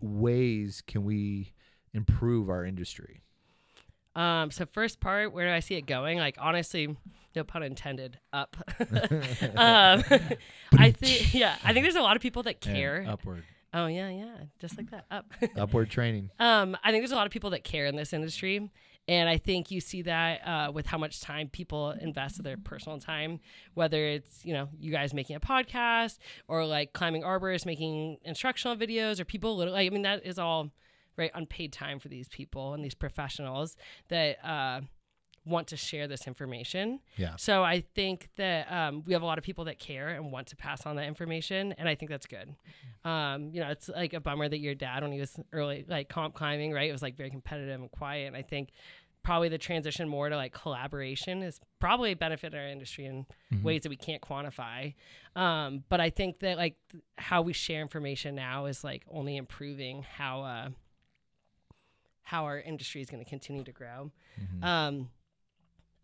[0.00, 1.52] ways can we
[1.92, 3.22] improve our industry?
[4.14, 6.18] Um, so first part, where do I see it going?
[6.18, 6.96] Like honestly,
[7.34, 8.56] no pun intended, up.
[8.80, 10.02] um,
[10.76, 13.04] I think, yeah, I think there's a lot of people that care.
[13.08, 13.44] upward.
[13.74, 15.26] Oh yeah, yeah, just like that, up.
[15.56, 16.30] Upward training.
[16.38, 18.70] Um, I think there's a lot of people that care in this industry.
[19.06, 22.58] And I think you see that uh, with how much time people invest of their
[22.58, 23.40] personal time,
[23.72, 28.76] whether it's, you know, you guys making a podcast or like climbing arborists, making instructional
[28.76, 30.70] videos or people, like, I mean, that is all
[31.18, 33.76] right unpaid time for these people and these professionals
[34.08, 34.80] that uh,
[35.48, 37.00] want to share this information.
[37.16, 37.36] Yeah.
[37.36, 40.48] So I think that um, we have a lot of people that care and want
[40.48, 42.54] to pass on that information, and I think that's good.
[43.04, 46.08] Um, you know, it's like a bummer that your dad, when he was early, like
[46.08, 48.26] comp climbing, right, it was like very competitive and quiet.
[48.26, 48.70] And I think
[49.22, 53.26] probably the transition more to like collaboration is probably a benefited our industry in
[53.62, 54.94] ways that we can't quantify.
[55.36, 59.36] Um, but I think that like th- how we share information now is like only
[59.36, 60.68] improving how uh,
[62.22, 64.10] how our industry is going to continue to grow.
[64.62, 65.10] Um,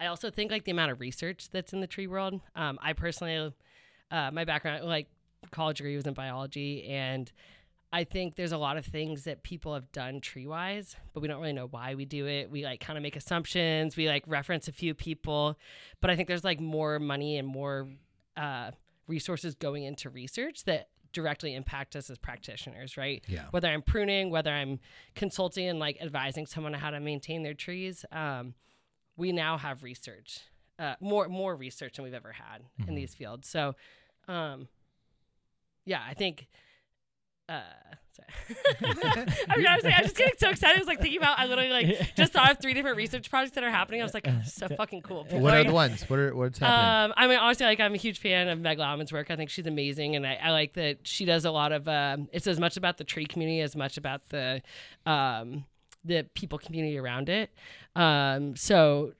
[0.00, 2.40] I also think like the amount of research that's in the tree world.
[2.56, 3.54] Um, I personally,
[4.10, 5.08] uh, my background, like
[5.50, 7.30] college degree was in biology, and
[7.92, 11.28] I think there's a lot of things that people have done tree wise, but we
[11.28, 12.50] don't really know why we do it.
[12.50, 13.96] We like kind of make assumptions.
[13.96, 15.56] We like reference a few people,
[16.00, 17.88] but I think there's like more money and more
[18.36, 18.72] uh,
[19.06, 23.24] resources going into research that directly impact us as practitioners, right?
[23.28, 23.44] Yeah.
[23.52, 24.80] Whether I'm pruning, whether I'm
[25.14, 28.54] consulting and like advising someone on how to maintain their trees, um,
[29.16, 30.40] we now have research,
[30.78, 33.48] uh, more more research than we've ever had in these fields.
[33.48, 33.74] So,
[34.28, 34.68] um,
[35.84, 36.48] yeah, I think.
[37.46, 37.60] Uh,
[38.16, 38.56] sorry.
[39.50, 40.76] I mean, like, I was just getting so excited.
[40.76, 41.38] I was like thinking about.
[41.38, 44.00] I literally like just thought of three different research projects that are happening.
[44.00, 45.26] I was like, oh, so fucking cool.
[45.30, 46.08] What are- are the ones?
[46.08, 47.10] What are what's happening?
[47.10, 49.30] um, I mean, honestly, like I'm a huge fan of Meg Lowman's work.
[49.30, 51.86] I think she's amazing, and I, I like that she does a lot of.
[51.86, 54.62] Um, it's as much about the tree community as much about the,
[55.04, 55.66] um,
[56.04, 57.50] the people community around it.
[57.96, 59.12] Um, so,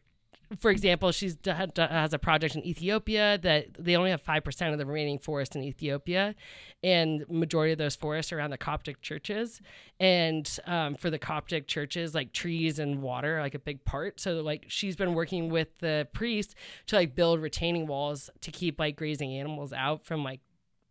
[0.60, 4.78] for example, she's has a project in Ethiopia that they only have five percent of
[4.78, 6.34] the remaining forest in Ethiopia,
[6.82, 9.60] and majority of those forests are around the Coptic churches.
[9.98, 14.20] And um, for the Coptic churches, like trees and water are like a big part.
[14.20, 16.54] So like she's been working with the priests
[16.86, 20.40] to like build retaining walls to keep like grazing animals out from like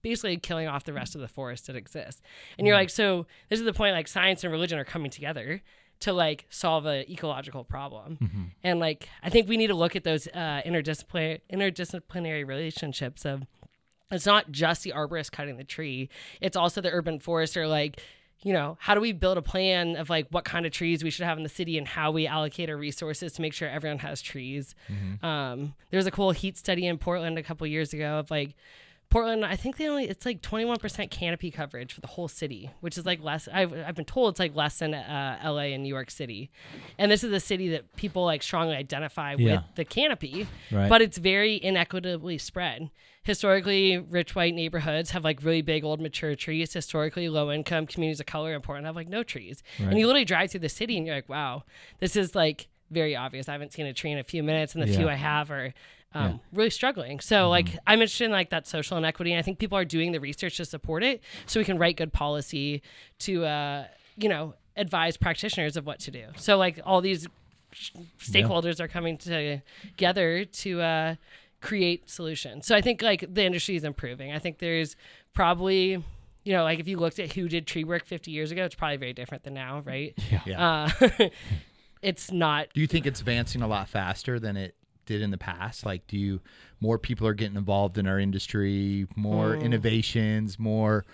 [0.01, 2.21] basically killing off the rest of the forest that exists.
[2.57, 5.61] And you're like, so this is the point like science and religion are coming together
[6.03, 8.51] to like solve an ecological problem.
[8.63, 13.43] And like I think we need to look at those uh, interdisciplinary interdisciplinary relationships of
[14.11, 16.09] it's not just the arborist cutting the tree,
[16.41, 18.01] it's also the urban forester like
[18.45, 21.09] you know, how do we build a plan of like what kind of trees we
[21.09, 23.99] should have in the city and how we allocate our resources to make sure everyone
[23.99, 24.75] has trees?
[25.25, 28.55] Um, there was a cool heat study in Portland a couple years ago of like
[29.14, 32.97] Portland, I think they only it's like 21% canopy coverage for the whole city, which
[32.97, 33.47] is like less.
[33.53, 36.49] I've, I've been told it's like less than uh, LA and New York City,
[36.97, 39.53] and this is a city that people like strongly identify Yeah.
[39.53, 40.89] with the canopy, Right.
[40.89, 42.89] but it's very inequitably spread.
[43.24, 46.74] Historically, rich white neighborhoods have like really big old mature trees.
[46.74, 49.89] Historically, low income communities of color in Portland have like no trees, Right.
[49.89, 51.64] and you literally drive through the city and you're like, wow,
[51.99, 53.47] this is like very obvious.
[53.49, 55.74] I haven't seen a tree in a few minutes, and the few I have are
[56.14, 57.20] um, really struggling.
[57.20, 60.11] So like I'm interested in like that social inequity, and I think people are doing
[60.11, 62.82] the research to support it, so we can write good policy
[63.20, 63.86] to uh,
[64.18, 66.26] you know advise practitioners of what to do.
[66.36, 67.28] So like all these
[67.72, 71.16] sh- stakeholders are coming together to uh,
[71.61, 72.66] create solutions.
[72.66, 74.32] So I think like the industry is improving.
[74.32, 74.95] I think there's
[75.34, 76.03] probably
[76.43, 78.76] you know like if you looked at who did tree work 50 years ago, it's
[78.76, 80.18] probably very different than now, right?
[80.45, 80.89] yeah.
[81.09, 81.30] Uh,
[82.01, 85.37] it's not do you think it's advancing a lot faster than it did in the
[85.37, 85.85] past?
[85.85, 86.41] Like, do you
[86.79, 89.61] more people are getting involved in our industry, more Hmm.
[89.63, 91.05] innovations, more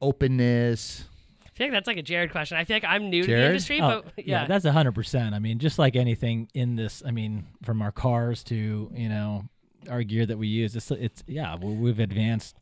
[0.00, 1.04] openness?
[1.44, 2.56] I feel like that's like a Jared question.
[2.56, 4.42] I feel like I'm new to the industry, Oh, but yeah.
[4.42, 5.34] yeah, that's a hundred percent.
[5.34, 9.44] I mean, just like anything in this, I mean, from our cars to you know
[9.90, 12.56] our gear that we use, it's it's yeah, well, we've advanced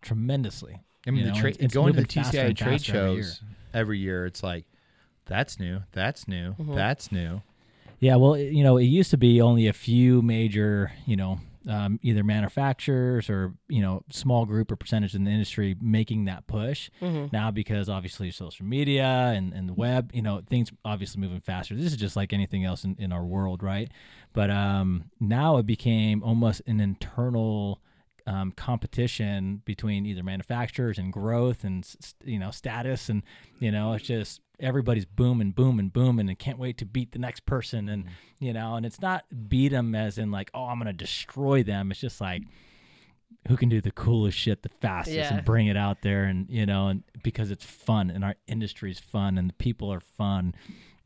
[0.00, 0.80] tremendously.
[1.06, 2.96] I mean, You the know, tra- it's- it's going to the moving TCI trade faster
[2.96, 3.22] every year.
[3.24, 3.42] shows
[3.74, 4.64] every year, it's like
[5.26, 6.74] that's new, that's new, Mm-hmm.
[6.74, 7.42] that's new.
[8.00, 11.38] Yeah, well, it- you know, it used to be only a few major, you know,
[11.68, 16.46] um, either manufacturers or you know, small group or percentage in the industry making that
[16.46, 16.88] push.
[17.32, 19.04] Now, because obviously social media
[19.36, 21.74] and, and the web, you know, things obviously moving faster.
[21.74, 23.90] This is just like anything else in, in our world, right?
[24.32, 27.80] But um, now it became almost an internal
[28.30, 31.86] um, competition between either manufacturers and growth and
[32.24, 33.08] you know status.
[33.08, 33.22] And
[33.58, 37.44] you know it's just everybody's booming booming booming and can't wait to beat the next
[37.46, 37.88] person.
[37.88, 38.04] And
[38.38, 41.90] you know and it's not beat them as in like oh i'm gonna destroy them.
[41.90, 42.42] It's just like
[43.48, 45.34] who can do the coolest shit the fastest Yeah.
[45.34, 46.24] and bring it out there?
[46.24, 49.92] And you know and because it's fun and our industry is fun and the people
[49.92, 50.54] are fun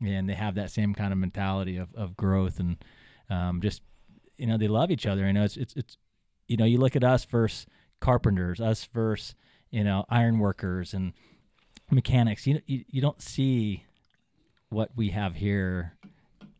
[0.01, 2.77] and they have that same kind of mentality of, of growth and
[3.29, 3.81] um, just
[4.37, 5.25] you know they love each other.
[5.25, 5.97] You know, it's it's it's
[6.47, 7.65] you know you look at us versus
[7.99, 9.35] carpenters, us versus
[9.71, 11.13] you know iron workers and
[11.91, 12.45] mechanics.
[12.47, 13.83] You you, you don't see
[14.69, 15.93] what we have here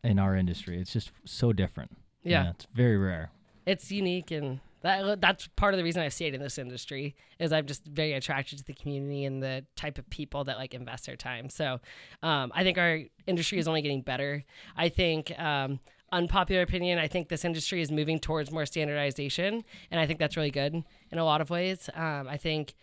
[0.04, 0.80] in our industry.
[0.80, 1.92] It's just so different.
[2.24, 2.44] You Yeah.
[2.44, 3.32] know, it's very rare.
[3.66, 7.52] it's unique and that that's part of the reason I stayed in this industry is
[7.52, 11.08] I'm just very attracted to the community and the type of people that like invest
[11.08, 11.50] their time.
[11.50, 11.80] So
[12.22, 14.44] um, I think our industry is only getting better.
[14.78, 15.80] I think um,
[16.12, 17.00] unpopular opinion.
[17.00, 20.84] I think this industry is moving towards more standardization, and I think that's really good
[21.12, 21.90] in a lot of ways.
[21.94, 22.76] Um, I think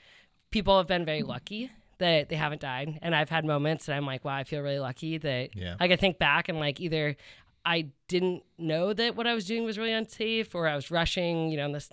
[0.51, 4.07] people have been very lucky that they haven't died, and I've had moments that I'm
[4.07, 5.77] like, wow, I feel really lucky that Yeah.
[5.79, 7.17] I think back and like either
[7.65, 11.51] I didn't know that what I was doing was really unsafe, or I was rushing,
[11.51, 11.89] you know, in this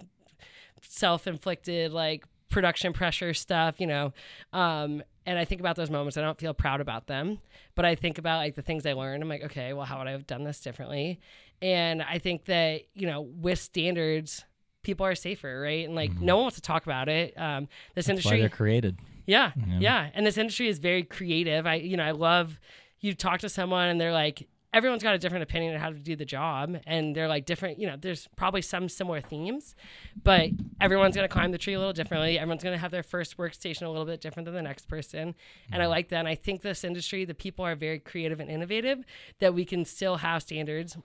[0.81, 4.13] self-inflicted like production pressure stuff, you know.
[4.53, 6.17] Um, and I think about those moments.
[6.17, 7.39] I don't feel proud about them,
[7.76, 9.21] but I think about like the things I learned.
[9.21, 11.19] I'm like, okay, well, how would I have done this differently?
[11.61, 14.45] And I think that you know, with standards,
[14.81, 15.85] people are safer, right?
[15.85, 17.39] And like, no one wants to talk about it.
[17.39, 18.97] Um, this That's industry, they're created.
[19.27, 19.77] yeah, Yeah.
[19.80, 20.09] yeah.
[20.13, 21.67] And this industry is very creative.
[21.67, 22.59] I, you know, I love
[23.01, 25.96] you talk to someone and they're like, everyone's got a different opinion on how to
[25.96, 26.78] do the job.
[26.86, 29.76] And they're like different, you know, there's probably some similar themes,
[30.24, 32.38] but everyone's going to climb the tree a little differently.
[32.38, 35.36] Everyone's going to have their first workstation a little bit different than the next person.
[35.72, 36.20] And I like that.
[36.20, 39.04] And I think this industry, the people are very creative and innovative
[39.40, 40.98] that we can still have standards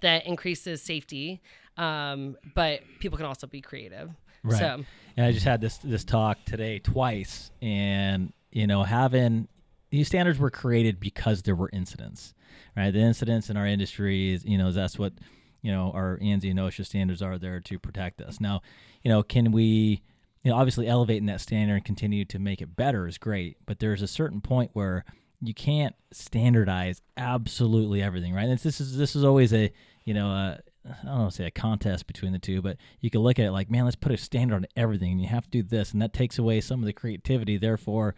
[0.00, 1.40] that increases safety.
[1.76, 4.10] Um, but people can also be creative.
[4.42, 4.58] Right.
[4.58, 4.84] So,
[5.16, 9.48] And I just had this this talk today twice, and you know, having
[9.92, 12.32] these standards were created because there were incidents,
[12.74, 12.90] right?
[12.90, 15.12] The incidents in our industry is, you know, that's what
[15.60, 18.40] you know our ANSI and OSHA standards are there to protect us.
[18.40, 18.62] Now,
[19.02, 20.02] you know, can we,
[20.42, 23.80] you know, obviously elevating that standard and continue to make it better is great, but
[23.80, 25.04] there's a certain point where
[25.42, 28.48] you can't standardize absolutely everything, right?
[28.48, 29.70] And this is this is always a
[30.04, 33.10] you know a I don't want to say a contest between the two, but you
[33.10, 35.44] can look at it like, man, let's put a standard on everything, and you have
[35.44, 37.58] to do this, and that takes away some of the creativity.
[37.58, 38.14] Therefore,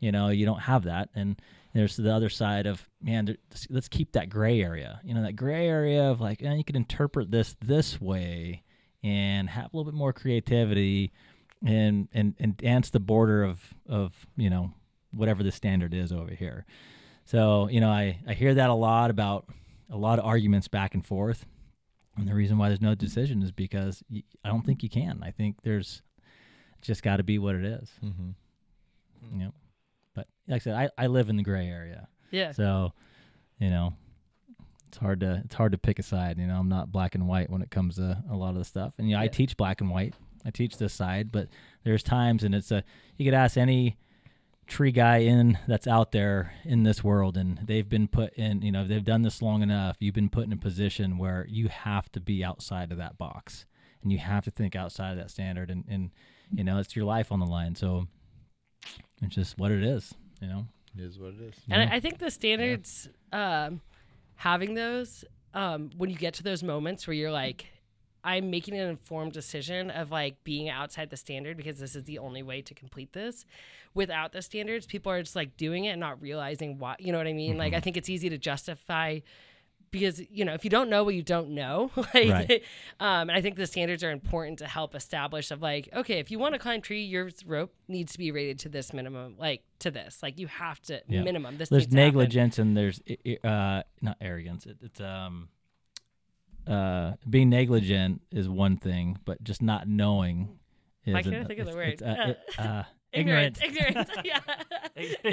[0.00, 1.08] you know, you don't have that.
[1.14, 1.40] And
[1.74, 3.36] there's the other side of, man,
[3.70, 5.00] let's- keep that gray area.
[5.04, 8.62] You know, that gray area of like, eh, you could interpret this this way
[9.02, 11.12] and have a little bit more creativity,
[11.64, 14.72] and and and dance the border of of you know
[15.12, 16.64] whatever the standard is over here.
[17.24, 19.46] So you know, I I hear that a lot about
[19.90, 21.46] a lot of arguments back and forth.
[22.16, 24.02] And the reason why there's no decision is because
[24.44, 25.20] I don't think you can.
[25.22, 26.02] I think there's
[26.82, 27.90] just got to be what it is.
[28.04, 29.38] Mm-hmm.
[29.38, 29.52] Know,
[30.18, 32.50] but like I said, I, I live in the gray area, yeah.
[32.50, 32.92] so
[33.60, 33.94] you know,
[34.88, 36.38] it's hard to it's hard to pick a side.
[36.38, 38.64] You know, I'm not black and white when it comes to a lot of the
[38.64, 38.94] stuff.
[38.98, 40.14] And you know, I teach black and white.
[40.44, 41.48] I teach this side, but
[41.84, 42.82] there's times, and it's a
[43.16, 43.96] you could ask any
[44.66, 48.70] tree guy in that's out there in this world and they've been put in you
[48.70, 52.12] know they've done this long enough you've been put in a position where you have
[52.12, 53.64] to be outside of that box
[54.02, 56.10] and you have to think outside of that standard and and
[56.52, 58.06] you know it's your life on the line so
[59.22, 60.66] it's just what it is you know
[60.96, 61.54] It is what it is.
[61.70, 61.92] And Yeah.
[61.92, 63.80] I, I think the standards, um,
[64.36, 65.24] having those,
[65.54, 67.66] um, when you get to those moments where you're like,
[68.24, 72.18] I'm making an informed decision of like being outside the standard because this is the
[72.18, 73.44] only way to complete this.
[73.94, 76.96] Without the standards, people are just like doing it and not realizing why.
[76.98, 77.56] You know what I mean?
[77.58, 79.20] Like, I think it's easy to justify
[79.90, 82.62] because you know if you don't know what you don't know like Right.
[83.00, 86.30] um, and i think the standards are important to help establish of like okay if
[86.30, 89.62] you want to climb tree your rope needs to be rated to this minimum like
[89.80, 91.22] to this like you have to Yeah.
[91.22, 95.48] minimum this there's negligence and there's i- i- uh not arrogance it, it's um
[96.66, 100.58] uh being negligent is one thing but just not knowing
[101.06, 101.88] is Why can't I think of the word?
[101.88, 102.82] it's, uh, it- uh,
[103.12, 104.40] ignorant ignorant ignorant yeah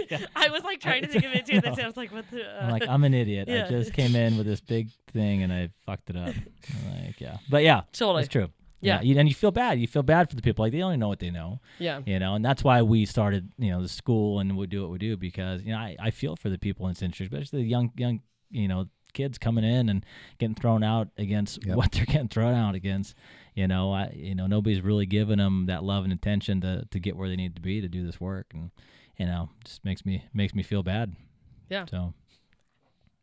[0.09, 0.25] Yeah.
[0.35, 2.43] i was like trying to think of it too that's i was like what the
[2.43, 3.47] uh, I'm like, I'm an idiot.
[3.47, 3.65] Yeah.
[3.65, 6.29] I just came in with this big thing and I fucked it up.
[6.35, 8.49] I'm like, yeah, but yeah, totally it's true.
[8.81, 9.01] Yeah.
[9.01, 9.79] you, and you feel bad.
[9.79, 10.63] You feel bad for the people.
[10.63, 12.35] Like they only know what they know, yeah you know.
[12.35, 15.17] And that's why we started, you know, the school and we do what we do
[15.17, 17.91] because you know I, I feel for the people in this industry, especially the young
[17.97, 18.21] young
[18.51, 20.05] you know kids coming in and
[20.39, 21.75] getting thrown out against Yep.
[21.77, 23.15] what they're getting thrown out against.
[23.55, 26.99] You know, I you know nobody's really giving them that love and attention to to
[26.99, 28.69] get where they need to be to do this work, and
[29.17, 31.15] you know just makes me makes me feel bad.
[31.69, 31.85] Yeah.
[31.89, 32.13] So.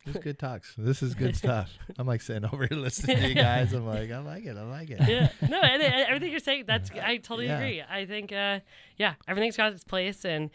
[0.05, 0.73] This is good talks.
[0.77, 1.71] This is good stuff.
[1.97, 3.71] I'm like sitting over here listening to you guys.
[3.71, 4.57] I'm like, I like it.
[4.57, 4.99] I like it.
[5.07, 7.57] yeah no and, and everything you're saying that's i totally Yeah.
[7.57, 8.59] agree i think uh
[8.97, 10.49] yeah everything's got its place and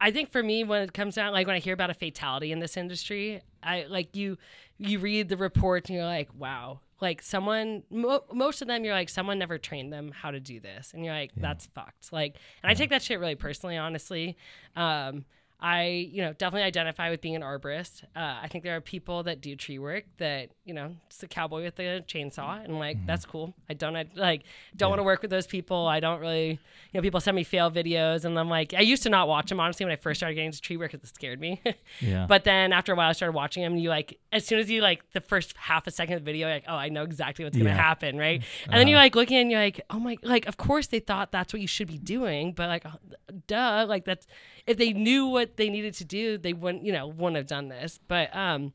[0.00, 2.50] i think for me when it comes down like when i hear about a fatality
[2.50, 4.38] in this industry i like you
[4.78, 8.94] you read the reports and you're like wow like someone mo- most of them you're
[8.94, 10.92] like someone never trained them how to do this.
[10.94, 12.12] And you're like that's fucked.
[12.12, 14.36] Like and i take that shit really personally honestly.
[14.74, 15.26] Um
[15.66, 18.04] I, you know, definitely identify with being an arborist.
[18.14, 21.26] Uh, I think there are people that do tree work that, you know, it's a
[21.26, 23.06] cowboy with a chainsaw, and like Mm-hmm.
[23.06, 23.54] that's cool.
[23.70, 24.42] I don't, I, like,
[24.76, 25.86] don't want to work with those people.
[25.86, 26.58] I don't really, you
[26.92, 29.58] know, people send me fail videos, and I'm like, I used to not watch them
[29.58, 31.62] honestly when I first started getting into tree work because it scared me.
[32.00, 32.26] Yeah.
[32.28, 33.72] But then after a while, I started watching them.
[33.74, 36.24] And you like, as soon as you like the first half a second of the
[36.24, 37.76] video, you're like, oh, I know exactly what's gonna Yeah.
[37.76, 38.42] happen, right?
[38.68, 41.32] And then you're like looking and you're like, oh my, like of course they thought
[41.32, 42.98] that's what you should be doing, but like, oh,
[43.46, 44.26] duh, like that's
[44.66, 47.68] if they knew what they needed to do, they wouldn't, you know, wouldn't have done
[47.68, 47.98] this.
[48.08, 48.72] But um,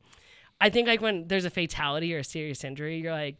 [0.60, 3.36] I think like when there's a fatality or a serious injury, you're like.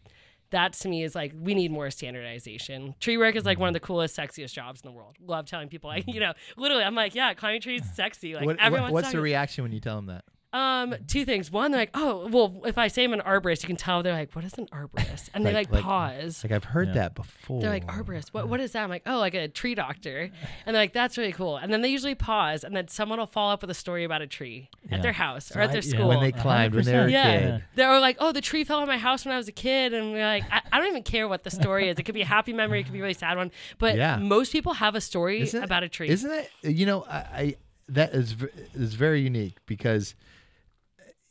[0.53, 2.97] That to me is like we need more standardization.
[2.99, 5.15] Tree work is like one of the coolest, sexiest jobs in the world.
[5.25, 8.35] Love telling people, like you know, literally, I'm like, yeah, climbing trees is sexy.
[8.35, 10.25] Like What- everyone's what's the reaction when you tell them that?
[10.53, 11.51] Um, two things.
[11.51, 14.13] One, they're like, oh, well, if I say I'm an arborist, you can tell they're
[14.13, 15.29] like, what is an arborist?
[15.33, 16.43] And they Like- like, like- pause.
[16.43, 16.95] Like I've heard Yeah.
[16.95, 17.61] that before.
[17.61, 18.83] they're like, arborist, what, what is that?
[18.83, 20.31] I'm like, oh, like a tree doctor.
[20.67, 21.57] And they're like, that's really cool.
[21.57, 24.23] And then they usually pause, and then someone will follow up with a story about
[24.23, 24.97] a tree Yeah.
[24.97, 25.91] at their house So or at I- their yeah.
[25.91, 26.09] school.
[26.09, 27.13] when they climbed when they were a 100%.
[27.13, 27.41] Yeah.
[27.59, 27.65] kid.
[27.77, 30.13] They're like, oh, the tree fell on my house when I was a kid, and
[30.13, 31.99] we're like, I, I don't even care what the story is.
[31.99, 34.17] It could be a happy memory, it could be a really sad one, but Yeah.
[34.17, 36.09] most people have a story Isn't about a tree.
[36.09, 36.51] Isn't it?
[36.65, 37.55] You know, I, I
[37.89, 38.37] that is
[38.75, 40.15] is very unique because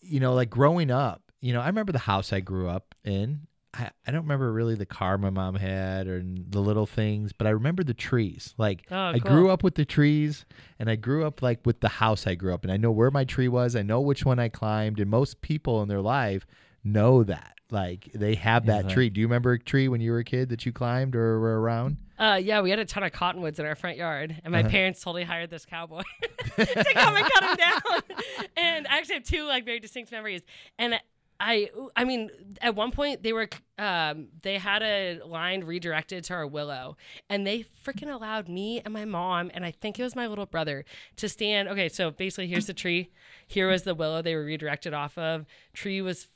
[0.01, 3.41] you know, like growing up, you know, I remember the house I grew up in.
[3.73, 7.45] I, I don't remember really the car my mom had or the little things, but
[7.45, 8.55] I remember the trees.
[8.57, 9.31] Like Oh, I cool.
[9.31, 10.45] grew up with the trees
[10.80, 12.71] and I grew up like with the house I grew up in.
[12.71, 15.81] I know where my tree was, I know which one I climbed, and most people
[15.84, 16.47] in their life
[16.84, 17.53] know that.
[17.71, 19.09] Like they have that tree.
[19.11, 21.61] Do you remember a tree when you were a kid that you climbed or were
[21.61, 21.97] around?
[22.20, 24.70] Uh, yeah, we had a ton of cottonwoods in our front yard, and my Uh-huh.
[24.70, 26.02] parents totally hired this cowboy
[26.58, 28.18] to come and cut them down.
[28.58, 30.41] And I actually have two like very distinct memories.
[30.78, 31.00] And
[31.41, 32.30] I, I mean,
[32.62, 33.48] at one point they were,
[33.78, 36.98] um, they had a line redirected to our willow,
[37.30, 40.46] and they freaking allowed me and my mom, and I think it was my little
[40.46, 40.84] brother,
[41.16, 41.70] to stand.
[41.70, 43.10] Okay, so basically, here's the tree.
[43.48, 45.46] Here was the willow they were redirected off of.
[45.74, 46.28] Tree was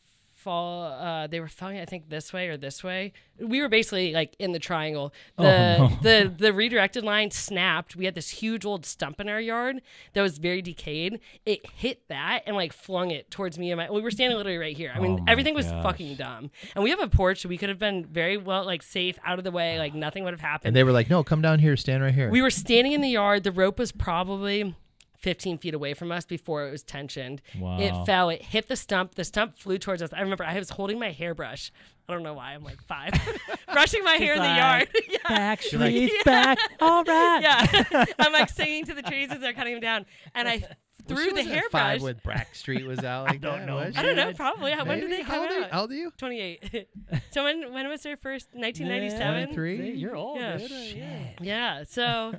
[0.43, 4.13] fall uh they were falling i think this way or this way we were basically
[4.13, 5.43] like in the triangle the
[5.79, 5.97] Oh, no.
[6.03, 9.81] the the redirected line snapped we had this huge old stump in our yard
[10.13, 13.89] that was very decayed it hit that and like flung it towards me and my
[13.89, 15.83] we were standing literally right here i mean Oh everything was gosh.
[15.83, 18.83] fucking dumb and we have a porch so we could have been very well like
[18.83, 21.23] safe out of the way like nothing would have happened And they were like, "No,
[21.23, 23.43] come down here, stand right here." we were standing in the yard.
[23.43, 24.75] The rope was probably
[25.23, 27.41] 15 feet away from us before it was tensioned.
[27.57, 27.79] Wow.
[27.79, 28.29] It fell.
[28.29, 29.15] It hit the stump.
[29.15, 30.11] The stump flew towards us.
[30.13, 31.71] I remember I was holding my hairbrush.
[32.07, 32.53] I don't know why.
[32.53, 33.13] I'm like five,
[33.73, 34.87] brushing my hair in the like, yard.
[35.09, 35.17] yeah.
[35.29, 36.57] Back, like- trees, back.
[36.81, 37.39] All right.
[37.41, 38.05] Yeah.
[38.19, 40.05] I'm like singing to the trees as they're cutting them down.
[40.35, 41.71] And I Well, threw she the wasn't hairbrush.
[41.71, 43.27] Five when Backstreet was out.
[43.27, 43.77] Like don't that, know.
[43.77, 44.33] I don't know.
[44.33, 44.71] Probably.
[44.73, 45.15] When did Maybe?
[45.17, 45.63] they How come old are you?
[45.63, 45.71] out?
[45.71, 46.11] How old are you?
[46.17, 46.87] 28.
[47.31, 48.47] so when when was their first?
[48.53, 49.53] 1997.
[49.55, 49.91] 23?
[49.95, 50.57] You're old, Yeah.
[50.57, 50.71] dude.
[50.71, 51.19] Yeah.
[51.41, 51.83] Yeah.
[51.87, 52.33] So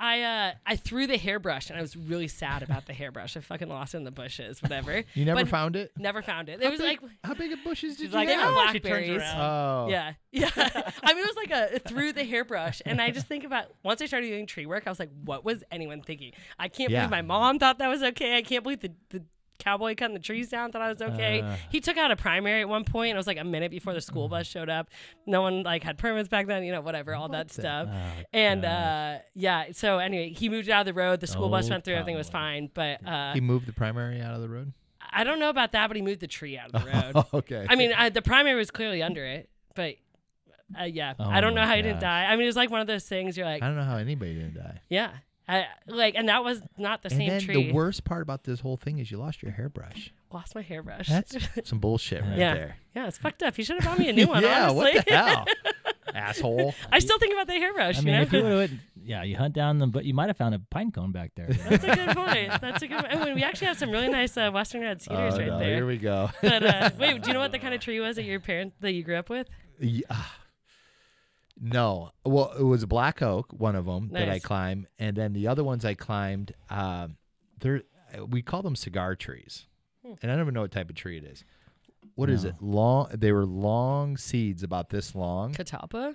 [0.00, 3.36] I uh I threw the hairbrush and I was really sad about the hairbrush.
[3.36, 5.02] I fucking lost it in the bushes, whatever.
[5.14, 5.90] You never But found it.
[5.98, 6.60] Never found it.
[6.62, 8.54] How It was big- like how big of bushes did She's you like, They have?
[8.54, 9.22] were she turns blackberries.
[9.22, 9.40] around.
[9.40, 10.50] Oh, yeah, yeah.
[11.02, 14.00] I mean, it was like a through the hairbrush, and I just think about once
[14.02, 16.32] I started doing tree work, I was like, what was anyone thinking?
[16.58, 17.00] I can't Yeah.
[17.00, 18.36] believe my mom thought that was okay.
[18.36, 19.22] I can't believe the the
[19.58, 21.40] cowboy cutting the trees down thought I was okay.
[21.42, 21.56] Uh.
[21.70, 23.10] he took out a primary at one point.
[23.10, 24.88] and It was like a minute before the school bus showed up.
[25.26, 26.62] No one like had permits back then.
[26.64, 27.88] You know, whatever, all that the- stuff.
[27.92, 31.20] Oh, And uh, yeah, so anyway, he moved out of the road.
[31.20, 31.94] The school bus Oh, went through.
[31.94, 32.70] Everything was fine.
[32.72, 34.72] But uh, He moved the primary out of the road.
[35.10, 35.86] I don't know about that.
[35.88, 37.24] But he moved the tree out of the road.
[37.34, 37.66] Okay.
[37.68, 39.94] I mean, I, the primary was clearly under it, but
[40.78, 42.24] uh, yeah, Oh I don't know how he didn't die.
[42.26, 43.36] I mean, it was like one of those things.
[43.36, 44.80] You're like, I don't know how anybody didn't die.
[44.90, 45.12] yeah,
[45.48, 47.54] I, like, and that was not the and same then tree.
[47.68, 50.12] the worst part about this whole thing is you lost your hairbrush.
[50.30, 51.08] Lost my hairbrush.
[51.08, 52.76] That's some bullshit right yeah, there.
[52.94, 53.56] yeah, it's fucked up.
[53.56, 54.42] You should have bought me a new one.
[54.42, 54.94] yeah, honestly.
[54.96, 55.44] what the hell,
[56.14, 56.74] asshole?
[56.92, 57.96] I still think about the hairbrush.
[57.96, 58.22] I you mean, know?
[58.22, 60.92] if you would, yeah, you hunt down them, but you might have found a pine
[60.92, 61.46] cone back there.
[61.46, 62.60] That's a good point.
[62.60, 63.06] That's a good.
[63.06, 65.58] I mean, we actually have some really nice uh, Western red cedars Oh, right no,
[65.58, 65.76] there.
[65.76, 66.28] Here we go.
[66.42, 68.74] But uh, wait, do you know what the kind of tree was that your parent
[68.80, 69.48] that you grew up with?
[69.80, 70.04] Yeah.
[71.60, 72.10] No.
[72.24, 75.48] Well, it was a black oak, one of them that I climbed, and then the
[75.48, 77.16] other ones I climbed, um,
[77.60, 77.82] they're
[78.28, 79.66] we call them cigar trees,
[80.02, 80.14] Hmm.
[80.22, 81.44] and I don't even know what type of tree it is.
[82.14, 82.50] What is No.
[82.50, 82.54] it?
[82.62, 83.08] Long.
[83.12, 85.52] They were long seeds, about this long.
[85.52, 86.14] Catalpa.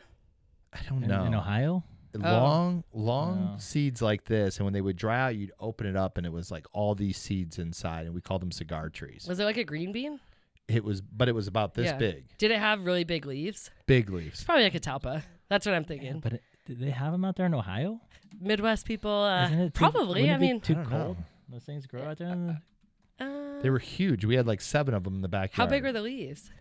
[0.73, 1.25] I don't in, know.
[1.25, 1.83] in Ohio.
[2.15, 3.57] Long, long Oh.
[3.57, 6.31] seeds like this, and when they would dry out, you'd open it up, and it
[6.31, 9.25] was like all these seeds inside, and we called them cigar trees.
[9.27, 10.19] Was it like a green bean?
[10.67, 11.97] It was, but it was about this Yeah.
[11.97, 13.69] big, Did it have really big leaves?
[13.87, 14.27] big leaves.
[14.27, 14.43] It's leaves.
[14.45, 15.23] probably like a talpa.
[15.49, 16.19] That's what I'm thinking.
[16.19, 17.99] But it, did they have them out there in Ohio?
[18.39, 20.21] Midwest people, uh, Isn't it too- probably.
[20.21, 21.03] wouldn't I be mean, too I don't know.
[21.05, 21.17] cold.
[21.49, 22.29] Those things grow out there.
[22.29, 24.25] In the, uh, They were huge.
[24.25, 25.55] We had like seven of them in the backyard.
[25.69, 26.51] how big were the leaves?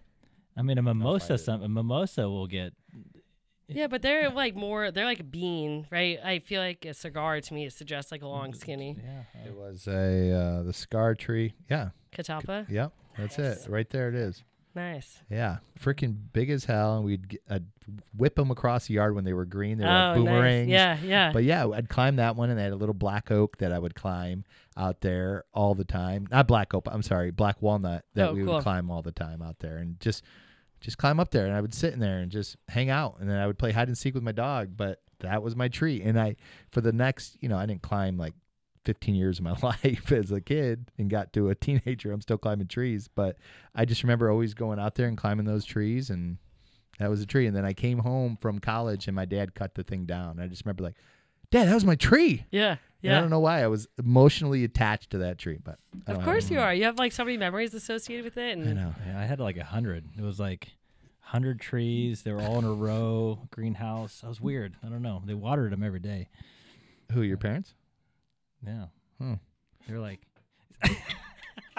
[0.56, 1.38] I mean, a mimosa, fight it.
[1.38, 2.74] some a mimosa will get
[3.68, 4.90] Yeah, but they're like more.
[4.90, 6.18] They're like a bean, right?
[6.22, 9.46] I feel like a cigar to me it suggests like a Mm, long, skinny Yeah.
[9.46, 11.54] It was a uh, the scar tree.
[11.70, 11.90] Yeah.
[12.14, 12.68] catalpa.
[12.68, 12.92] Yep.
[13.16, 13.66] That's it.
[13.68, 14.42] Right there it is.
[14.74, 15.20] Nice.
[15.30, 17.38] Yeah, freaking big as hell, and we'd
[18.16, 19.78] whip them across the yard when they were green.
[19.78, 20.68] They're like oh, boomerangs.
[20.68, 20.72] nice.
[20.72, 21.32] Yeah, yeah.
[21.32, 23.78] But yeah, I'd climb that one, and they had a little black oak that I
[23.78, 24.44] would climb
[24.76, 26.26] out there all the time.
[26.30, 26.86] Not black oak.
[26.90, 28.54] I'm sorry, black walnut that Oh, we cool.
[28.54, 30.24] would climb all the time out there, and just
[30.80, 33.28] just climb up there, and I would sit in there and just hang out, and
[33.28, 34.70] then I would play hide and seek with my dog.
[34.76, 36.36] But that was my tree, and I
[36.70, 38.34] for the next, you know, I didn't climb like
[38.84, 42.12] 15 years of my life as a kid and got to a teenager.
[42.12, 43.36] I'm still climbing trees, but
[43.74, 46.38] I just remember always going out there and climbing those trees and
[46.98, 47.46] that was a tree.
[47.46, 50.38] And then I came home from college and my dad cut the thing down.
[50.40, 50.96] I just remember like,
[51.50, 52.46] Dad, that was my tree.
[52.50, 56.22] yeah, And I don't know why I was emotionally attached to that tree, but Of
[56.24, 56.72] course you are.
[56.72, 58.94] You have like so many memories associated with it, and I know.
[59.06, 60.08] Yeah, I had like a hundred.
[60.16, 60.68] It was like
[61.20, 62.22] hundred trees.
[62.22, 63.40] They were all in a row.
[63.50, 64.20] Greenhouse.
[64.22, 64.76] That was weird.
[64.82, 65.20] I don't know.
[65.26, 66.28] They watered them every day.
[67.12, 67.74] Who, your parents?
[68.66, 68.86] Yeah.
[69.18, 69.34] Hmm.
[69.86, 70.20] They're like.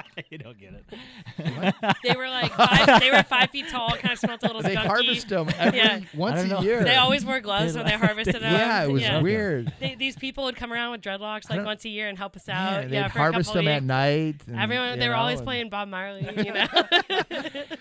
[0.30, 1.86] you don't get it.
[2.03, 4.76] they were like five, they were five feet tall, kind of smelled a little They
[4.76, 4.86] skunky.
[4.86, 5.99] harvest them every Yeah.
[6.15, 6.61] once a know.
[6.61, 6.84] year.
[6.84, 8.53] They always wore gloves when they harvested them.
[8.53, 9.22] yeah, it was yeah.
[9.22, 9.72] weird.
[9.80, 12.48] They, these people would come around with dreadlocks like once a year and help us
[12.49, 12.90] out.
[12.90, 14.36] Yeah, they'd for a harvest them at night.
[14.48, 16.22] and, Everyone, you they were always and- playing Bob Marley.
[16.36, 16.68] You know.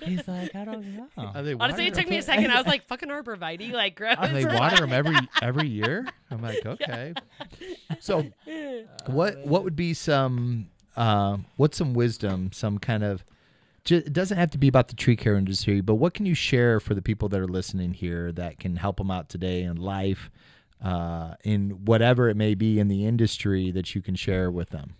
[0.04, 0.84] He's like, I don't
[1.16, 1.42] know.
[1.42, 2.50] They Honestly, it took me a second.
[2.50, 6.06] I was like, "Fucking arborvitae, like gross." And they water them every every year.
[6.30, 7.14] I'm like, okay.
[8.00, 8.26] So,
[9.06, 13.24] what what would be some uh, what's some wisdom, some kind of
[13.84, 16.34] ju- it doesn't have to be about the tree care industry, but what can you
[16.34, 19.76] share for the people that are listening here that can help them out today in
[19.76, 20.30] life,
[20.84, 24.94] uh, in whatever it may be in the industry that you can share with them?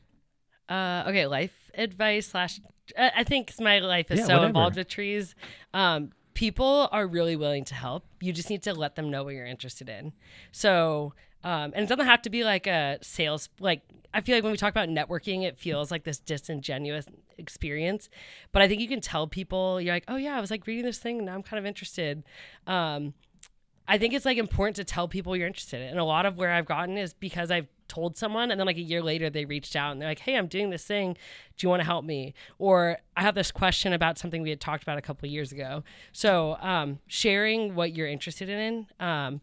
[0.69, 2.61] Uh, okay, life advice slash.
[2.99, 4.47] I think my life is Yeah, so whatever.
[4.49, 5.35] involved with trees.
[5.73, 8.05] Um, people are really willing to help.
[8.21, 10.13] You just need to let them know what you're interested in.
[10.51, 11.15] So,
[11.45, 13.49] um, and it doesn't have to be like a sales.
[13.59, 13.83] Like
[14.15, 17.07] I feel like when we talk about networking, it feels like this disingenuous
[17.39, 18.09] experience.
[18.53, 20.85] But I think you can tell people you're like, oh yeah, I was like reading
[20.85, 22.23] this thing, and I'm kind of interested.
[22.67, 23.15] Um,
[23.89, 25.89] I think it's like important to tell people you're interested in.
[25.89, 28.79] And a lot of where I've gotten is because I've told someone and then like
[28.79, 31.15] a year later they reached out and they're like, "Hey, I'm doing this thing.
[31.57, 34.61] Do you want to help me?" Or I have this question about something we had
[34.61, 35.83] talked about a couple years ago.
[36.13, 39.41] So, um, sharing what you're interested in um,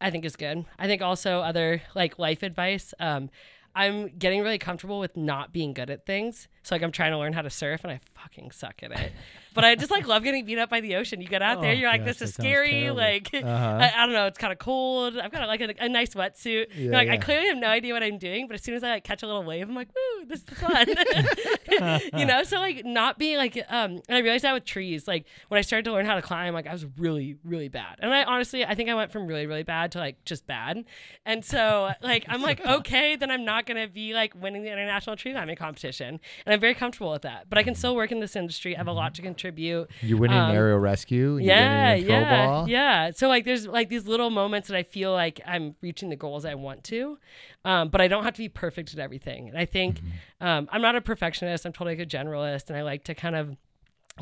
[0.00, 0.64] I think is good.
[0.78, 2.94] I think also other like life advice.
[2.98, 3.30] Um,
[3.74, 6.48] I'm getting really comfortable with not being good at things.
[6.62, 9.12] So like I'm trying to learn how to surf and I fucking suck at it.
[9.54, 11.20] But I just like love getting beat up by the ocean.
[11.20, 12.90] You get out there, Oh, you're like, gosh, this is scary.
[12.90, 13.78] Like Uh-huh.
[13.80, 15.18] I, I don't know, it's kind of cold.
[15.18, 16.66] I've got like a, a nice wetsuit.
[16.74, 18.84] You're Yeah, like I clearly have no idea what I'm doing, but as soon as
[18.84, 20.86] I like catch a little wave, I'm like, woo, this is fun.
[22.18, 25.26] you know, so like not being like um and I realized that with trees, like
[25.48, 27.96] when I started to learn how to climb, like I was really, really bad.
[28.00, 30.84] And I honestly I think I went from really, really bad to like just bad.
[31.26, 35.16] And so like I'm like, okay, then I'm not gonna be like winning the international
[35.16, 36.20] tree climbing competition.
[36.46, 37.48] And I'm very comfortable with that.
[37.48, 38.74] But I can still work in this industry.
[38.74, 39.39] I have a lot to contribute.
[40.02, 41.38] You're winning Um, aerial rescue.
[41.38, 42.68] Yeah, yeah, ball.
[42.68, 43.10] yeah.
[43.12, 46.44] So like, there's like these little moments that I feel like I'm reaching the goals
[46.44, 47.18] I want to,
[47.64, 49.48] um, but I don't have to be perfect at everything.
[49.48, 50.46] And I think Mm-hmm.
[50.46, 51.64] um, I'm not a perfectionist.
[51.66, 53.56] I'm totally like a generalist, and I like to kind of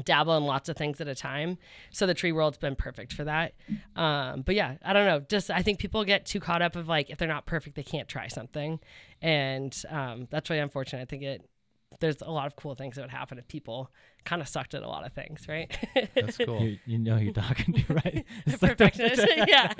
[0.05, 1.59] dabble in lots of things at a time.
[1.90, 3.55] So the tree world's been perfect for that.
[3.97, 5.20] Um, but yeah, I don't know.
[5.20, 7.82] Just I think people get too caught up of like if they're not perfect, they
[7.82, 8.78] can't try something,
[9.23, 11.03] and um, that's really unfortunate.
[11.03, 11.49] I think it.
[12.01, 13.90] There's a lot of cool things that would happen if people
[14.24, 15.70] kind of sucked at a lot of things, right?
[16.15, 16.61] That's cool.
[16.62, 18.24] You, you know who you're talking to, right?
[18.47, 19.27] It's like the- perfectionist.
[19.47, 19.73] yeah.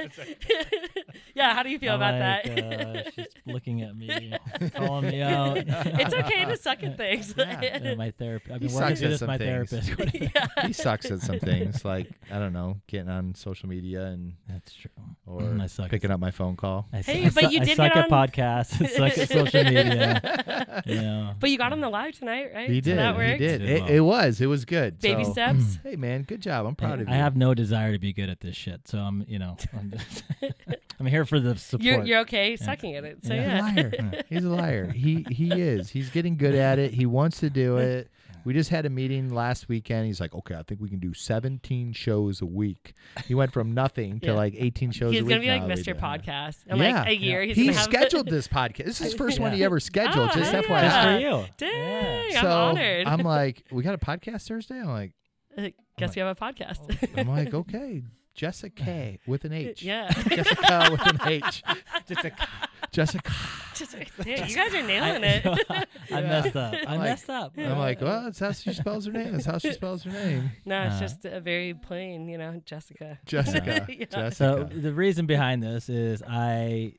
[1.35, 1.55] yeah.
[1.55, 3.07] How do you feel I'm about like, that?
[3.07, 4.33] uh, she's looking at me,
[4.75, 5.57] calling me out.
[5.59, 7.35] it's okay to suck at things.
[7.37, 8.53] Yeah, my therapist.
[8.55, 9.19] I've He been working sucks through at this.
[9.21, 9.71] some My things.
[9.71, 10.67] therapist.
[10.67, 14.73] he sucks at some things, like I don't know, getting on social media and That's
[14.75, 14.91] true.
[15.27, 16.89] or Mm, I suck picking up my phone call.
[16.93, 18.83] I Hey, su- I but su- you I did suck get at on- podcasts.
[18.83, 20.83] I suck at social media.
[20.87, 21.35] You know.
[21.41, 22.69] but you got on the live tonight, right?
[22.69, 22.99] He So did.
[22.99, 23.39] that he worked.
[23.39, 23.59] did.
[23.61, 24.28] Did It, it was.
[24.41, 24.99] It was good.
[25.01, 25.79] Baby So, steps.
[25.83, 26.67] Hey man, good job.
[26.67, 27.15] I'm proud I, of you.
[27.15, 29.91] I have no desire to be good at this shit, so I'm, you know, I'm
[29.97, 30.23] just,
[31.01, 31.85] I'm here for the support.
[31.85, 33.25] You're, you're okay sucking at it.
[33.25, 33.71] So Yeah.
[33.71, 34.23] He's a liar.
[34.29, 34.91] He's a liar.
[34.91, 35.91] He he is.
[35.91, 36.93] He's getting good at it.
[36.95, 38.11] He wants to do it.
[38.45, 40.07] We just had a meeting last weekend.
[40.07, 42.95] He's like, okay, I think we can do 17 shows a week.
[43.27, 44.33] He went from nothing to Yeah.
[44.35, 45.31] like 18 shows He's a week.
[45.31, 45.95] gonna be like Mr.
[45.99, 46.67] Podcast.
[46.67, 47.01] In Yeah.
[47.03, 48.85] like a year, he's He gonna have scheduled this podcast.
[48.87, 50.31] This is his first one he ever scheduled.
[50.31, 50.63] Oh, just ah, yeah.
[50.63, 50.81] FYI.
[50.83, 51.47] just for you.
[51.59, 52.37] Dang, Yeah.
[52.39, 53.07] I'm so honored.
[53.07, 54.79] I'm like, we got a podcast Thursday.
[54.81, 55.13] I'm like,
[55.57, 57.19] uh, Guess we have a podcast.
[57.19, 58.03] I'm like, okay,
[58.35, 59.83] Jessica with an H.
[59.83, 60.11] yeah.
[60.13, 61.63] Jessica with an H.
[62.07, 62.49] Jessica.
[62.93, 63.33] Jessica.
[63.75, 65.89] Just like, you guys are nailing I, it.
[66.13, 66.75] I messed up.
[66.87, 67.53] I Like- messed up.
[67.59, 69.33] I'm like, well, that's how she spells her name.
[69.33, 70.51] That's how she spells her name.
[70.65, 73.19] no, it's Uh, just a very plain, you know, Jessica.
[73.27, 73.87] Jessica.
[73.89, 74.05] Yeah.
[74.07, 74.35] Jessica.
[74.35, 76.93] So the reason behind this is I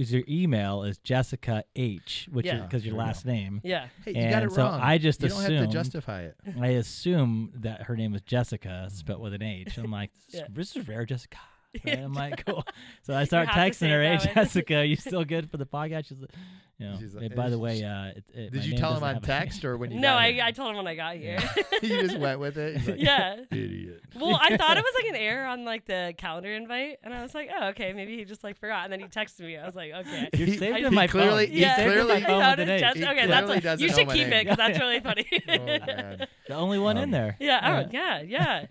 [0.00, 3.60] is your email is Jessica H, which is because your last name.
[3.62, 3.86] Yeah.
[4.04, 4.80] hey, you got and it so wrong.
[4.80, 6.36] I just you don't have to assumed- justify it.
[6.60, 9.76] I assume that her name was Jessica, spelled with an H.
[9.78, 10.46] I'm like, this, is- Yeah.
[10.50, 11.36] this is rare, Jessica.
[11.86, 11.98] Right?
[11.98, 12.64] I'm like, cool.
[13.02, 14.18] So I start texting her, hey.
[14.34, 16.06] Jessica, are you still good for the podcast?
[16.08, 16.30] She's like,
[16.78, 19.00] you know, She's like- hey, by the way, uh, it, it, Did you tell him
[19.00, 20.44] doesn't on text or when you No, got I, here?
[20.44, 21.38] I told him when I got here.
[21.82, 22.86] you just went with it.
[22.86, 23.36] Like, yeah.
[23.50, 24.00] idiot.
[24.18, 27.22] Well, I thought it was like an error on like the calendar invite, and I
[27.22, 28.84] was like, oh, okay, maybe he just like forgot.
[28.84, 29.56] And then he texted me.
[29.56, 30.28] I was like, okay.
[30.34, 31.54] You're saved he in my clearly- phone.
[31.54, 34.08] he You're saved clearly- my found with it an He okay, that's like, you should
[34.08, 35.26] keep it because that's really funny.
[35.48, 36.24] Oh.
[36.48, 37.36] The only one in Um, there.
[37.38, 37.84] yeah.
[37.86, 38.22] Oh, yeah.
[38.22, 38.66] Yeah.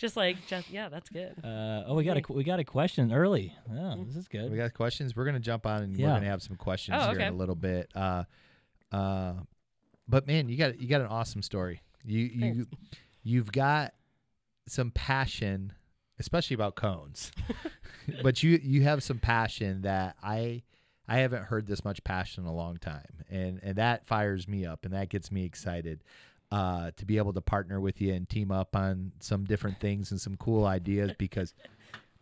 [0.00, 1.34] Just like, just yeah, that's good.
[1.44, 3.54] Uh, oh, we got a we got a question early.
[3.70, 4.50] Oh, this is good.
[4.50, 5.14] We got questions.
[5.14, 7.54] We're gonna jump on and we're gonna have some questions Oh, here in a little
[7.54, 7.90] bit.
[7.94, 8.24] Uh,
[8.90, 9.34] uh,
[10.08, 11.82] but man, you got you got an awesome story.
[12.02, 12.66] You you
[13.22, 13.92] you've got
[14.66, 15.74] some passion,
[16.18, 17.30] especially about cones.
[18.22, 20.62] but you you have some passion that I
[21.06, 24.64] I haven't heard this much passion in a long time, and and that fires me
[24.64, 26.02] up, and that gets me excited.
[26.52, 30.10] Uh, to be able to partner with you and team up on some different things
[30.10, 31.54] and some cool ideas because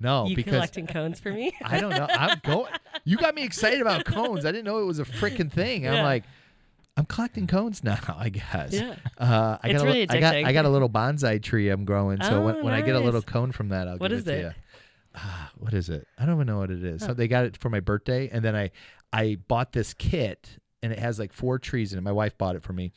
[0.01, 1.51] no you because collecting cones for me?
[1.65, 2.07] I don't know.
[2.11, 2.71] I'm going.
[3.05, 4.45] You got me excited about cones.
[4.45, 5.89] I didn't know it was a freaking thing.
[5.89, 6.25] I'm like,
[6.99, 7.99] I'm collecting cones now.
[8.19, 8.75] I guess.
[8.75, 8.97] Yeah.
[9.17, 11.71] Uh, I It's got a, really li- I got I got a little bonsai tree
[11.71, 12.21] I'm growing.
[12.23, 14.27] So when, Oh, when I get a little cone from that, I'll What give is
[14.27, 14.43] it to it?
[14.43, 14.51] you.
[15.15, 16.07] Ah, what is it?
[16.19, 17.03] I don't even know what it is.
[17.03, 18.73] So they got it for my birthday, and then I
[19.11, 22.03] I bought this kit, and it has like four trees in it.
[22.03, 22.93] My wife bought it for me,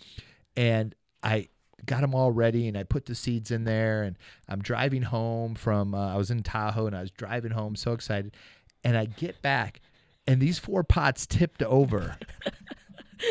[0.58, 0.94] and
[1.24, 1.50] I
[1.86, 4.18] got them all ready, and I put the seeds in there, and
[4.48, 7.94] I'm driving home from uh, I was in Tahoe, and I was driving home, so
[7.94, 8.36] excited,
[8.84, 9.82] and I get back,
[10.28, 12.18] and these four pots tipped over.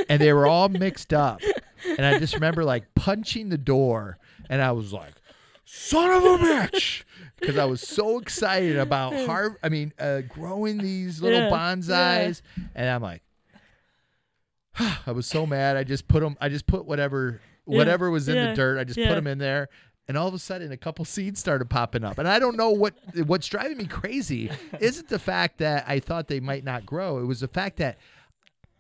[0.09, 1.41] and they were all mixed up.
[1.85, 4.19] And I just remember like punching the door,
[4.49, 5.15] and I was like,
[5.65, 7.05] "Son of a bitch!"
[7.39, 12.43] Because I was so excited about har- I mean, uh, growing these little Yeah, bonsais,
[12.75, 13.23] and I'm like,
[15.07, 15.77] I was so mad.
[15.77, 16.37] I just put them.
[16.41, 18.79] I just put whatever whatever was in yeah, the dirt.
[18.79, 19.69] I just put them in there.
[20.09, 22.71] And all of a sudden, a couple seeds started popping up, and I don't know
[22.71, 22.95] what
[23.27, 24.51] what's driving me crazy.
[24.81, 27.19] Isn't the fact that I thought they might not grow?
[27.19, 27.97] It was the fact that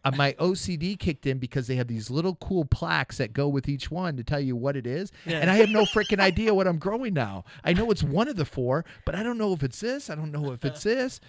[0.05, 3.69] uh, my OCD kicked in because they have these little cool plaques that go with
[3.69, 5.12] each one to tell you what it is.
[5.27, 5.39] Yeah.
[5.39, 7.44] And I have no freaking idea what I'm growing now.
[7.65, 10.11] I know it's one of the four, but I don't know if it's this.
[10.11, 11.20] I don't know if it's this.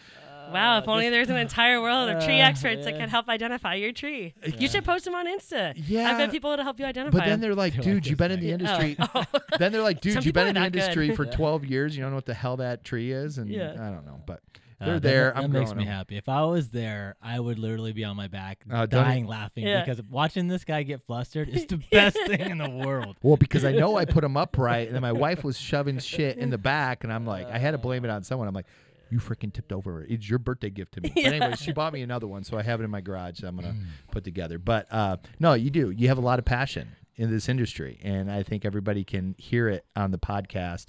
[0.54, 3.00] Wow, if only there's an entire world of tree uh, experts that yeah.
[3.00, 4.34] can help identify your tree.
[4.58, 5.74] You should post them on Insta.
[5.88, 6.12] Yeah.
[6.14, 7.18] I bet people would help you identify.
[7.18, 7.40] But then 'em.
[7.42, 8.96] they're like, They're dude, like you've been in the industry.
[9.16, 9.26] Oh.
[9.60, 11.02] then they're like, dude, Some you've been in people the are that good.
[11.04, 11.32] industry for Yeah.
[11.38, 11.96] 12 years.
[11.98, 13.38] You don't know what the hell that tree is.
[13.38, 13.72] And Yeah.
[13.74, 14.42] I don't know, but
[14.80, 15.32] Uh, they're that- there.
[15.36, 15.94] That, I'm makes growing me them.
[15.94, 16.18] happy.
[16.18, 19.66] If I was there, I would literally be on my back, Oh, don't dying laughing
[19.68, 19.84] Yeah.
[19.84, 23.16] because watching this guy get flustered is the best thing in the world.
[23.22, 26.38] Well, because I know I put them upright, and then my wife was shoving shit
[26.38, 28.48] in the back, and I'm like, I had to blame it on someone.
[28.48, 28.66] I'm like,
[29.12, 30.04] you freaking tipped over.
[30.04, 31.12] It's your birthday gift to me.
[31.16, 33.40] But anyway, she bought me another one, so I have it in my garage.
[33.40, 33.76] That I'm gonna
[34.12, 34.58] put together.
[34.58, 35.92] But uh, no, you do.
[35.92, 39.68] You have a lot of passion in this industry, and I think everybody can hear
[39.68, 40.88] it on the podcast.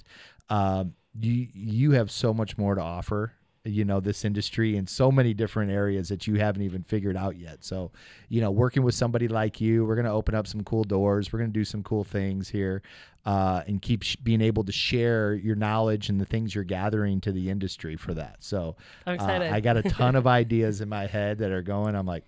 [0.49, 3.33] Um, you you have so much more to offer
[3.65, 7.37] you know this industry in so many different areas that you haven't even figured out
[7.37, 7.63] yet.
[7.63, 7.91] So
[8.27, 11.31] you know working with somebody like you we're going to open up some cool doors.
[11.31, 12.81] We're going to do some cool things here
[13.25, 17.21] uh, and keep sh- being able to share your knowledge and the things you're gathering
[17.21, 18.37] to the industry for that.
[18.39, 18.75] So
[19.05, 19.53] I'm uh, excited.
[19.53, 21.95] i got a ton of ideas in my head that are going.
[21.95, 22.25] I'm like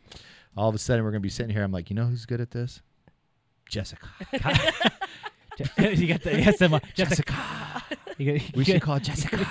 [0.55, 1.63] all of a sudden we're going to be sitting here.
[1.63, 2.81] I'm like you know who's good at this?
[3.69, 4.07] Jessica.
[5.79, 6.59] You got the yes.
[6.59, 6.81] Jessica.
[6.95, 7.83] jessica
[8.17, 9.47] You got- you we should call jessica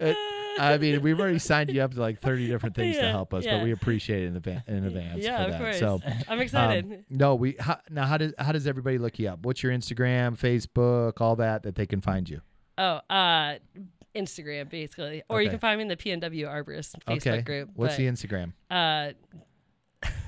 [0.00, 0.14] Uh,
[0.58, 3.44] I mean, we've already signed you up to like 30 different things to help us,
[3.44, 3.56] yeah.
[3.56, 5.60] but we appreciate it in, advan- in advance yeah, for of that.
[5.60, 5.78] course.
[5.78, 7.04] So, I'm um, excited.
[7.08, 9.40] no, we how, now how does how does everybody look you up?
[9.44, 12.40] What's your Instagram, Facebook, all that that they can find you?
[12.78, 13.56] oh, uh,
[14.14, 17.42] Instagram basically, or you can find me in the PNW Arborist Facebook okay.
[17.42, 17.70] group.
[17.74, 18.52] What's but, the Instagram?
[18.70, 19.12] uh,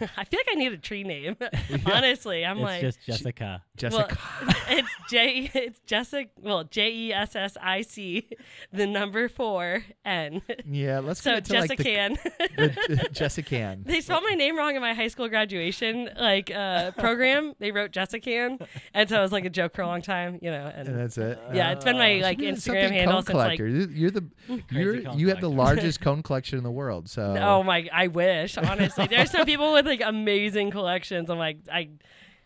[0.16, 1.36] I feel like I need a tree name.
[1.86, 3.62] Honestly, I'm it's like just Jessica.
[3.76, 4.18] Jessica.
[4.46, 5.50] Well, it's J.
[5.54, 6.30] It's Jessica.
[6.40, 8.28] Well, J E S S I C,
[8.72, 10.42] the number four N.
[10.66, 12.18] yeah, let's So get to like the, Jessica.
[12.56, 13.78] the, Jessica.
[13.84, 17.54] They spelled my name wrong in my high school graduation like uh, program.
[17.58, 18.58] They wrote Jessica,
[18.94, 20.70] and so it was like a joke for a long time, you know.
[20.74, 21.38] And And that's it.
[21.52, 23.58] yeah, it's been my Uh, like Instagram something handle cone since like.
[23.58, 23.66] collector.
[23.68, 24.24] You're- you're the
[24.70, 27.08] you're, cone you have the largest cone collection in the world.
[27.08, 27.88] So Oh my!
[27.92, 29.06] I wish honestly.
[29.06, 31.28] There's some people with like amazing collections.
[31.30, 31.90] I'm like I,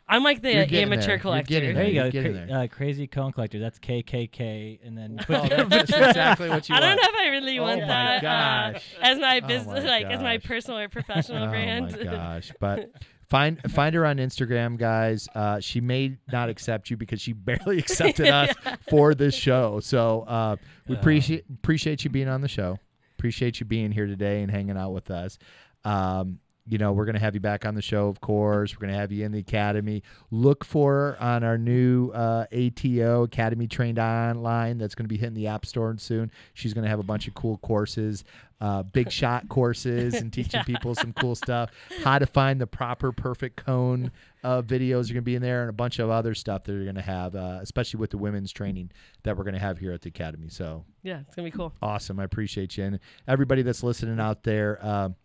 [0.06, 0.98] I'm like the You're getting there.
[0.98, 1.48] amateur You're collector.
[1.48, 2.10] getting There you you're go.
[2.10, 3.58] getting Cra- uh, crazy cone collector.
[3.58, 7.00] That's KKK, and then Oh, that's exactly what you I don't want.
[7.02, 8.84] know if I really Oh want my that uh, gosh.
[9.00, 10.46] as my Oh business, my like as my gosh.
[10.46, 11.92] personal or professional oh brand.
[11.92, 12.52] my gosh!
[12.60, 12.90] But
[13.30, 15.26] find find her on Instagram, guys.
[15.34, 18.54] Uh, she may not accept you because she barely accepted us
[18.90, 19.80] for this show.
[19.80, 20.56] So uh,
[20.86, 22.78] we appreciate appreciate you being on the show.
[23.18, 25.38] Appreciate you being here today and hanging out with us.
[25.86, 28.74] Um, you know, we're going to have you back on the show, of course.
[28.74, 30.02] We're going to have you in the academy.
[30.30, 35.34] Look for on our new uh, ATO Academy Trained Online that's going to be hitting
[35.34, 36.30] the App Store soon.
[36.54, 38.24] She's going to have a bunch of cool courses,
[38.62, 41.70] uh, big shot courses, and teaching people some cool stuff.
[42.02, 44.10] How to find the proper perfect cone
[44.42, 46.72] uh, videos are going to be in there, and a bunch of other stuff that
[46.72, 48.90] they're going to have, uh, especially with the women's training
[49.24, 50.48] that we're going to have here at the academy.
[50.48, 51.74] So yeah, it's gonna be cool.
[51.82, 52.18] awesome.
[52.18, 52.84] I appreciate you.
[52.84, 55.16] And everybody that's listening out there, um,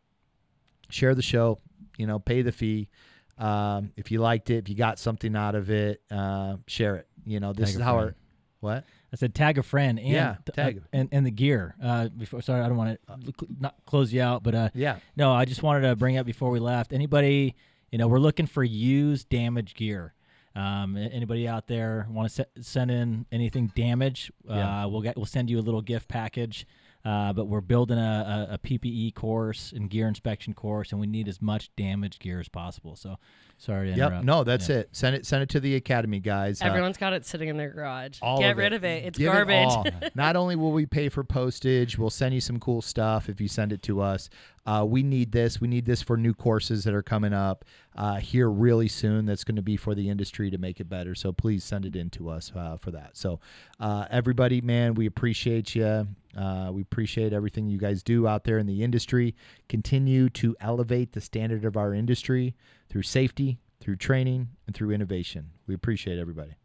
[0.89, 1.59] share the show,
[1.97, 2.89] you know, pay the fee.
[3.37, 7.07] Um, if you liked it, if you got something out of it, uh, share it.
[7.25, 8.15] You know, this Tag is how our
[8.59, 8.83] what?
[9.13, 11.75] I said tag a friend and Yeah, tag uh, and and the gear.
[11.81, 14.97] Uh, before sorry, I don't want to not close you out, but uh, Yeah.
[15.15, 16.91] no, I just wanted to bring up before we left.
[16.91, 17.55] Anybody,
[17.91, 20.13] you know, we're looking for used damaged gear.
[20.55, 24.31] Um, anybody out there want to se- send in anything damaged?
[24.43, 24.83] Yeah.
[24.83, 26.65] Uh, we'll get we'll send you a little gift package.
[27.09, 31.07] Uh, but we're building a, a, a PPE course and gear inspection course, and we
[31.07, 32.95] need as much damaged gear as possible.
[32.95, 33.15] So,
[33.57, 34.13] sorry to interrupt.
[34.17, 34.23] Yep.
[34.25, 34.75] No, that's Yeah.
[34.79, 34.89] it.
[34.91, 35.25] Send it.
[35.25, 36.61] Send it to the academy, guys.
[36.61, 38.19] Uh, Everyone's got it sitting in their garage.
[38.21, 39.05] all Get of rid of it.
[39.05, 39.69] It's Give garbage.
[39.69, 39.85] all.
[40.13, 43.47] Not only will we pay for postage, we'll send you some cool stuff if you
[43.47, 44.29] send it to us.
[44.69, 45.59] Uh, we need this.
[45.59, 47.65] We need this for new courses that are coming up
[47.97, 49.25] uh, here really soon.
[49.25, 51.15] That's going to be for the industry to make it better.
[51.15, 53.17] So please send it in to us uh, for that.
[53.17, 53.39] So
[53.79, 56.07] uh, everybody, man, we appreciate you.
[56.37, 59.35] Uh, we appreciate everything you guys do out there in the industry.
[59.69, 62.55] Continue to elevate the standard of our industry
[62.89, 65.49] through safety, through training, and through innovation.
[65.65, 66.57] We appreciate everybody.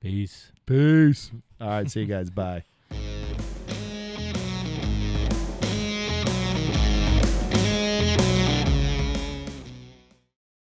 [0.00, 0.50] Peace.
[0.64, 1.30] Peace.
[1.60, 1.90] All right.
[1.90, 2.30] See you guys.
[2.30, 2.69] Bye.